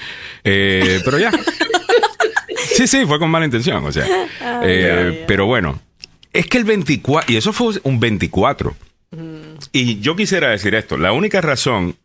[0.41, 1.29] pero ya,
[2.77, 4.05] Sí, sí, fue con mala intención, o sea.
[4.63, 5.79] Eh, pero bueno,
[6.33, 8.75] es que el 24, y eso fue un 24.
[9.71, 11.95] Y yo quisiera decir esto, la única razón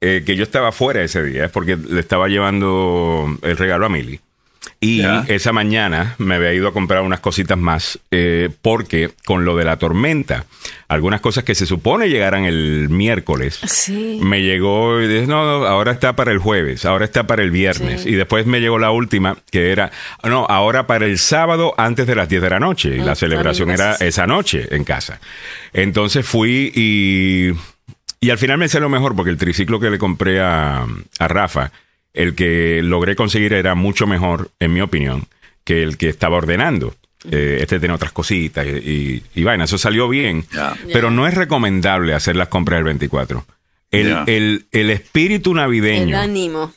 [0.00, 3.88] eh, que yo estaba fuera ese día es porque le estaba llevando el regalo a
[3.88, 4.20] Milly.
[4.80, 9.56] Y esa mañana me había ido a comprar unas cositas más eh, porque con lo
[9.56, 10.44] de la tormenta,
[10.88, 13.88] algunas cosas que se supone llegaran el miércoles,
[14.20, 18.04] me llegó y dije, no, ahora está para el jueves, ahora está para el viernes.
[18.04, 19.90] Y después me llegó la última que era,
[20.22, 22.96] no, ahora para el sábado antes de las 10 de la noche.
[22.96, 25.20] Y la celebración era esa noche en casa.
[25.72, 27.52] Entonces fui y...
[28.20, 30.86] Y al final me lo mejor porque el triciclo que le compré a,
[31.18, 31.72] a Rafa
[32.14, 35.26] el que logré conseguir era mucho mejor, en mi opinión,
[35.64, 36.94] que el que estaba ordenando.
[37.30, 40.44] Eh, este tiene otras cositas y, y, vaina, eso salió bien,
[40.92, 43.44] pero no es recomendable hacer las compras el 24.
[43.90, 46.08] El, el, espíritu navideño.
[46.08, 46.72] El ánimo.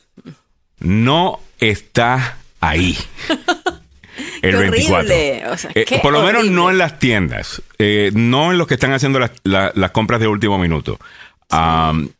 [0.78, 2.96] No está ahí.
[4.42, 5.14] el 24.
[5.14, 9.18] Eh, por lo menos no en las tiendas, eh, no en los que están haciendo
[9.18, 10.98] las, las compras de último minuto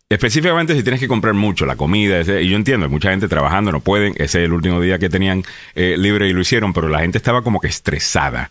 [0.09, 3.81] específicamente si tienes que comprar mucho, la comida, y yo entiendo, mucha gente trabajando, no
[3.81, 5.43] pueden, ese es el último día que tenían
[5.75, 8.49] eh, libre y lo hicieron, pero la gente estaba como que estresada.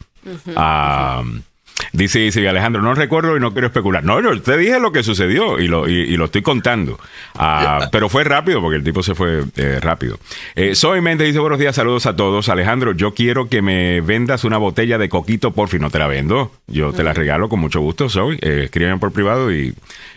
[1.93, 4.03] Dice, sí, Alejandro, no recuerdo y no quiero especular.
[4.03, 6.99] No, yo te dije lo que sucedió y lo, y, lo estoy contando.
[7.35, 10.19] Ah, pero fue rápido porque el tipo se fue eh, rápido.
[10.55, 12.49] Eh, Soy Mente dice, buenos días, saludos a todos.
[12.49, 16.07] Alejandro, yo quiero que me vendas una botella de coquito, por fin, no te la
[16.07, 16.51] vendo.
[16.67, 18.37] Yo te la regalo con mucho gusto, Soy.
[18.41, 19.73] Eh, escríbeme por privado y,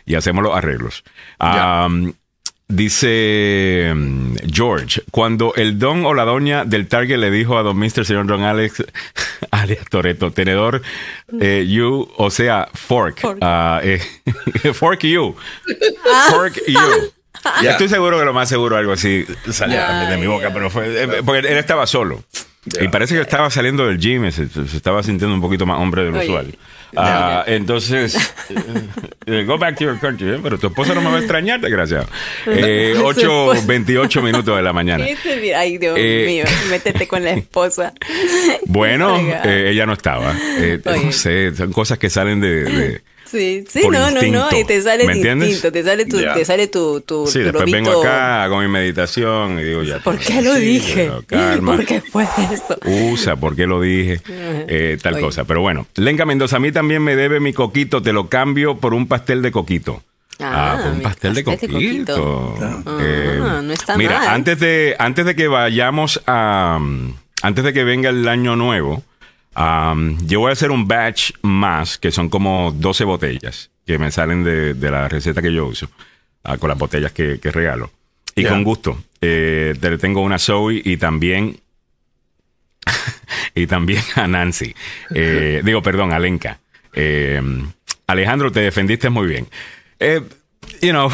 [0.06, 1.04] y hacemos los arreglos.
[2.70, 7.76] Dice mm, George, cuando el don o la doña del Target le dijo a don
[7.76, 8.04] Mr.
[8.04, 8.84] señor don Alex,
[9.50, 10.80] alias Toreto, tenedor,
[11.40, 14.00] eh, you, o sea, fork, fork, uh, eh,
[14.72, 15.34] fork you,
[16.08, 16.28] ah.
[16.30, 17.12] fork you.
[17.66, 21.22] Estoy seguro que lo más seguro algo así salía de mi boca, pero fue, eh,
[21.24, 22.22] porque él estaba solo.
[22.80, 26.10] Y parece que estaba saliendo del gym, se, estaba sintiendo un poquito más hombre de
[26.10, 26.54] lo usual.
[26.96, 28.16] Ah, entonces,
[29.26, 30.40] eh, go back to your country, ¿eh?
[30.42, 32.08] pero tu esposa no me va a extrañar, desgraciado.
[32.48, 35.04] Eh, 8.28 minutos de la mañana.
[35.56, 37.92] Ay, Dios eh, mío, métete con la esposa.
[38.66, 40.34] Bueno, ella no estaba.
[40.84, 45.06] no sé, son cosas que salen de Sí, sí, no, no, no, y te sale
[45.06, 49.60] distinto, te sale tu, te sale tu, tu Sí, después vengo acá, hago mi meditación
[49.60, 50.00] y digo ya.
[50.00, 51.10] ¿Por qué lo dije?
[51.64, 52.76] ¿Por qué fue esto?
[52.84, 54.20] Usa, ¿por qué lo dije?
[54.72, 55.44] Eh, tal cosa.
[55.44, 58.94] Pero bueno, Lenca Mendoza, a mí también me debe mi coquito, te lo cambio por
[58.94, 60.02] un pastel de coquito.
[60.38, 62.56] Ah, ah por un pastel, de coquito.
[62.60, 66.78] Ah, eh, no está mira, antes de antes de que vayamos a
[67.42, 69.02] antes de que venga el año nuevo,
[69.54, 74.44] yo voy a hacer un batch más, que son como 12 botellas que me salen
[74.44, 75.90] de, la receta que yo uso,
[76.44, 77.90] ah, con las botellas que, regalo.
[78.36, 79.02] Y con gusto.
[79.20, 81.58] Eh, te tengo una Zoe y también.
[83.54, 84.74] y también a Nancy.
[85.12, 86.60] Eh, digo, perdón, a Lenka.
[86.94, 87.42] Eh,
[88.06, 89.48] Alejandro, te defendiste muy bien.
[90.80, 91.10] you know.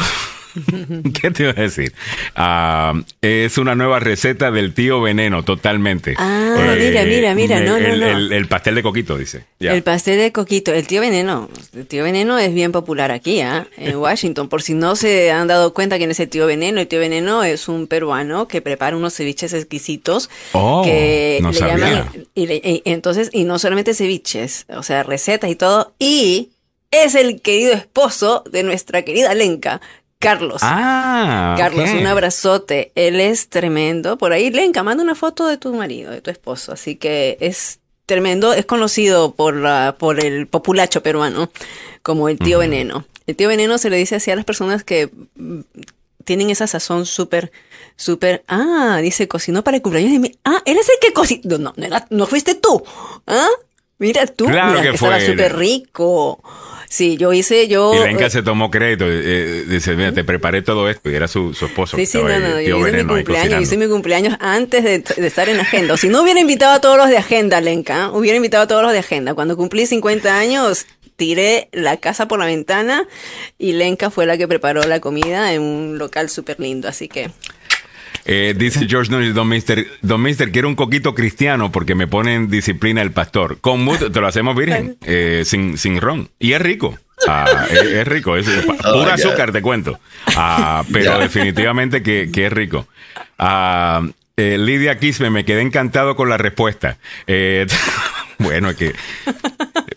[1.21, 1.93] ¿Qué te iba a decir?
[2.35, 6.15] Ah, es una nueva receta del tío Veneno, totalmente.
[6.17, 9.45] Ah, mira, mira, mira, no, el, no, El, pastel de coquito, dice.
[9.59, 11.49] El pastel de coquito, el tío Veneno.
[11.73, 13.67] El tío Veneno es bien popular aquí, ¿ah?
[13.77, 14.49] en Washington.
[14.49, 17.43] Por si no se han dado cuenta quién es el tío Veneno, el tío Veneno
[17.43, 20.29] es un peruano que prepara unos ceviches exquisitos.
[20.53, 22.11] Oh, que no le sabía.
[22.35, 26.49] y, entonces, y no solamente ceviches, o sea, recetas y todo, y
[26.91, 29.81] es el querido esposo de nuestra querida Lenka,
[30.19, 30.61] Carlos.
[30.63, 32.91] Ah, Carlos, un abrazote.
[32.95, 34.17] Él es tremendo.
[34.17, 36.71] Por ahí, Lenka, manda una foto de tu marido, de tu esposo.
[36.71, 38.53] Así que es tremendo.
[38.53, 41.51] Es conocido por, la, por el populacho peruano
[42.01, 43.05] como el tío veneno.
[43.27, 45.59] El tío veneno se le dice así a las personas que mm,
[46.23, 47.51] tienen esa sazón súper,
[47.95, 48.43] súper.
[48.47, 50.31] Ah, dice, cocinó para el cumpleaños de mi.
[50.43, 51.57] Ah, él es el que cocinó.
[51.57, 52.83] No, no, no, fuiste tú.
[53.27, 53.49] ¿Ah?
[53.99, 54.45] Mira tú.
[54.45, 56.41] Claro que, que súper rico.
[56.89, 57.93] Sí, yo hice, yo...
[57.93, 61.15] Y Lenka eh, se tomó crédito, eh, eh, dice, mira, te preparé todo esto y
[61.15, 61.97] era su, su esposo.
[61.97, 65.59] Sí, sí, no, no, yo hice mi cumpleaños, hice mi cumpleaños antes de, estar en
[65.59, 65.97] agenda.
[65.97, 68.93] si no hubiera invitado a todos los de agenda, Lenka, hubiera invitado a todos los
[68.93, 69.33] de agenda.
[69.33, 70.85] Cuando cumplí 50 años,
[71.17, 73.05] tiré la casa por la ventana
[73.57, 77.29] y Lenka fue la que preparó la comida en un local súper lindo, así que...
[78.25, 82.35] Eh, dice George Núñez, don Mister, don Mister, quiero un coquito cristiano porque me pone
[82.35, 83.59] en disciplina el pastor.
[83.59, 86.29] Con mucho, te lo hacemos virgen, eh, sin, sin ron.
[86.39, 86.97] Y es rico.
[87.27, 89.99] Ah, es, rico, es, oh, pura azúcar, te cuento.
[90.35, 92.87] Ah, pero definitivamente que, que, es rico.
[93.39, 94.03] Ah,
[94.35, 96.99] eh, Lidia Quisme, me quedé encantado con la respuesta.
[97.25, 97.65] Eh,
[98.37, 98.93] bueno, es que.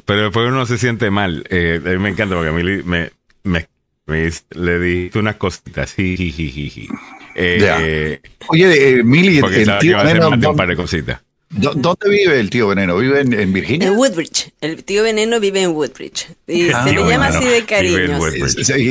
[0.07, 1.45] Pero después uno se siente mal.
[1.51, 3.11] Eh, a mí me encanta porque a mí me,
[3.45, 3.69] me,
[4.07, 5.95] me le di unas cositas.
[7.35, 10.29] Eh, Oye, eh, Mili, el tío Veneno.
[10.29, 11.21] Un par de cositas.
[11.51, 12.97] ¿Dónde vive el tío Veneno?
[12.97, 13.89] ¿Vive en, Virginia?
[13.89, 14.53] En Woodbridge.
[14.61, 16.29] El tío Veneno vive en Woodbridge.
[16.47, 18.21] Y ah, se le llama así de cariño.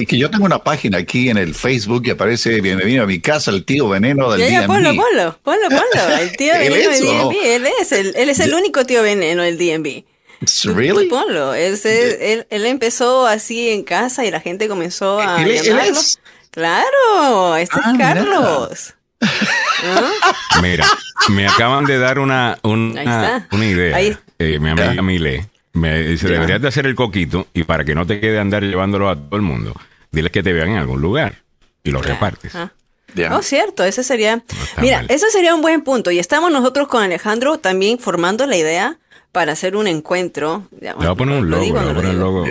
[0.05, 3.51] que yo tengo una página aquí en el Facebook que aparece Bienvenido a mi casa,
[3.51, 6.17] el tío Veneno del ya, Ponlo, ponlo, ponlo, ponlo.
[6.19, 7.45] El tío Veneno del DMV.
[7.45, 10.03] Él es el, él es el único tío Veneno del DMV.
[10.75, 11.07] Really?
[11.07, 11.53] Ponlo.
[11.53, 15.99] Él, él, él, empezó así en casa y la gente comenzó a llamarlo.
[16.51, 18.95] Claro, este es ah, Carlos.
[20.61, 20.85] Mira.
[21.30, 23.99] me acaban de dar una, una, una idea.
[24.39, 28.05] Eh, mi amiga Mile me dice, deberías de hacer el coquito y para que no
[28.05, 29.76] te quede andar llevándolo a todo el mundo,
[30.11, 31.43] diles que te vean en algún lugar
[31.84, 32.53] y lo repartes.
[33.15, 34.43] No, cierto, ese sería...
[34.77, 36.11] Mira, ese sería un buen punto.
[36.11, 38.97] Y estamos nosotros con Alejandro también formando la idea
[39.31, 40.67] para hacer un encuentro.
[40.80, 42.45] le voy a poner un logo, le voy a poner el logo.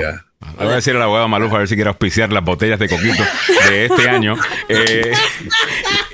[0.59, 2.89] Le voy a decir al abogado Maluf a ver si quiere auspiciar las botellas de
[2.89, 3.23] coquito
[3.69, 4.37] de este año.
[4.69, 5.12] Eh,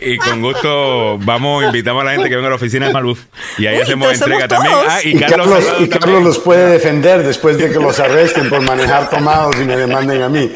[0.01, 3.21] y con gusto vamos, invitamos a la gente que venga a la oficina de Maluf
[3.59, 4.75] y ahí hacemos entrega también.
[4.89, 9.09] Ah, y, Carlos, y Carlos, los puede defender después de que los arresten por manejar
[9.09, 10.53] tomados y me demanden a mí.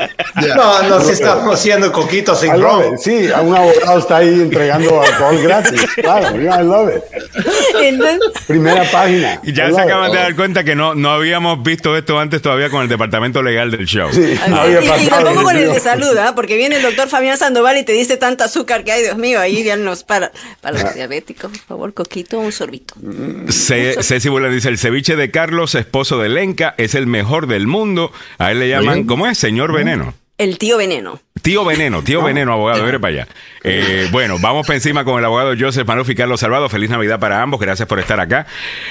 [0.55, 2.99] No, no, si estamos haciendo coquitos sin ron.
[2.99, 5.87] Sí, un abogado está ahí entregando alcohol gratis.
[5.95, 7.03] Claro, I love it.
[8.47, 9.41] Primera página.
[9.43, 12.71] Y ya se acaban de dar cuenta que no, no habíamos visto esto antes todavía
[12.71, 14.09] con el departamento legal del show.
[14.13, 16.35] Sí, no había y, y, tampoco con el de salud, ¿ah?
[16.35, 19.41] porque viene el doctor Fabián Sandoval y te dice tanta azúcar que hay, Dios mío,
[19.41, 22.95] ahí ya nos para, para los diabéticos, por favor, coquito, un sorbito.
[23.51, 28.13] Ceci Buller dice, el ceviche de Carlos, esposo de Lenca, es el mejor del mundo.
[28.39, 29.39] A él le llaman, ¿cómo es?
[29.39, 30.15] Señor Veneno.
[30.39, 31.21] El tío Veneno.
[31.43, 33.29] Tío Veneno, tío Veneno, abogado, mire para allá.
[33.65, 36.69] Eh, bueno, vamos para encima con el abogado Joseph Manuf y Carlos Salvado.
[36.69, 38.47] Feliz Navidad para ambos, gracias por estar acá.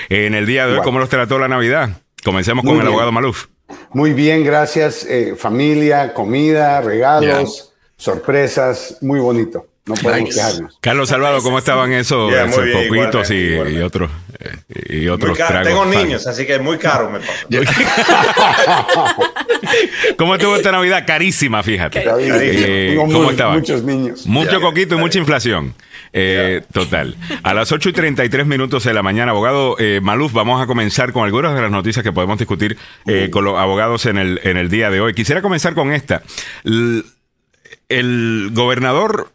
[0.09, 2.01] En el día de hoy, ¿cómo los trató la Navidad?
[2.23, 3.47] Comencemos con el abogado Maluf.
[3.91, 5.05] Muy bien, gracias.
[5.05, 9.67] Eh, familia, comida, regalos, sorpresas, muy bonito.
[9.87, 10.77] No podemos quejarnos.
[10.81, 14.57] Carlos Salvado, ¿cómo estaban esos, poquitos y, otros eh,
[14.89, 15.65] y otros tragos?
[15.65, 17.19] Tengo niños, así que es muy caro me
[20.17, 21.05] ¿Cómo estuvo esta Navidad?
[21.07, 22.03] Carísima, fíjate.
[22.19, 23.59] Eh, ¿Cómo estaban?
[23.59, 24.25] Muchos niños.
[24.25, 25.73] Mucho coquito y mucha inflación.
[26.13, 27.15] Eh, total.
[27.43, 31.13] A las 8 y 33 minutos de la mañana, abogado eh, Maluf, vamos a comenzar
[31.13, 34.57] con algunas de las noticias que podemos discutir eh, con los abogados en el, en
[34.57, 35.13] el día de hoy.
[35.13, 36.23] Quisiera comenzar con esta.
[36.63, 39.31] el gobernador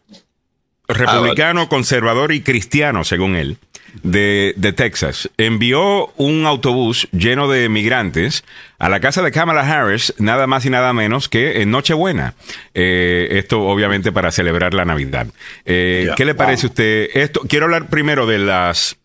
[0.87, 3.57] republicano, conservador y cristiano, según él,
[4.01, 8.43] de, de, Texas, envió un autobús lleno de migrantes
[8.79, 12.33] a la casa de Kamala Harris, nada más y nada menos que en Nochebuena.
[12.73, 15.27] Eh, esto obviamente para celebrar la Navidad.
[15.65, 17.41] Eh, ¿Qué le parece a usted esto?
[17.47, 18.97] Quiero hablar primero de las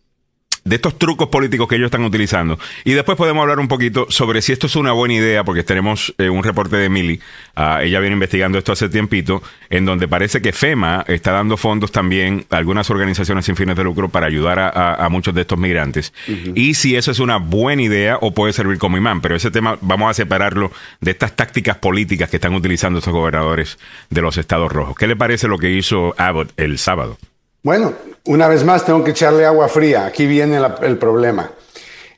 [0.68, 2.58] de estos trucos políticos que ellos están utilizando.
[2.84, 6.14] Y después podemos hablar un poquito sobre si esto es una buena idea, porque tenemos
[6.18, 7.20] eh, un reporte de Emily,
[7.56, 11.90] ah, ella viene investigando esto hace tiempito, en donde parece que FEMA está dando fondos
[11.90, 16.12] también a algunas organizaciones sin fines de lucro para ayudar a, muchos de estos migrantes.
[16.54, 19.78] Y si eso es una buena idea o puede servir como imán, pero ese tema
[19.80, 20.70] vamos a separarlo
[21.00, 23.78] de estas tácticas políticas que están utilizando estos gobernadores
[24.10, 24.96] de los estados rojos.
[24.96, 27.18] ¿Qué le parece lo que hizo Abbott el sábado?
[27.62, 27.92] Bueno,
[28.26, 30.06] una vez más tengo que echarle agua fría.
[30.06, 31.50] Aquí viene el problema.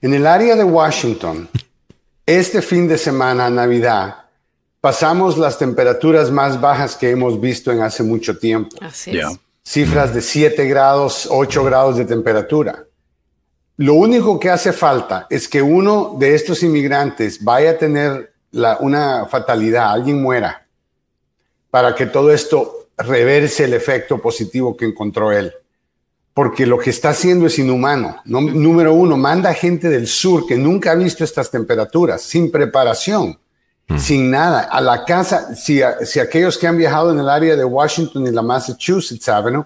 [0.02, 1.48] En el área de Washington,
[2.26, 4.16] este fin de semana, Navidad,
[4.80, 8.76] pasamos las temperaturas más bajas que hemos visto en hace mucho tiempo.
[8.80, 9.26] Así es.
[9.62, 12.84] Cifras de 7 grados, 8 grados de temperatura.
[13.76, 18.32] Lo único que hace falta es que uno de estos inmigrantes vaya a tener
[18.80, 20.66] una fatalidad, alguien muera,
[21.70, 25.52] para que todo esto reverse el efecto positivo que encontró él.
[26.32, 28.16] Porque lo que está haciendo es inhumano.
[28.24, 33.38] número uno, manda gente del sur que nunca ha visto estas temperaturas, sin preparación,
[33.88, 33.98] mm.
[33.98, 35.54] sin nada, a la casa.
[35.54, 39.64] Si, si aquellos que han viajado en el área de Washington y la Massachusetts Avenue,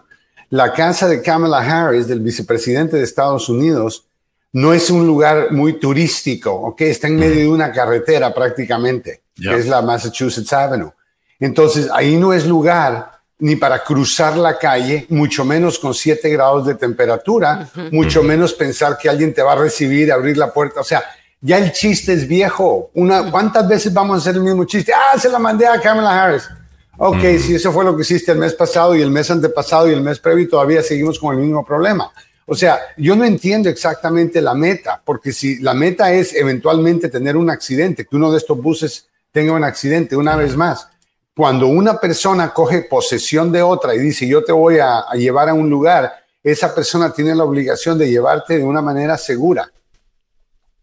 [0.51, 4.07] la casa de Kamala Harris, del vicepresidente de Estados Unidos,
[4.53, 6.83] no es un lugar muy turístico, ¿ok?
[6.83, 10.93] Está en medio de una carretera prácticamente, que es la Massachusetts Avenue.
[11.41, 16.67] Entonces, ahí no es lugar ni para cruzar la calle, mucho menos con 7 grados
[16.67, 20.81] de temperatura, mucho menos pensar que alguien te va a recibir, abrir la puerta.
[20.81, 21.03] O sea,
[21.41, 22.91] ya el chiste es viejo.
[22.95, 24.93] Una, ¿Cuántas veces vamos a hacer el mismo chiste?
[24.95, 26.49] Ah, se la mandé a Kamala Harris.
[26.97, 29.93] Ok, si eso fue lo que hiciste el mes pasado y el mes antepasado y
[29.93, 32.11] el mes previo, todavía seguimos con el mismo problema.
[32.47, 37.37] O sea, yo no entiendo exactamente la meta, porque si la meta es eventualmente tener
[37.37, 40.89] un accidente, que uno de estos buses tenga un accidente una vez más,
[41.35, 45.55] cuando una persona coge posesión de otra y dice, yo te voy a, llevar a
[45.55, 49.71] un lugar, esa persona tiene la obligación de llevarte de una manera segura.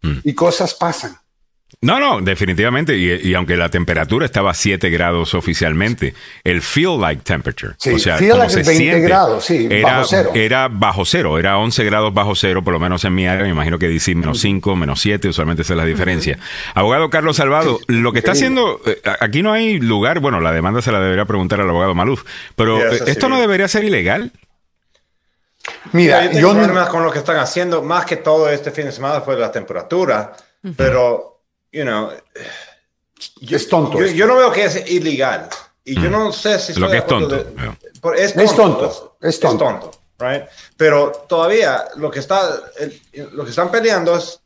[0.01, 0.19] Mm.
[0.23, 1.17] Y cosas pasan.
[1.79, 2.97] No, no, definitivamente.
[2.97, 8.17] Y, aunque la temperatura estaba a 7 grados oficialmente, el feel like temperature, o sea,
[8.17, 10.31] feel like 20 grados, sí, era, bajo cero.
[10.35, 13.43] Era bajo cero, era 11 grados bajo cero, por lo menos en mi área.
[13.43, 16.37] Me imagino que dice menos 5, menos 7, usualmente esa es la diferencia.
[16.75, 20.81] abogado Carlos Salvado, lo que está haciendo, eh, aquí no hay lugar, bueno, la demanda
[20.81, 22.23] se la debería preguntar al abogado Maluf,
[22.55, 24.31] pero eh, ¿esto no debería ser ilegal?
[25.93, 28.91] Mira, yo, tengo problemas con lo que están haciendo, más que todo este fin de
[28.91, 30.33] semana fue la temperatura,
[30.75, 31.30] pero
[31.71, 32.11] you know,
[33.39, 34.03] yo, es tonto.
[34.05, 35.49] Yo, no veo que es ilegal.
[35.83, 36.11] Y yo mm.
[36.11, 37.35] no sé si Lo que es tonto.
[38.15, 39.17] es tonto.
[39.21, 39.91] Es tonto.
[40.19, 40.43] right?
[40.77, 42.61] Pero todavía lo que, está,
[43.33, 44.39] lo que están peleando es,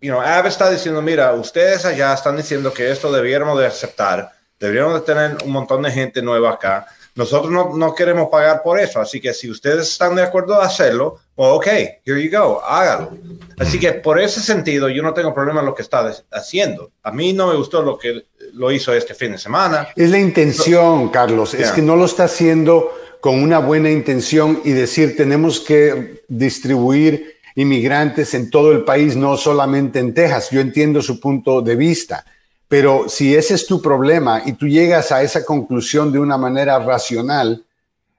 [0.00, 4.32] you know, Ab está diciendo, mira, ustedes allá están diciendo que esto debiéramos de aceptar,
[4.58, 8.78] deberíamos de tener un montón de gente nueva acá, nosotros no, no, queremos pagar por
[8.78, 9.00] eso.
[9.00, 11.66] Así que si ustedes están de acuerdo a hacerlo, well, ok,
[12.04, 13.16] here you go, hágalo.
[13.58, 16.92] Así que por ese sentido, yo no tengo problema en lo que está haciendo.
[17.02, 19.88] A mí no me gustó lo que lo hizo este fin de semana.
[19.96, 21.54] Es la intención, Carlos.
[21.54, 27.40] Es que no lo está haciendo con una buena intención y decir tenemos que distribuir
[27.54, 30.50] inmigrantes en todo el país, no solamente en Texas.
[30.50, 32.24] Yo entiendo su punto de vista,
[32.70, 36.78] pero si ese es tu problema y tú llegas a esa conclusión de una manera
[36.78, 37.64] racional,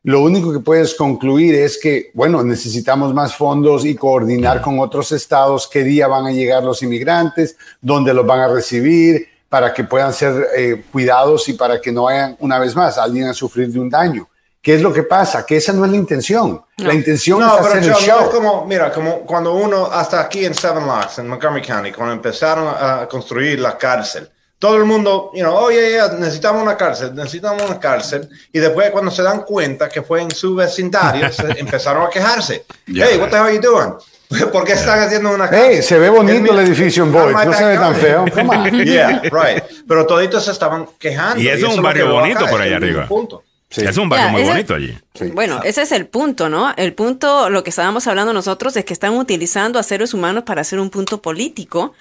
[0.04, 5.14] lo único que puedes concluir es que, bueno, necesitamos más fondos y coordinar con otros
[5.14, 9.86] estados qué día van a llegar los inmigrantes, dónde los van a recibir, para que
[9.86, 13.72] puedan ser eh, cuidados y para que no vayan una vez más alguien a sufrir
[13.72, 14.28] de un daño.
[14.62, 15.46] ¿Qué es lo que pasa?
[15.46, 16.62] Que esa no es la intención.
[16.76, 18.30] La intención es hacer el show.
[18.30, 22.68] como, mira, como cuando uno, hasta aquí en Seven Locks, en Montgomery County, cuando empezaron
[22.68, 24.30] a construir la cárcel,
[24.62, 28.30] todo el mundo, you know, oye, necesitamos una cárcel, necesitamos una cárcel.
[28.54, 31.28] Y después cuando se dan cuenta que fue en su vecindario,
[31.58, 32.66] empezaron a quejarse.
[32.86, 33.96] Hey, what the hell are you doing?
[34.52, 35.72] ¿Por qué están haciendo una cárcel?
[35.72, 38.26] Hey, se ve bonito el, edificio en Boyd, no se ve tan feo.
[38.86, 39.64] yeah, right.
[39.88, 41.42] Pero toditos se estaban quejando.
[41.42, 43.08] Y eso es un barrio bonito por allá arriba.
[43.08, 43.44] Punto.
[43.76, 44.98] Es un barrio muy bonito allí.
[45.34, 46.74] Bueno, ese es el punto, ¿no?
[46.76, 50.62] El punto, lo que estábamos hablando nosotros, es que están utilizando a seres humanos para
[50.62, 51.94] hacer un punto político.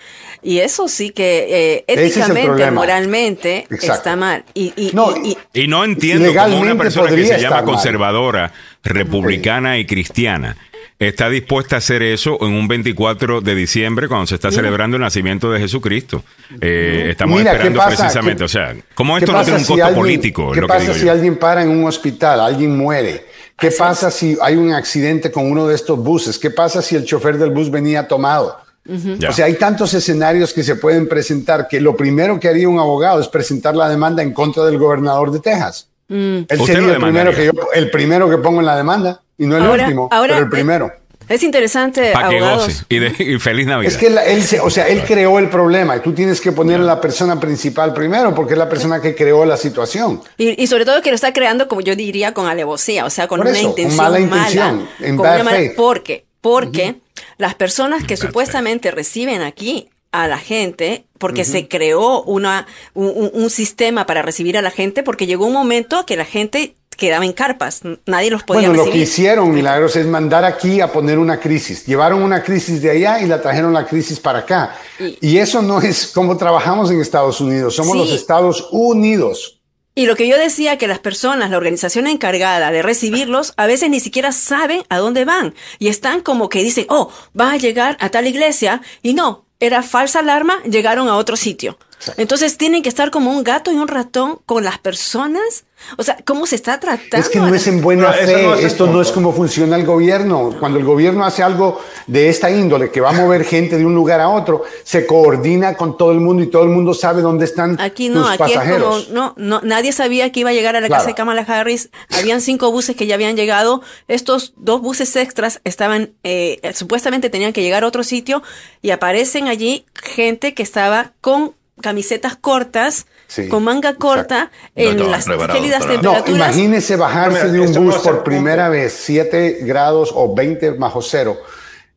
[0.43, 4.45] Y eso sí que eh, éticamente, moralmente, está mal.
[4.55, 5.15] Y, y, no,
[5.53, 8.53] y, no entiendo cómo una persona que se llama conservadora,
[8.83, 10.57] republicana y cristiana
[11.01, 15.03] está dispuesta a hacer eso en un 24 de diciembre cuando se está celebrando el
[15.03, 16.23] nacimiento de Jesucristo.
[16.61, 20.53] Eh, estamos esperando precisamente, o sea, ¿cómo esto no tiene un costo político?
[20.53, 23.25] ¿Qué pasa si alguien para en un hospital, alguien muere?
[23.57, 26.39] ¿Qué pasa si hay un accidente con uno de estos buses?
[26.39, 28.59] ¿Qué pasa si el chofer del bus venía tomado?
[28.87, 32.79] O sea, hay tantos escenarios que se pueden presentar que lo primero que haría un
[32.79, 35.89] abogado es presentar la demanda en contra del gobernador de Texas.
[36.09, 36.41] Mm.
[36.49, 39.23] Él sería el primero, que yo, el primero que pongo en la demanda.
[39.41, 40.93] Y no el último, pero el primero.
[41.27, 42.85] Es interesante, abogados.
[42.91, 43.91] Y, feliz Navidad.
[43.91, 44.19] Es que él,
[44.63, 47.95] o sea, él creó el problema y tú tienes que poner a la persona principal
[47.95, 50.21] primero porque es la persona que creó la situación.
[50.37, 53.41] Y, sobre todo que lo está creando, como yo diría, con alevosía, o sea, con
[53.41, 54.21] una intención mala.
[54.21, 56.97] Intención, en bad porque porque
[57.39, 63.51] las personas que supuestamente reciben aquí a la gente, porque se creó una, un, un,
[63.51, 67.33] sistema para recibir a la gente, porque llegó un momento que la gente quedaba en
[67.33, 71.41] carpas, nadie los podía bueno, lo que hicieron, Milagros, es mandar aquí a poner una
[71.41, 71.85] crisis.
[71.85, 74.77] Llevaron una crisis de allá y la trajeron la crisis para acá.
[75.21, 79.61] Y, eso no es como trabajamos en Estados Unidos, somos los Estados Unidos.
[79.97, 83.91] Y lo que yo decía, que las personas, la organización encargada de recibirlos, a veces
[83.91, 85.55] ni siquiera saben a dónde van.
[85.79, 88.83] Y están como que dicen, oh, va a llegar a tal iglesia.
[89.03, 91.77] Y no, era falsa alarma, llegaron a otro sitio.
[92.17, 95.65] Entonces tienen que estar como un gato y un ratón con las personas.
[95.97, 97.17] O sea, ¿cómo se está tratando?
[97.17, 98.65] Es que no es en buena fe.
[98.65, 100.55] Esto no es como funciona el gobierno.
[100.59, 103.95] Cuando el gobierno hace algo de esta índole, que va a mover gente de un
[103.95, 107.45] lugar a otro, se coordina con todo el mundo y todo el mundo sabe dónde
[107.45, 109.11] están aquí no, aquí pasajeros.
[109.11, 111.91] no, no, nadie sabía que iba a llegar a la casa de Kamala Harris.
[112.19, 113.83] Habían cinco buses que ya habían llegado.
[114.09, 118.43] Estos dos buses extras estaban, eh, supuestamente tenían que llegar a otro sitio
[118.83, 123.07] y aparecen allí gente que estaba con camisetas cortas,
[123.49, 126.29] con manga corta, en las gélidas temperaturas.
[126.29, 131.39] No, imagínese bajarse de un bus por primera vez, 7 grados o 20 bajo cero.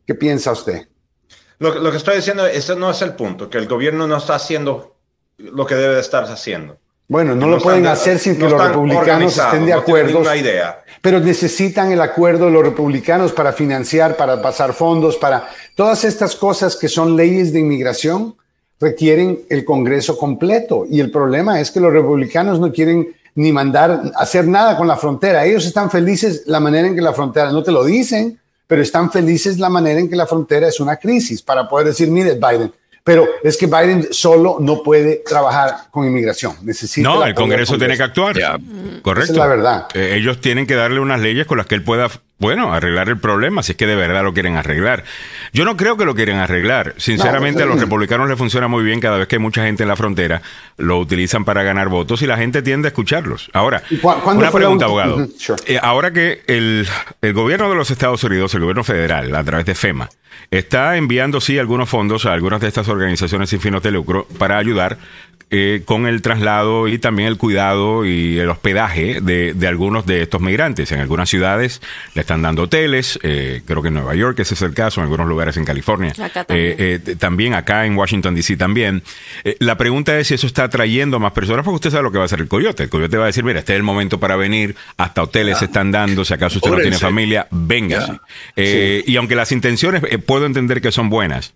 [0.05, 0.87] ¿Qué piensa usted?
[1.59, 4.97] Lo, que estoy diciendo, ese no es el punto, que el gobierno no está haciendo
[5.37, 6.77] lo que debe de estar haciendo.
[7.07, 10.35] Bueno, no, lo pueden hacer sin que los republicanos estén de acuerdo.
[10.35, 10.83] idea.
[11.01, 16.35] Pero necesitan el acuerdo de los republicanos para financiar, para pasar fondos, para todas estas
[16.35, 18.35] cosas que son leyes de inmigración
[18.83, 20.85] requieren el Congreso completo.
[20.89, 24.97] Y el problema es que los republicanos no quieren ni mandar hacer nada con la
[24.97, 25.45] frontera.
[25.45, 29.11] Ellos están felices la manera en que la frontera, no te lo dicen, pero están
[29.11, 32.71] felices la manera en que la frontera es una crisis para poder decir, mire, Biden,
[33.03, 36.55] pero es que Biden solo no puede trabajar con inmigración.
[36.61, 38.35] Necesita no, el Congreso, tiene que actuar.
[39.01, 39.31] Correcto.
[39.31, 39.87] es la verdad.
[39.93, 42.09] Eh, ellos tienen que darle unas leyes con las que él pueda,
[42.43, 45.05] bueno, arreglar el problema, si es que de verdad lo quieren arreglar.
[45.53, 46.93] Yo no creo que lo quieren arreglar.
[46.97, 49.89] Sinceramente, a los republicanos les funciona muy bien cada vez que hay mucha gente en
[49.89, 50.41] la frontera,
[50.75, 53.49] lo utilizan para ganar votos y la gente tiende a escucharlos.
[53.53, 53.81] Ahora,
[54.25, 55.25] una pregunta, abogado.
[55.65, 56.85] Eh, ahora que el,
[57.21, 60.09] el gobierno de los Estados Unidos, el gobierno federal, a través de FEMA,
[60.51, 64.57] está enviando, sí, algunos fondos a algunas de estas organizaciones sin fines de lucro para
[64.57, 64.97] ayudar
[65.55, 70.23] eh, con el traslado y también el cuidado y el hospedaje de, de, algunos de
[70.23, 70.91] estos migrantes.
[70.91, 71.79] En algunas ciudades
[72.15, 75.03] le están dando hoteles, eh, creo que en Nueva York ese es el caso, en
[75.03, 76.11] algunos lugares en California.
[76.17, 76.75] Acá también.
[76.79, 79.03] Eh, también acá en Washington DC también.
[79.59, 82.17] la pregunta es si eso está atrayendo a más personas, porque usted sabe lo que
[82.17, 82.81] va a hacer el coyote.
[82.81, 85.65] El coyote va a decir, mira, este es el momento para venir, hasta hoteles se
[85.65, 88.19] están dando, si acaso usted no tiene familia, véngase.
[88.55, 91.53] Y aunque las intenciones puedo entender que son buenas,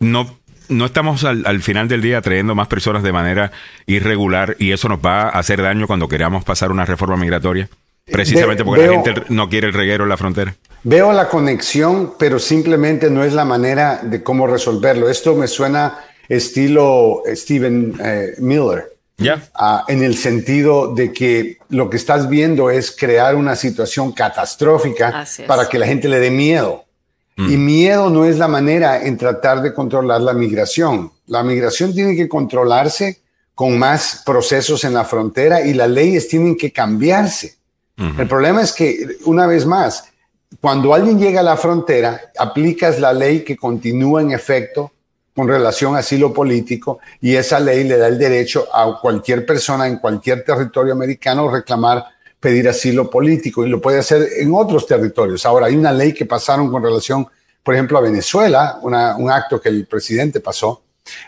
[0.00, 0.38] no
[0.68, 3.52] no estamos al, final del día trayendo más personas de manera
[3.86, 7.68] irregular y eso nos va a hacer daño cuando queramos pasar una reforma migratoria,
[8.04, 10.54] precisamente porque la gente no quiere el reguero en la frontera.
[10.84, 15.08] Veo la conexión, pero simplemente no es la manera de cómo resolverlo.
[15.08, 15.98] Esto me suena
[16.28, 18.92] estilo Steven eh, Miller.
[19.18, 19.48] Ya.
[19.54, 25.24] Ah, en el sentido de que lo que estás viendo es crear una situación catastrófica
[25.46, 26.84] para que la gente le dé miedo.
[27.36, 27.50] Mm.
[27.52, 31.12] Y miedo no es la manera en tratar de controlar la migración.
[31.26, 33.20] La migración tiene que controlarse
[33.54, 37.56] con más procesos en la frontera y las leyes tienen que cambiarse.
[38.18, 40.06] El problema es que, una vez más,
[40.60, 44.90] cuando alguien llega a la frontera, aplicas la ley que continúa en efecto
[45.34, 49.86] con relación a asilo político y esa ley le da el derecho a cualquier persona
[49.86, 52.04] en cualquier territorio americano reclamar
[52.42, 55.46] pedir asilo político y lo puede hacer en otros territorios.
[55.46, 57.24] Ahora, hay una ley que pasaron con relación,
[57.62, 60.82] por ejemplo, a Venezuela, un acto que el presidente pasó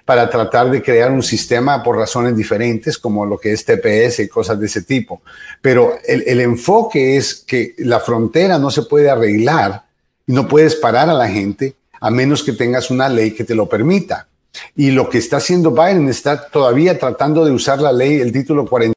[0.04, 4.28] para tratar de crear un sistema por razones diferentes, como lo que es TPS y
[4.28, 5.22] cosas de ese tipo.
[5.62, 9.84] Pero el, el enfoque es que la frontera no se puede arreglar
[10.26, 13.54] y no puedes parar a la gente a menos que tengas una ley que te
[13.54, 14.26] lo permita.
[14.74, 18.66] Y lo que está haciendo Biden está todavía tratando de usar la ley, el título
[18.66, 18.93] 40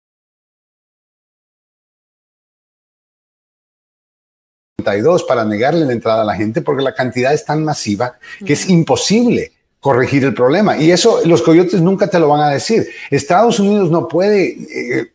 [5.23, 8.69] para negarle la entrada a la gente porque la cantidad es tan masiva que es
[8.69, 10.77] imposible corregir el problema.
[10.77, 12.87] Y eso los coyotes nunca te lo van a decir.
[13.09, 15.13] Estados Unidos no puede, eh,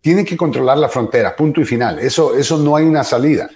[0.00, 1.98] tiene que controlar la frontera, punto y final.
[1.98, 3.50] Eso, eso no hay una salida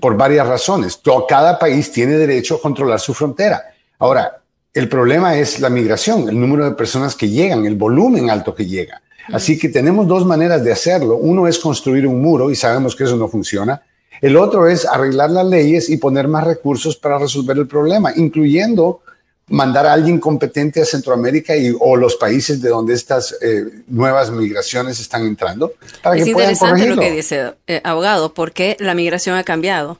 [0.00, 1.00] por varias razones.
[1.28, 3.62] Cada país tiene derecho a controlar su frontera.
[3.98, 4.42] Ahora,
[4.74, 8.66] el problema es la migración, el número de personas que llegan, el volumen alto que
[8.66, 9.02] llega.
[9.32, 11.16] Así que tenemos dos maneras de hacerlo.
[11.16, 13.82] Uno es construir un muro y sabemos que eso no funciona.
[14.20, 19.00] El otro es arreglar las leyes y poner más recursos para resolver el problema, incluyendo
[19.48, 24.30] mandar a alguien competente a Centroamérica y, o los países de donde estas eh, nuevas
[24.30, 25.72] migraciones están entrando.
[26.02, 29.98] Para es interesante lo que dice eh, abogado, porque la migración ha cambiado.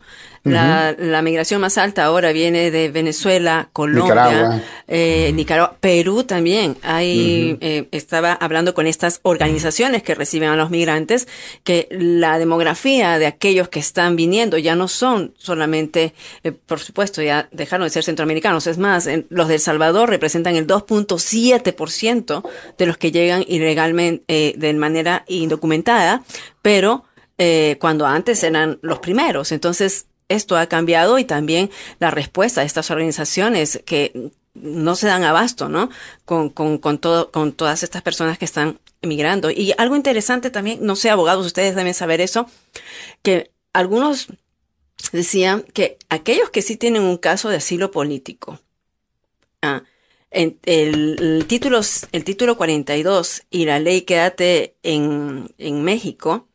[0.52, 6.76] La, migración más alta ahora viene de Venezuela, Colombia, Nicaragua, eh, Perú también.
[6.82, 11.28] Hay, eh, estaba hablando con estas organizaciones que reciben a los migrantes,
[11.64, 16.14] que la demografía de aquellos que están viniendo ya no son solamente,
[16.44, 18.66] eh, por supuesto, ya dejaron de ser centroamericanos.
[18.66, 22.42] Es más, los de El Salvador representan el 2.7%
[22.76, 26.22] de los que llegan ilegalmente, de manera indocumentada,
[26.62, 27.04] pero
[27.78, 29.52] cuando antes eran los primeros.
[29.52, 35.24] Entonces, esto ha cambiado y también la respuesta de estas organizaciones que no se dan
[35.24, 35.90] abasto, ¿no?
[36.24, 39.50] Con, con, con, todo, con todas estas personas que están emigrando.
[39.50, 42.48] Y algo interesante también, no sé, abogados, ustedes deben saber eso,
[43.22, 44.28] que algunos
[45.12, 48.60] decían que aquellos que sí tienen un caso de asilo político,
[49.62, 49.82] ah,
[50.30, 51.80] en el, título,
[52.12, 56.48] el título 42 y la ley Quédate en, en México,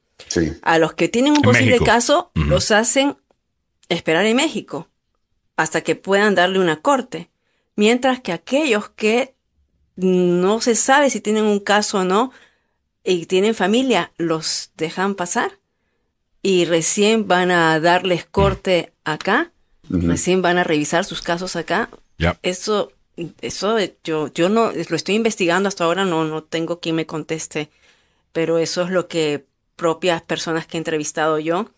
[0.61, 3.17] a los que tienen un posible caso los hacen
[3.93, 4.89] esperar en México
[5.55, 7.29] hasta que puedan darle una corte,
[7.75, 9.35] mientras que aquellos que
[9.95, 12.31] no se sabe si tienen un caso o no
[13.03, 15.59] y tienen familia, los dejan pasar.
[16.41, 19.51] Y recién van a darles corte acá,
[19.89, 21.89] recién van a revisar sus casos acá.
[22.41, 22.91] Eso,
[23.41, 27.69] eso yo, yo no lo estoy investigando hasta ahora, no, no tengo quien me conteste,
[28.31, 29.45] pero eso es lo que
[29.75, 31.69] propias personas que he entrevistado yo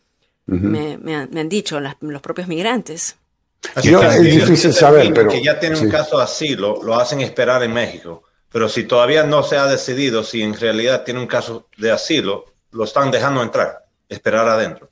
[0.45, 3.17] me, me, han, dicho los propios migrantes.
[3.76, 5.30] es difícil saber, pero...
[5.30, 9.23] Que ya tienen un caso de asilo, lo hacen esperar en México, pero si todavía
[9.23, 13.41] no se ha decidido si en realidad tiene un caso de asilo, lo están dejando
[13.41, 14.89] entrar, esperar adentro.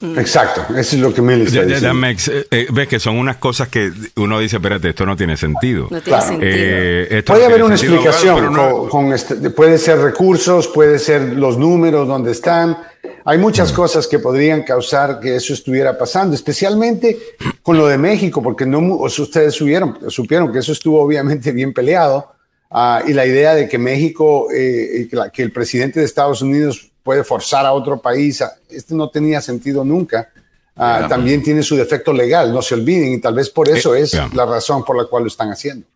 [0.00, 0.16] Mm.
[0.16, 2.08] Exacto, eso es lo que me está diciendo.
[2.08, 5.88] Eh, eh, ves que son unas cosas que uno dice, espérate, esto no tiene sentido.
[5.90, 6.50] No tiene sentido.
[6.52, 8.54] Eh, puede haber una explicación,
[8.88, 12.78] con, este, puede ser recursos, puede ser los números donde están.
[13.24, 13.74] Hay muchas mm.
[13.74, 17.18] cosas que podrían causar que eso estuviera pasando, especialmente
[17.62, 22.34] con lo de México, porque no ustedes supieron, supieron que eso estuvo obviamente bien peleado.
[22.70, 27.64] Ah, y la idea de que México, que el presidente de Estados Unidos puede forzar
[27.64, 28.44] a otro país.
[28.68, 30.28] Este no tenía sentido nunca.
[30.76, 34.02] Ah, también tiene su defecto legal, no se olviden, y tal vez por eso eh,
[34.02, 35.86] es la razón por la cual lo están haciendo.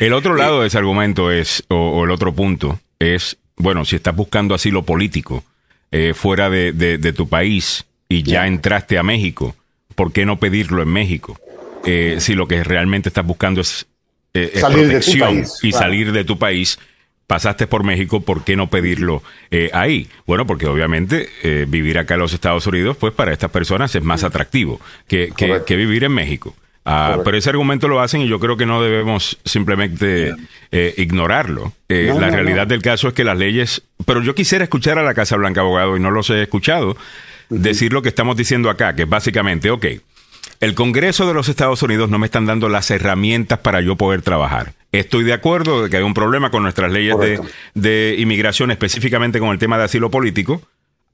[0.00, 4.16] El otro lado de ese argumento es, o, el otro punto, es, bueno, si estás
[4.16, 5.44] buscando asilo político
[5.92, 9.54] eh, fuera de, tu país y ya entraste a México,
[9.94, 11.38] ¿por qué no pedirlo en México?
[11.86, 13.86] Eh, si lo que realmente estás buscando es,
[14.34, 16.80] eh, protección y salir de tu país,
[17.28, 19.22] pasaste por México, ¿por qué no pedirlo
[19.72, 20.08] ahí?
[20.26, 21.28] Bueno, porque obviamente
[21.68, 25.76] vivir acá en los Estados Unidos, pues para estas personas es más atractivo que, que
[25.76, 26.56] vivir en México.
[26.90, 30.34] Ah, pero ese argumento lo hacen y yo creo que no debemos simplemente
[30.72, 31.74] eh, ignorarlo.
[31.90, 33.82] Eh, la realidad del caso es que las leyes...
[34.06, 36.96] Pero yo quisiera escuchar a la Casa Blanca, abogado, y no los he escuchado,
[37.50, 39.84] decir lo que estamos diciendo acá, que es básicamente, ok,
[40.60, 44.22] el Congreso de los Estados Unidos no me están dando las herramientas para yo poder
[44.22, 44.72] trabajar.
[44.90, 47.40] Estoy de acuerdo de que hay un problema con nuestras leyes de,
[47.74, 50.62] de, inmigración, específicamente con el tema de asilo político.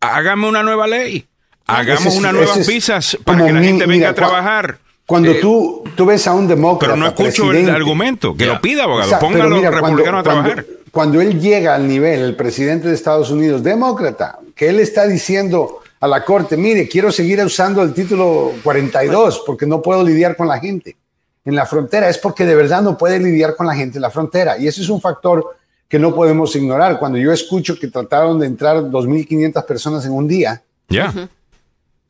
[0.01, 1.27] Hágame una nueva ley.
[1.67, 4.79] Hagamos unas nuevas visas para que la gente venga a trabajar.
[5.07, 6.95] Cuando eh, tú, tú ves a un demócrata.
[6.95, 8.37] Pero no escucho el argumento.
[8.37, 9.19] Que lo pida, abogado.
[9.19, 10.67] Ponga a los republicanos a trabajar.
[10.93, 15.81] Cuando, él llega al nivel, el presidente de Estados Unidos, demócrata, que él está diciendo
[15.99, 20.47] a la corte: mire, quiero seguir usando el título 42 porque no puedo lidiar con
[20.47, 20.97] la gente
[21.45, 22.09] en la frontera.
[22.09, 24.59] Es porque de verdad no puede lidiar con la gente en la frontera.
[24.59, 25.57] Y ese es un factor
[25.89, 26.99] que no podemos ignorar.
[26.99, 30.63] Cuando yo escucho que trataron de entrar 2.500 personas en un día.
[30.89, 31.13] Ya.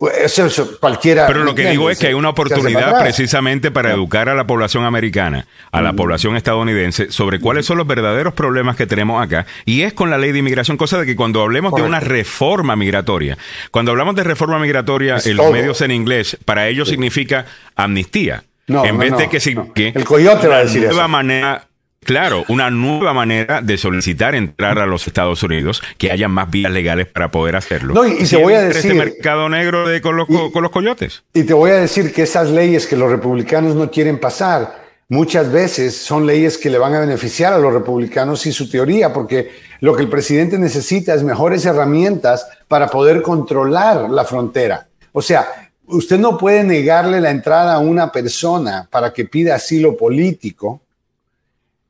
[0.05, 1.27] Pues, eso, cualquiera.
[1.27, 4.85] Pero lo que digo es que hay una oportunidad precisamente para educar a la población
[4.85, 5.97] americana, a la mm.
[5.97, 9.47] población estadounidense, sobre cuáles son los verdaderos problemas que tenemos acá.
[9.65, 12.77] Y es con la ley de inmigración, cosa de que cuando hablemos de una reforma
[12.77, 13.39] migratoria,
[13.71, 17.47] cuando hablamos de reforma migratoria en los medios en inglés, para ellos significa
[17.77, 18.45] amnistía.
[18.67, 19.39] En vez de que,
[19.75, 21.69] que el coyote va a decir nueva manera
[22.05, 26.71] Claro, una nueva manera de solicitar entrar a los Estados Unidos, que haya más vías
[26.71, 27.95] legales para poder hacerlo.
[27.95, 28.91] No, y, te voy a este decir.
[28.93, 31.25] Este mercado negro de, con, los, con los coyotes.
[31.33, 35.51] Y te voy a decir que esas leyes que los republicanos no quieren pasar, muchas
[35.51, 39.53] veces son leyes que le van a beneficiar a los republicanos y su teoría, porque
[39.81, 44.89] lo que el presidente necesita es mejores herramientas para poder controlar la frontera.
[45.13, 49.97] O sea, usted no puede negarle la entrada a una persona para que pida asilo
[49.97, 50.81] político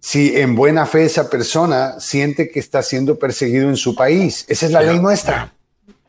[0.00, 4.44] si en buena fe esa persona siente que está siendo perseguido en su país.
[4.48, 5.54] Esa es la ley nuestra.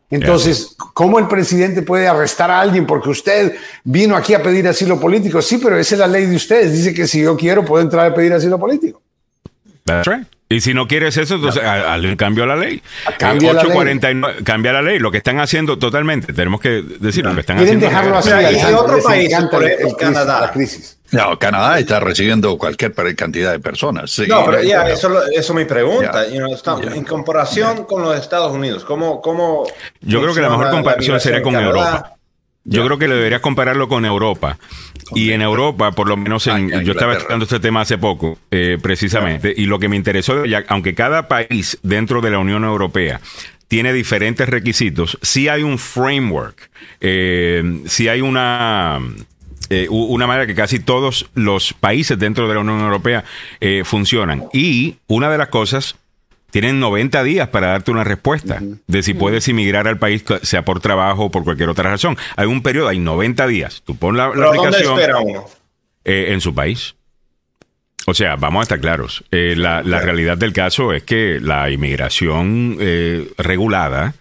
[0.10, 5.00] Entonces, ¿cómo el presidente puede arrestar a alguien porque usted vino aquí a pedir asilo
[5.00, 5.42] político?
[5.42, 6.74] Sí, pero esa es la ley de ustedes.
[6.74, 9.02] Dice que si yo quiero, puedo entrar a pedir asilo político.
[10.48, 11.64] Y si no quieres eso, entonces
[12.18, 12.82] cambio a la ley.
[13.18, 14.00] Cambia, la ley.
[14.44, 15.00] cambia la ley.
[15.00, 17.88] Lo que están haciendo totalmente, tenemos que decir, lo que están haciendo.
[17.88, 18.30] dejarlo así.
[18.30, 20.42] Hay otro país, por ejemplo, Canadá.
[20.42, 21.00] La crisis.
[21.12, 24.20] No, Canadá está recibiendo cualquier cantidad de personas.
[24.28, 26.26] no, pero ya, eso, eso me pregunta.
[26.26, 29.66] En comparación con los Estados Unidos, ¿cómo, cómo
[30.02, 32.15] Yo creo que la mejor comparación sería con Europa.
[32.66, 34.58] Yo creo que le deberías compararlo con Europa.
[35.14, 38.80] Y en Europa, por lo menos, en, yo estaba estudiando este tema hace poco, eh,
[38.82, 43.22] precisamente, y lo que me interesó, aunque cada país dentro de la Unión Europea
[43.68, 46.70] tiene diferentes requisitos, sí hay un framework,
[47.02, 49.00] eh, sí hay una...
[49.72, 53.24] Eh, una manera que casi todos los países dentro de la Unión Europea
[53.60, 54.44] eh, funcionan.
[54.54, 55.96] Y una de las cosas
[56.56, 60.80] tienen 90 días para darte una respuesta de si puedes inmigrar al país, sea por
[60.80, 62.18] trabajo o por cualquier otra razón.
[62.38, 63.82] Hay un periodo, hay 90 días.
[63.86, 64.98] Tú pones la, aplicación.
[66.06, 66.96] Eh, en su país.
[68.06, 69.26] O sea, vamos a estar claros.
[69.32, 74.16] Eh, la, realidad del caso es que la inmigración eh, regulada,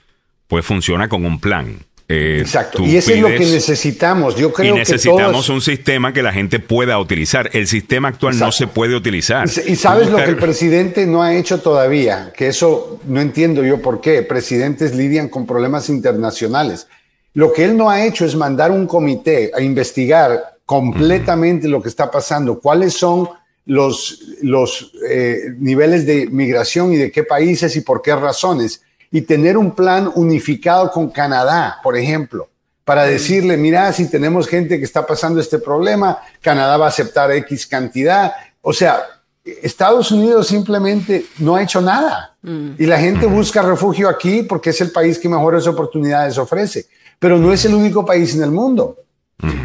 [0.48, 1.86] pues funciona con un plan.
[2.06, 2.82] Eh, Exacto.
[2.84, 4.36] Y eso es lo que necesitamos.
[4.36, 7.48] Yo creo y necesitamos un sistema que la gente pueda utilizar.
[7.52, 9.48] El sistema actual no se puede utilizar.
[9.66, 13.80] Y, sabes lo que el presidente no ha hecho todavía, que eso no entiendo yo
[13.80, 14.22] por qué.
[14.22, 16.86] Presidentes lidian con problemas internacionales.
[17.32, 21.88] Lo que él no ha hecho es mandar un comité a investigar completamente lo que
[21.88, 23.28] está pasando, cuáles son
[23.66, 28.82] los, los eh, niveles de migración y de qué países y por qué razones
[29.14, 32.48] y tener un plan unificado con Canadá, por ejemplo,
[32.84, 37.30] para decirle, mira, si tenemos gente que está pasando este problema, Canadá va a aceptar
[37.30, 38.32] X cantidad.
[38.60, 39.04] O sea,
[39.44, 42.34] Estados Unidos simplemente no ha hecho nada.
[42.42, 42.70] Mm.
[42.76, 46.86] Y la gente busca refugio aquí porque es el país que mejores oportunidades ofrece.
[47.20, 48.96] Pero no es el único país en el mundo.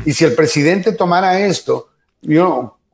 [0.05, 1.89] Y si el presidente tomara esto,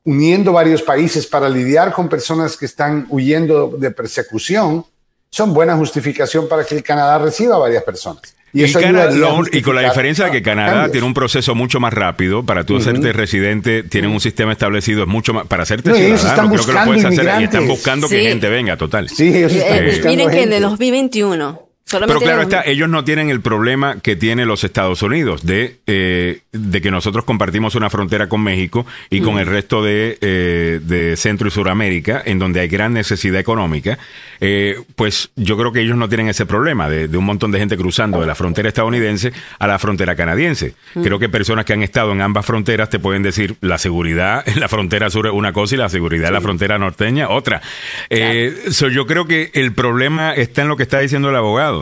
[0.05, 4.85] uniendo varios países para lidiar con personas que están huyendo de persecución,
[5.29, 8.35] son buena justificación para que el Canadá reciba a varias personas.
[8.53, 12.63] Y, y, con la diferencia de que Canadá tiene un proceso mucho más rápido para
[12.63, 16.71] tú hacerte residente, tienen un sistema establecido, es mucho más para hacerte ciudadano, creo que
[16.71, 19.09] lo puedes hacer y están buscando que gente venga, total.
[19.09, 23.03] Sí, ellos están eh, buscando Miren que en el 2021 Pero claro está, ellos no
[23.03, 27.91] tienen el problema que tienen los Estados Unidos de, eh, de que nosotros compartimos una
[27.91, 32.59] frontera con México y con el resto de, eh, de, Centro y Suramérica, en donde
[32.59, 33.99] hay gran necesidad económica.
[34.41, 37.77] Eh, pues yo creo que ellos no tienen ese problema de, un montón de gente
[37.77, 40.73] cruzando de la frontera estadounidense a la frontera canadiense.
[41.03, 44.59] Creo que personas que han estado en ambas fronteras te pueden decir la seguridad en
[44.59, 47.61] la frontera sur es una cosa y la seguridad en la frontera norteña otra.
[48.09, 51.74] yo creo que el problema está en lo que está diciendo el abogado.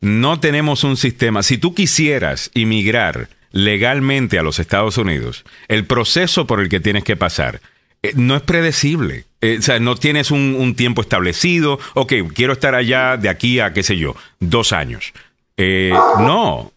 [0.00, 1.42] No tenemos un sistema.
[1.42, 7.04] Si tú quisieras inmigrar legalmente a los Estados Unidos, el proceso por el que tienes
[7.04, 7.60] que pasar
[8.02, 9.24] eh, no es predecible.
[9.40, 11.78] Eh, o sea, no tienes un, tiempo establecido.
[11.94, 15.12] Ok, quiero estar allá de aquí a, qué sé yo, dos años.
[15.56, 16.72] Eh, no,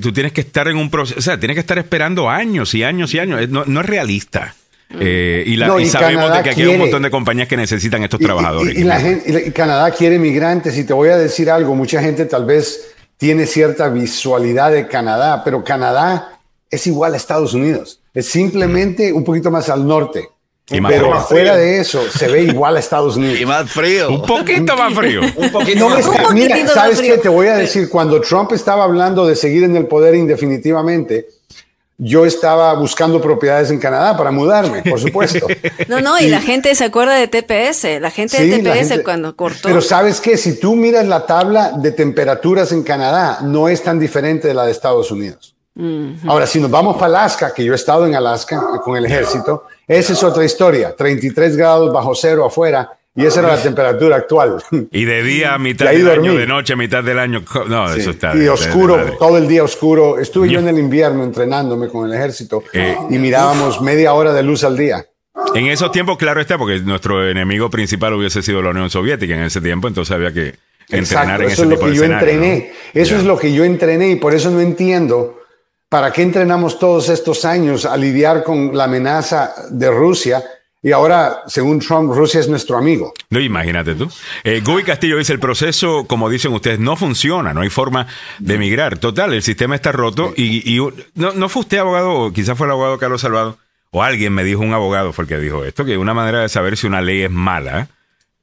[0.00, 2.84] tú tienes que estar en un proceso, o sea, tienes que estar esperando años y
[2.84, 3.48] años y años.
[3.48, 4.54] No, no es realista.
[5.00, 5.56] Eh, y,
[5.86, 8.76] sabemos de que aquí hay un montón de compañías que necesitan estos trabajadores.
[8.76, 12.44] Y, la gente, Canadá quiere migrantes y te voy a decir algo, mucha gente tal
[12.44, 16.40] vez tiene cierta visualidad de Canadá, pero Canadá
[16.70, 20.28] es igual a Estados Unidos, es simplemente un poquito más al norte.
[20.66, 23.40] pero afuera de eso se ve igual a Estados Unidos.
[23.40, 24.10] Y más frío.
[24.10, 25.20] Un poquito más frío.
[25.36, 26.30] un poquito más frío.
[26.32, 27.18] Mira, ¿sabes qué?
[27.18, 31.26] Te voy a decir, cuando Trump estaba hablando de seguir en el poder indefinitivamente,
[32.04, 35.46] yo estaba buscando propiedades en Canadá para mudarme, por supuesto.
[35.88, 39.60] No, no, y, la gente se acuerda de TPS, la gente de TPS cuando cortó.
[39.64, 43.98] Pero sabes que si tú miras la tabla de temperaturas en Canadá, no es tan
[43.98, 45.54] diferente de la de Estados Unidos.
[46.26, 49.64] Ahora, si nos vamos para Alaska, que yo he estado en Alaska con el ejército,
[49.86, 54.62] esa es otra historia, 33 grados bajo cero afuera y esa era la temperatura actual.
[54.90, 57.44] Y de día, mitad del año, de noche, mitad del año.
[57.68, 58.34] No, eso está.
[58.34, 60.18] Y oscuro, todo el día oscuro.
[60.18, 64.42] Estuve yo en el invierno entrenándome con el ejército eh, y mirábamos media hora de
[64.42, 65.04] luz al día.
[65.54, 69.42] En esos tiempos, claro está, porque nuestro enemigo principal hubiese sido la Unión Soviética en
[69.42, 70.54] ese tiempo, entonces había que
[70.88, 72.72] entrenar en eso ese es lo que yo entrené.
[72.94, 75.40] Eso es lo que yo entrené y por eso no entiendo
[75.88, 80.42] para qué entrenamos todos estos años a lidiar con la amenaza de Rusia
[80.82, 83.14] y ahora, según Trump, Rusia es nuestro amigo.
[83.30, 84.08] No, imagínate tú.
[84.42, 88.08] Eh, Guy Castillo dice, el proceso, como dicen ustedes, no funciona, no hay forma
[88.40, 88.98] de emigrar.
[88.98, 90.80] Total, el sistema está roto y,
[91.14, 93.58] no, no fue usted abogado, quizás fue el abogado Carlos Salvado,
[93.92, 96.48] o alguien me dijo, un abogado fue el que dijo esto, que una manera de
[96.48, 97.88] saber si una ley es mala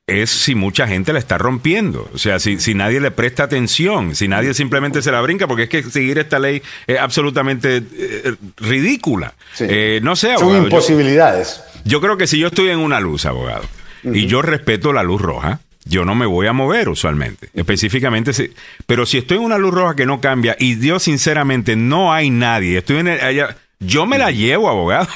[0.10, 2.10] es si mucha gente la está rompiendo.
[2.14, 5.64] O sea, si, si nadie le presta atención, si nadie simplemente se la brinca, porque
[5.64, 9.34] es que seguir esta ley es absolutamente eh, ridícula.
[9.60, 10.56] Eh, no sé, abogado.
[10.56, 11.64] Son imposibilidades.
[11.86, 13.64] Yo, creo que si yo estoy en una luz, abogado,
[14.04, 17.50] y yo respeto la luz roja, yo no me voy a mover usualmente.
[17.54, 18.54] Específicamente, si,
[18.86, 22.30] pero si estoy en una luz roja que no cambia y yo sinceramente no hay
[22.30, 25.08] nadie, estoy en allá yo me la llevo, abogado.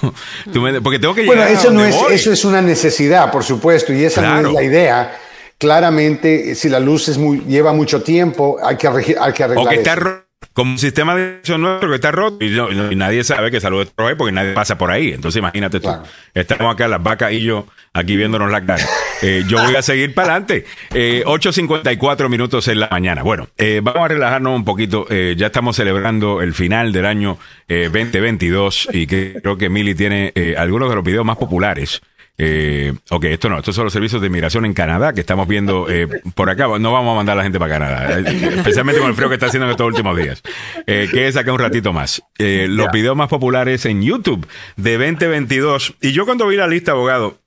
[0.83, 4.21] porque tengo que Bueno, eso, no es, eso es una necesidad, por supuesto, y esa
[4.21, 5.17] no es la idea.
[5.57, 9.65] Claramente, si la luz es muy, lleva mucho tiempo, hay que, hay que arreglar.
[9.65, 13.49] O que está roto, como un sistema de nuestro que está roto y, nadie sabe
[13.49, 15.11] que salud es porque nadie pasa por ahí.
[15.11, 15.89] Entonces, imagínate tú.
[16.33, 18.85] Estamos acá, las vacas y yo, aquí viéndonos la cara.
[19.21, 20.65] Eh, yo voy a seguir para adelante.
[20.93, 23.23] Eh, 8.54 minutos en la mañana.
[23.23, 25.07] Bueno, eh, vamos a relajarnos un poquito.
[25.09, 27.37] Eh, ya estamos celebrando el final del año
[27.69, 32.01] 2022 y creo que Mili tiene algunos de los videos más populares.
[32.37, 35.87] Eh, ok, esto no, estos son los servicios de inmigración en Canadá que estamos viendo
[36.35, 36.67] por acá.
[36.79, 39.47] No vamos a mandar a la gente para Canadá, especialmente con el frío que está
[39.47, 40.41] haciendo en estos últimos días.
[40.87, 42.23] Eh, que es acá un ratito más.
[42.37, 44.47] los videos más populares en YouTube
[44.77, 45.95] de 2022.
[46.01, 47.37] Y yo cuando vi la lista, abogado,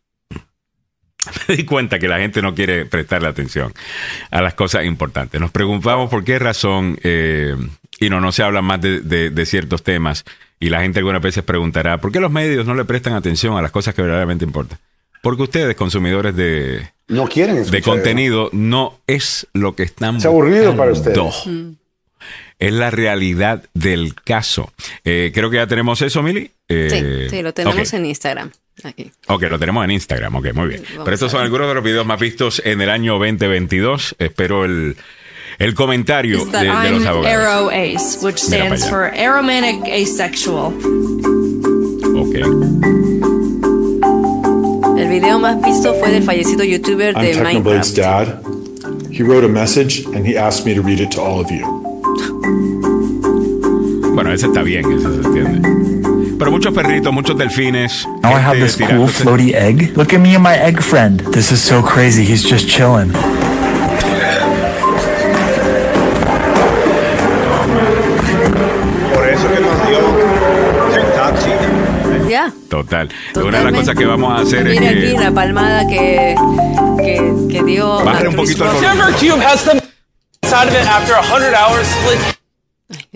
[1.48, 3.72] me di cuenta que la gente no quiere prestarle atención
[4.30, 5.40] a las cosas importantes.
[5.40, 7.56] Nos preguntamos por qué razón, eh,
[7.98, 10.24] y no, no se habla más de, ciertos temas,
[10.58, 13.62] y la gente algunas veces preguntará, ¿por qué los medios no le prestan atención a
[13.62, 14.78] las cosas que verdaderamente importan?
[15.22, 20.76] Porque ustedes, consumidores de, no quieren de contenido, no es lo que están Es aburrido
[20.76, 21.46] para ustedes.
[21.46, 21.72] Mm.
[22.58, 24.72] Es la realidad del caso.
[25.04, 26.50] Eh, creo que ya tenemos eso, Mili.
[26.68, 28.50] Eh, sí, sí, lo tenemos en Instagram.
[28.82, 29.10] Aquí.
[29.26, 30.84] Ok, lo tenemos en Instagram, ok, muy bien.
[31.02, 34.16] Pero estos son algunos de los videos más vistos en el año 2022.
[34.18, 34.96] Espero el,
[35.58, 37.26] el comentario de, de, los abogados.
[37.26, 40.72] Arrow Ace, which stands for Aromantic Asexual.
[42.16, 42.34] Ok.
[44.98, 48.40] El video más visto fue del fallecido youtuber de I'm Technoblade's dad.
[49.10, 51.64] He wrote a message and he asked me to read it to all of you.
[54.14, 56.36] Bueno, ese está bien, eso se entiende.
[56.38, 58.06] Pero muchos perritos, muchos delfines.
[58.22, 59.96] Now I have this cool floaty egg.
[59.96, 61.20] Look at me and my egg friend.
[61.32, 62.24] This is so crazy.
[62.24, 63.12] He's just chilling.
[72.68, 73.08] Total.
[73.36, 75.08] Una de las cosas que vamos a hacer Mira es que...
[75.08, 76.34] aquí la palmada que,
[76.98, 78.04] que, que dio...
[78.04, 78.64] Bajar un poquito
[81.42, 82.35] el Out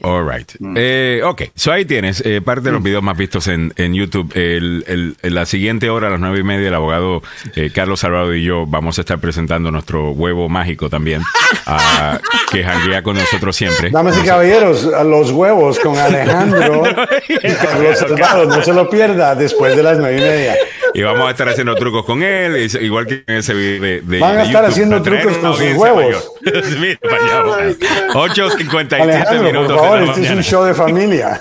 [0.03, 0.51] All right.
[0.59, 0.75] Mm.
[0.77, 2.85] Eh, ok, so ahí tienes eh, parte de los mm.
[2.85, 4.33] videos más vistos en, en YouTube.
[4.35, 4.85] El,
[5.23, 7.23] el, la siguiente hora, a las nueve y media, el abogado
[7.55, 11.23] eh, Carlos Salvador y yo vamos a estar presentando nuestro huevo mágico también,
[11.67, 12.17] uh,
[12.51, 13.91] que janguea con nosotros siempre.
[13.91, 16.83] Damas y caballeros, a los huevos con Alejandro
[17.29, 20.57] y Carlos Salvador, no se lo pierda después de las nueve y media.
[20.95, 24.19] Y vamos a estar haciendo trucos con él, igual que en ese video de, de
[24.19, 26.33] Van a estar haciendo trucos con sus huevos.
[26.81, 31.41] Mira, 8.57 minutos este es un show de familia.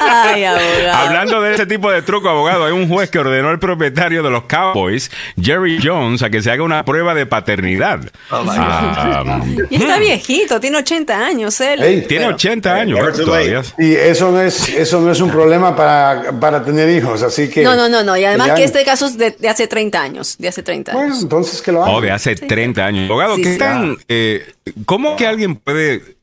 [0.00, 0.92] Ay, abogado.
[0.92, 4.30] Hablando de ese tipo de truco, abogado, hay un juez que ordenó al propietario de
[4.30, 5.10] los Cowboys,
[5.40, 8.00] Jerry Jones, a que se haga una prueba de paternidad.
[8.30, 12.06] Oh, ah, y está viejito, tiene 80 años él.
[12.06, 13.62] tiene 80 años todavía.
[13.78, 17.62] Y eso no es, eso no es un problema para, para tener hijos, así que...
[17.62, 18.16] No, no, no, no.
[18.16, 21.02] Y además que este caso es de, hace 30 años, de hace 30 años.
[21.02, 21.92] Bueno, entonces que lo haga.
[21.92, 23.10] Oh, de hace 30 años.
[23.10, 23.96] Abogado, ¿qué tan...
[24.08, 24.54] Eh,
[24.84, 26.16] ¿Cómo que alguien puede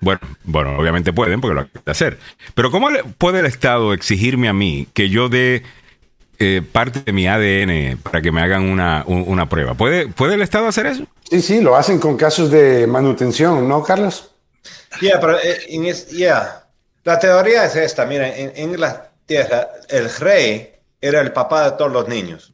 [0.00, 2.18] bueno, bueno, obviamente pueden porque lo hay que hacer.
[2.54, 5.62] Pero ¿cómo puede el Estado exigirme a mí que yo dé
[6.38, 9.74] eh, parte de mi ADN para que me hagan una, una prueba?
[9.74, 11.06] ¿Puede, ¿Puede el Estado hacer eso?
[11.28, 14.30] Sí, sí, lo hacen con casos de manutención, ¿no, Carlos?
[15.00, 16.64] Yeah, pero eh, yeah.
[17.04, 18.06] la teoría es esta.
[18.06, 20.70] Mira, en, en Inglaterra el rey
[21.02, 22.53] era el papá de todos los niños.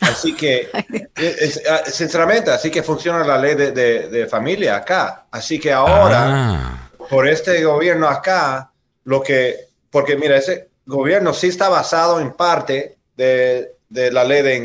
[0.00, 0.68] Así que,
[1.16, 5.26] eh, ah, sinceramente, así que funciona la ley de, familia acá.
[5.30, 6.90] Así que ahora, ah.
[7.08, 8.70] por este gobierno acá,
[9.04, 9.56] lo que,
[9.90, 14.56] porque mira, ese gobierno sí está basado en parte de, la ley de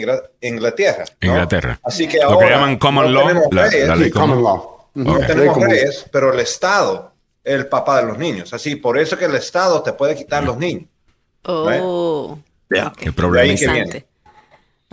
[0.41, 1.05] Inglaterra.
[1.21, 1.79] Inglaterra.
[1.83, 2.33] Así que ahora.
[2.33, 3.49] Lo que llaman common law.
[3.51, 4.89] la, ley common law.
[4.93, 7.13] No tenemos reyes, pero el Estado
[7.43, 8.53] es el papá de los niños.
[8.53, 10.89] Así, por eso que el Estado te puede quitar los niños.
[11.43, 12.37] Oh.
[12.69, 14.03] El problema es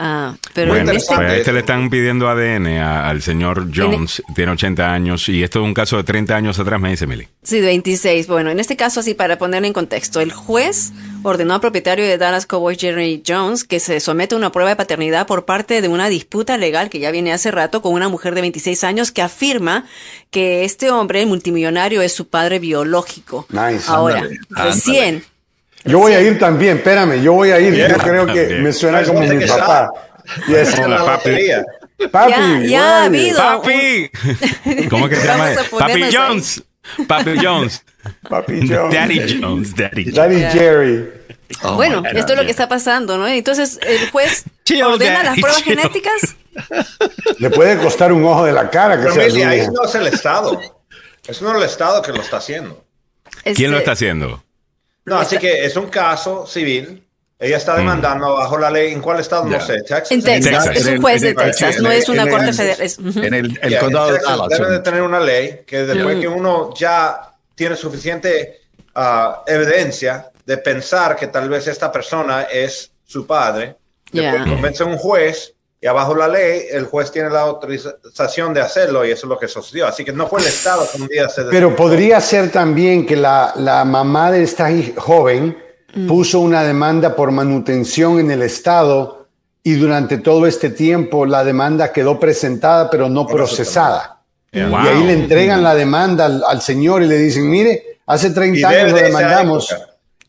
[0.01, 4.53] Ah, pero bueno, este, pues a este le están pidiendo ADN al señor Jones, tiene
[4.53, 7.27] 80 años, y esto es un caso de 30 años atrás, me dice Mili.
[7.43, 8.29] Sí, 26.
[8.29, 10.93] Bueno, en este caso, así para ponerlo en contexto, el juez
[11.25, 14.77] ordenó al propietario de Dallas Cowboys, Jerry Jones, que se someta a una prueba de
[14.77, 18.37] paternidad por parte de una disputa legal que ya viene hace rato con una mujer
[18.37, 19.85] de 26 años que afirma
[20.31, 23.47] que este hombre multimillonario es su padre biológico.
[23.51, 23.85] Nice.
[23.89, 25.25] Ahora, recién...
[25.85, 27.75] Yo voy a ir también, espérame, yo voy a ir.
[27.75, 29.91] Yo creo que me suena como mi papá.
[30.47, 30.75] Yes.
[30.79, 31.51] papi.
[32.13, 33.39] Papi, ya, ya ha habido.
[33.39, 34.11] Papi.
[34.91, 35.51] ¿Cómo que se llama?
[35.79, 36.63] Papi Jones.
[37.07, 37.85] Papi Jones.
[38.29, 38.95] Papi Jones.
[38.95, 39.75] Daddy Jones.
[39.75, 41.09] Daddy, Daddy Jerry.
[41.63, 43.27] Oh bueno, esto es lo que está pasando, ¿no?
[43.27, 44.45] Entonces, el juez
[44.85, 46.37] ordena las pruebas genéticas.
[47.39, 50.07] Le puede costar un ojo de la cara que Pero sea ahí no es el
[50.09, 50.61] Estado.
[51.27, 52.85] Es no el Estado que lo está haciendo.
[53.55, 54.43] ¿Quién lo está haciendo?
[55.09, 57.05] No, así que es un caso civil.
[57.39, 57.79] Ella está mm.
[57.79, 58.93] demandando bajo la ley.
[58.93, 59.45] ¿En cuál estado?
[59.45, 59.79] No sé.
[59.83, 60.11] Texas.
[60.11, 60.71] En Texas.
[60.75, 62.91] Es un juez de Texas, no es una corte federal.
[63.17, 64.49] En el, condado de Dallas.
[64.49, 66.21] Debe de tener una ley que después mm.
[66.21, 68.61] que uno ya tiene suficiente
[68.95, 73.77] ah, evidencia de pensar que tal vez esta persona es su padre,
[74.11, 78.61] después convence a un juez y abajo la ley, el juez tiene la autorización de
[78.61, 79.87] hacerlo y eso es lo que sucedió.
[79.87, 81.45] Así que no fue el Estado que un día se...
[81.45, 85.57] Pero podría ser también que la, la mamá de esta joven
[85.95, 86.09] mm.
[86.09, 89.29] puso una demanda por manutención en el Estado
[89.63, 94.23] y durante todo este tiempo la demanda quedó presentada pero no procesada.
[94.51, 98.93] Y ahí le entregan la demanda al, señor y le dicen, mire, hace 30 años
[98.93, 99.77] lo demandamos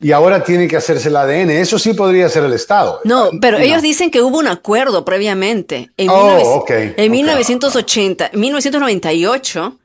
[0.01, 1.51] y ahora tiene que hacerse el ADN.
[1.51, 3.01] Eso sí podría ser el Estado.
[3.03, 5.91] No, pero ellos dicen que hubo un acuerdo previamente.
[5.97, 9.77] En, oh, en 1980, 1998,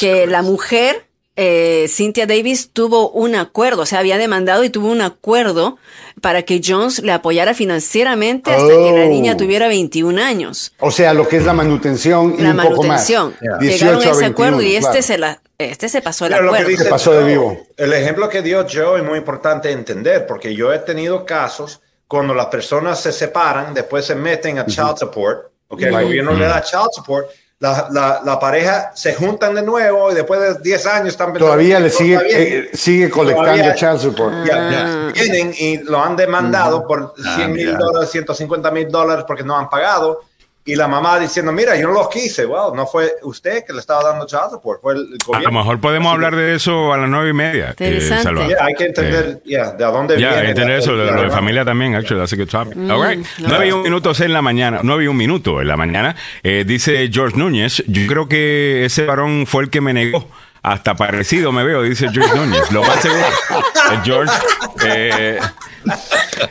[0.00, 1.06] que la mujer,
[1.36, 5.76] eh, Cynthia Davis, tuvo un acuerdo, o sea, había demandado y tuvo un acuerdo
[6.22, 9.36] para que Jones le apoyara financieramente hasta que la niña oh.
[9.36, 10.72] tuviera 21 años.
[10.80, 13.32] O sea, lo que es la manutención y la un manutención.
[13.32, 13.60] poco más.
[13.60, 16.76] Llegaron a ese acuerdo y este se la este se pasó el acuerdo.
[16.76, 17.66] Se pasó de vivo.
[17.76, 22.34] El ejemplo que dio Joe es muy importante entender, porque yo he tenido casos cuando
[22.34, 26.62] las personas se separan, después se meten a child support, okay, el gobierno le da
[26.62, 27.28] child support,
[27.58, 31.80] la, la, la, pareja se juntan de nuevo y después de 10 años están todavía
[31.80, 34.34] le sigue eh, sigue colectando child support.
[34.52, 35.10] ah.
[35.14, 39.56] vienen y lo han demandado por 100 ah, mil dólares 150 mil dólares porque no
[39.56, 40.24] han pagado
[40.66, 43.80] y la mamá diciendo, mira, yo no los quise, wow, no fue usted que le
[43.80, 45.48] estaba dando child support, fue el, gobierno.
[45.48, 47.74] A lo mejor podemos hablar de eso a las nueve y media.
[47.78, 48.10] Eh,
[48.58, 50.34] hay que entender eh, de a dónde viene.
[50.34, 52.76] hay que entender eso, de, lo de familia también, actually, that's a good topic.
[52.76, 53.26] Mm, All right.
[53.40, 56.64] Nueve y un minutos en la mañana, nueve y un minuto en la mañana, eh,
[56.66, 60.26] dice George Núñez, yo creo que ese varón fue el que me negó
[60.62, 62.72] hasta parecido me veo, dice George Núñez.
[62.72, 63.26] Lo más seguro.
[64.04, 64.32] George.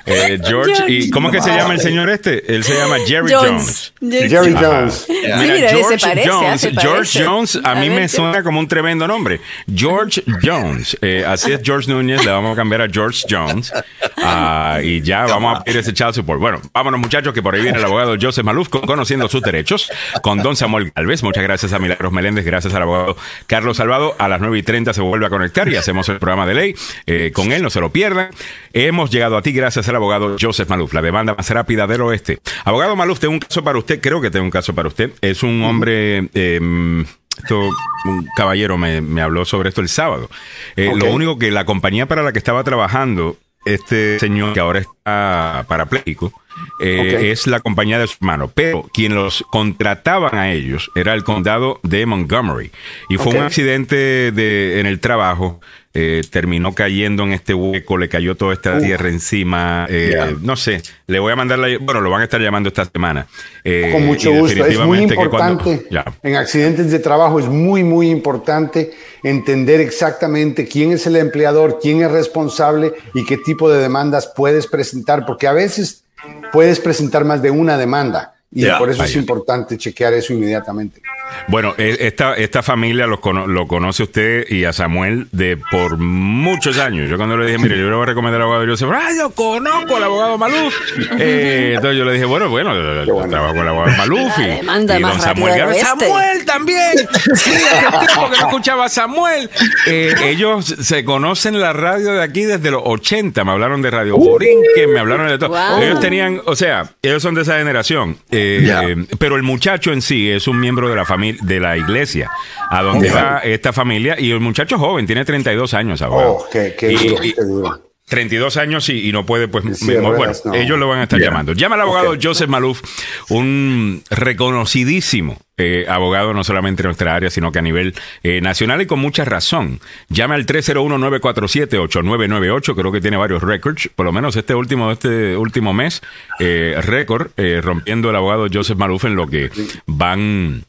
[0.06, 2.56] Eh, George, ¿y cómo es que se llama el señor este?
[2.56, 3.94] Él se llama Jerry Jones.
[4.02, 5.06] Jerry Jones.
[5.10, 9.40] Mira, George Jones, George Jones, a mí me suena como un tremendo nombre.
[9.74, 10.98] George Jones.
[11.02, 13.72] Eh, así es George Núñez, le vamos a cambiar a George Jones.
[14.18, 16.40] Ah, y ya vamos a pedir ese child support.
[16.40, 19.92] Bueno, vámonos muchachos, que por ahí viene el abogado Joseph Maluf conociendo sus derechos
[20.22, 21.24] con don Samuel Galvez.
[21.24, 24.16] Muchas gracias a Milagros Meléndez, gracias al abogado Carlos Salvado.
[24.20, 26.76] A las 9 y 30 se vuelve a conectar y hacemos el programa de ley
[27.06, 28.30] eh, con él, no se lo pierdan.
[28.74, 32.40] Hemos llegado a ti gracias al abogado Joseph Maluf, la demanda más rápida del oeste.
[32.66, 35.12] Abogado Maluf, tengo un caso para usted, creo que tengo un caso para usted.
[35.22, 36.30] Es un hombre...
[36.34, 37.06] Eh,
[37.38, 37.60] esto,
[38.06, 40.30] un caballero me, me, habló sobre esto el sábado.
[40.76, 41.00] Eh, okay.
[41.00, 45.66] Lo único que la compañía para la que estaba trabajando, este señor que ahora está
[45.68, 46.32] parapléjico,
[46.80, 47.30] eh, okay.
[47.30, 48.52] es la compañía de su hermano.
[48.54, 52.72] Pero quien los contrataban a ellos era el condado de Montgomery.
[53.10, 53.40] Y fue okay.
[53.40, 55.60] un accidente de, en el trabajo.
[55.96, 59.86] Eh, terminó cayendo en este hueco, le cayó toda esta tierra encima.
[59.88, 60.34] Eh, yeah.
[60.42, 61.68] No sé, le voy a mandar la.
[61.80, 63.28] Bueno, lo van a estar llamando esta semana.
[63.64, 64.66] Eh, Con mucho gusto.
[64.66, 65.30] Es muy importante.
[65.64, 66.06] Cuando, yeah.
[66.24, 68.92] En accidentes de trabajo es muy, muy importante
[69.22, 74.66] entender exactamente quién es el empleador, quién es responsable y qué tipo de demandas puedes
[74.66, 76.06] presentar, porque a veces
[76.52, 78.34] puedes presentar más de una demanda.
[78.56, 79.10] Y yeah, por eso vaya.
[79.10, 81.02] es importante chequear eso inmediatamente.
[81.48, 86.78] Bueno, e, esta, esta familia lo, lo, conoce usted y a Samuel de por muchos
[86.78, 87.10] años.
[87.10, 89.10] Yo cuando le dije, mire, yo le voy a recomendar al abogado, yo dije, ah,
[89.18, 90.74] yo conozco al abogado Maluf.
[91.20, 92.74] Eh, entonces yo le dije, bueno, bueno,
[93.06, 93.30] yo bueno.
[93.30, 95.86] trabajo con el abogado Maluf y, y don Samuel García.
[95.86, 96.98] Samuel también.
[97.36, 99.50] Sí, hace tiempo que no escuchaba a Samuel.
[99.88, 103.44] Eh, ellos se conocen la radio de aquí desde los 80.
[103.44, 105.50] Me hablaron de Radio Borinque, me hablaron de todo.
[105.50, 105.82] Wow.
[105.82, 108.18] Ellos tenían, o sea, ellos son de esa generación.
[108.32, 108.90] Eh, Yeah.
[108.90, 112.30] Eh, pero el muchacho en sí es un miembro de la familia, de la iglesia,
[112.70, 116.28] a donde va esta familia, y el muchacho joven, tiene 32 años ahora.
[116.28, 117.93] Oh, qué, qué y, duro, qué duro.
[118.14, 120.14] 32 años y, y, no puede, pues, sí, bueno,
[120.46, 120.54] no.
[120.54, 121.30] ellos lo van a estar yeah.
[121.30, 121.54] llamando.
[121.54, 122.20] Llama al abogado okay.
[122.22, 122.84] Joseph Maluf,
[123.30, 128.84] un reconocidísimo eh, abogado no solamente en nuestra área, sino que a nivel eh, nacional
[128.84, 129.80] y con mucha razón.
[130.10, 135.74] Llame al 301-947-8998, creo que tiene varios récords, por lo menos este último, este último
[135.74, 136.04] mes,
[136.40, 139.50] eh, récord, eh, rompiendo el abogado Joseph Maluf en lo que
[139.88, 140.66] van...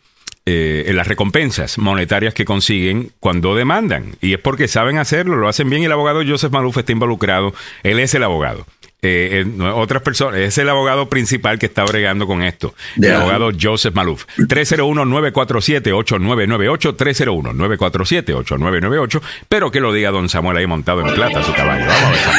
[0.46, 4.16] Eh, en las recompensas monetarias que consiguen cuando demandan.
[4.20, 7.54] Y es porque saben hacerlo, lo hacen bien el abogado Joseph Maluf está involucrado.
[7.82, 8.66] Él es el abogado.
[9.06, 13.10] Eh, eh, otras personas, es el abogado principal que está bregando con esto, yeah.
[13.10, 14.24] el abogado Joseph Maluf.
[14.38, 21.84] 301-947-8998, 301-947-8998, pero que lo diga don Samuel ahí montado en plata su caballo.
[21.86, 22.30] Vamos a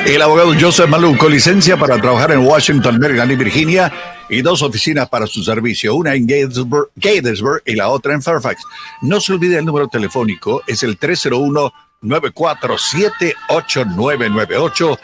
[0.00, 0.06] ver.
[0.14, 3.92] el abogado Joseph Maluf, con licencia para trabajar en Washington, Maryland y Virginia,
[4.30, 8.62] y dos oficinas para su servicio, una en Gatesburg, Gatesburg y la otra en Fairfax.
[9.02, 11.70] No se olvide el número telefónico, es el 301
[12.06, 14.98] 947-8998.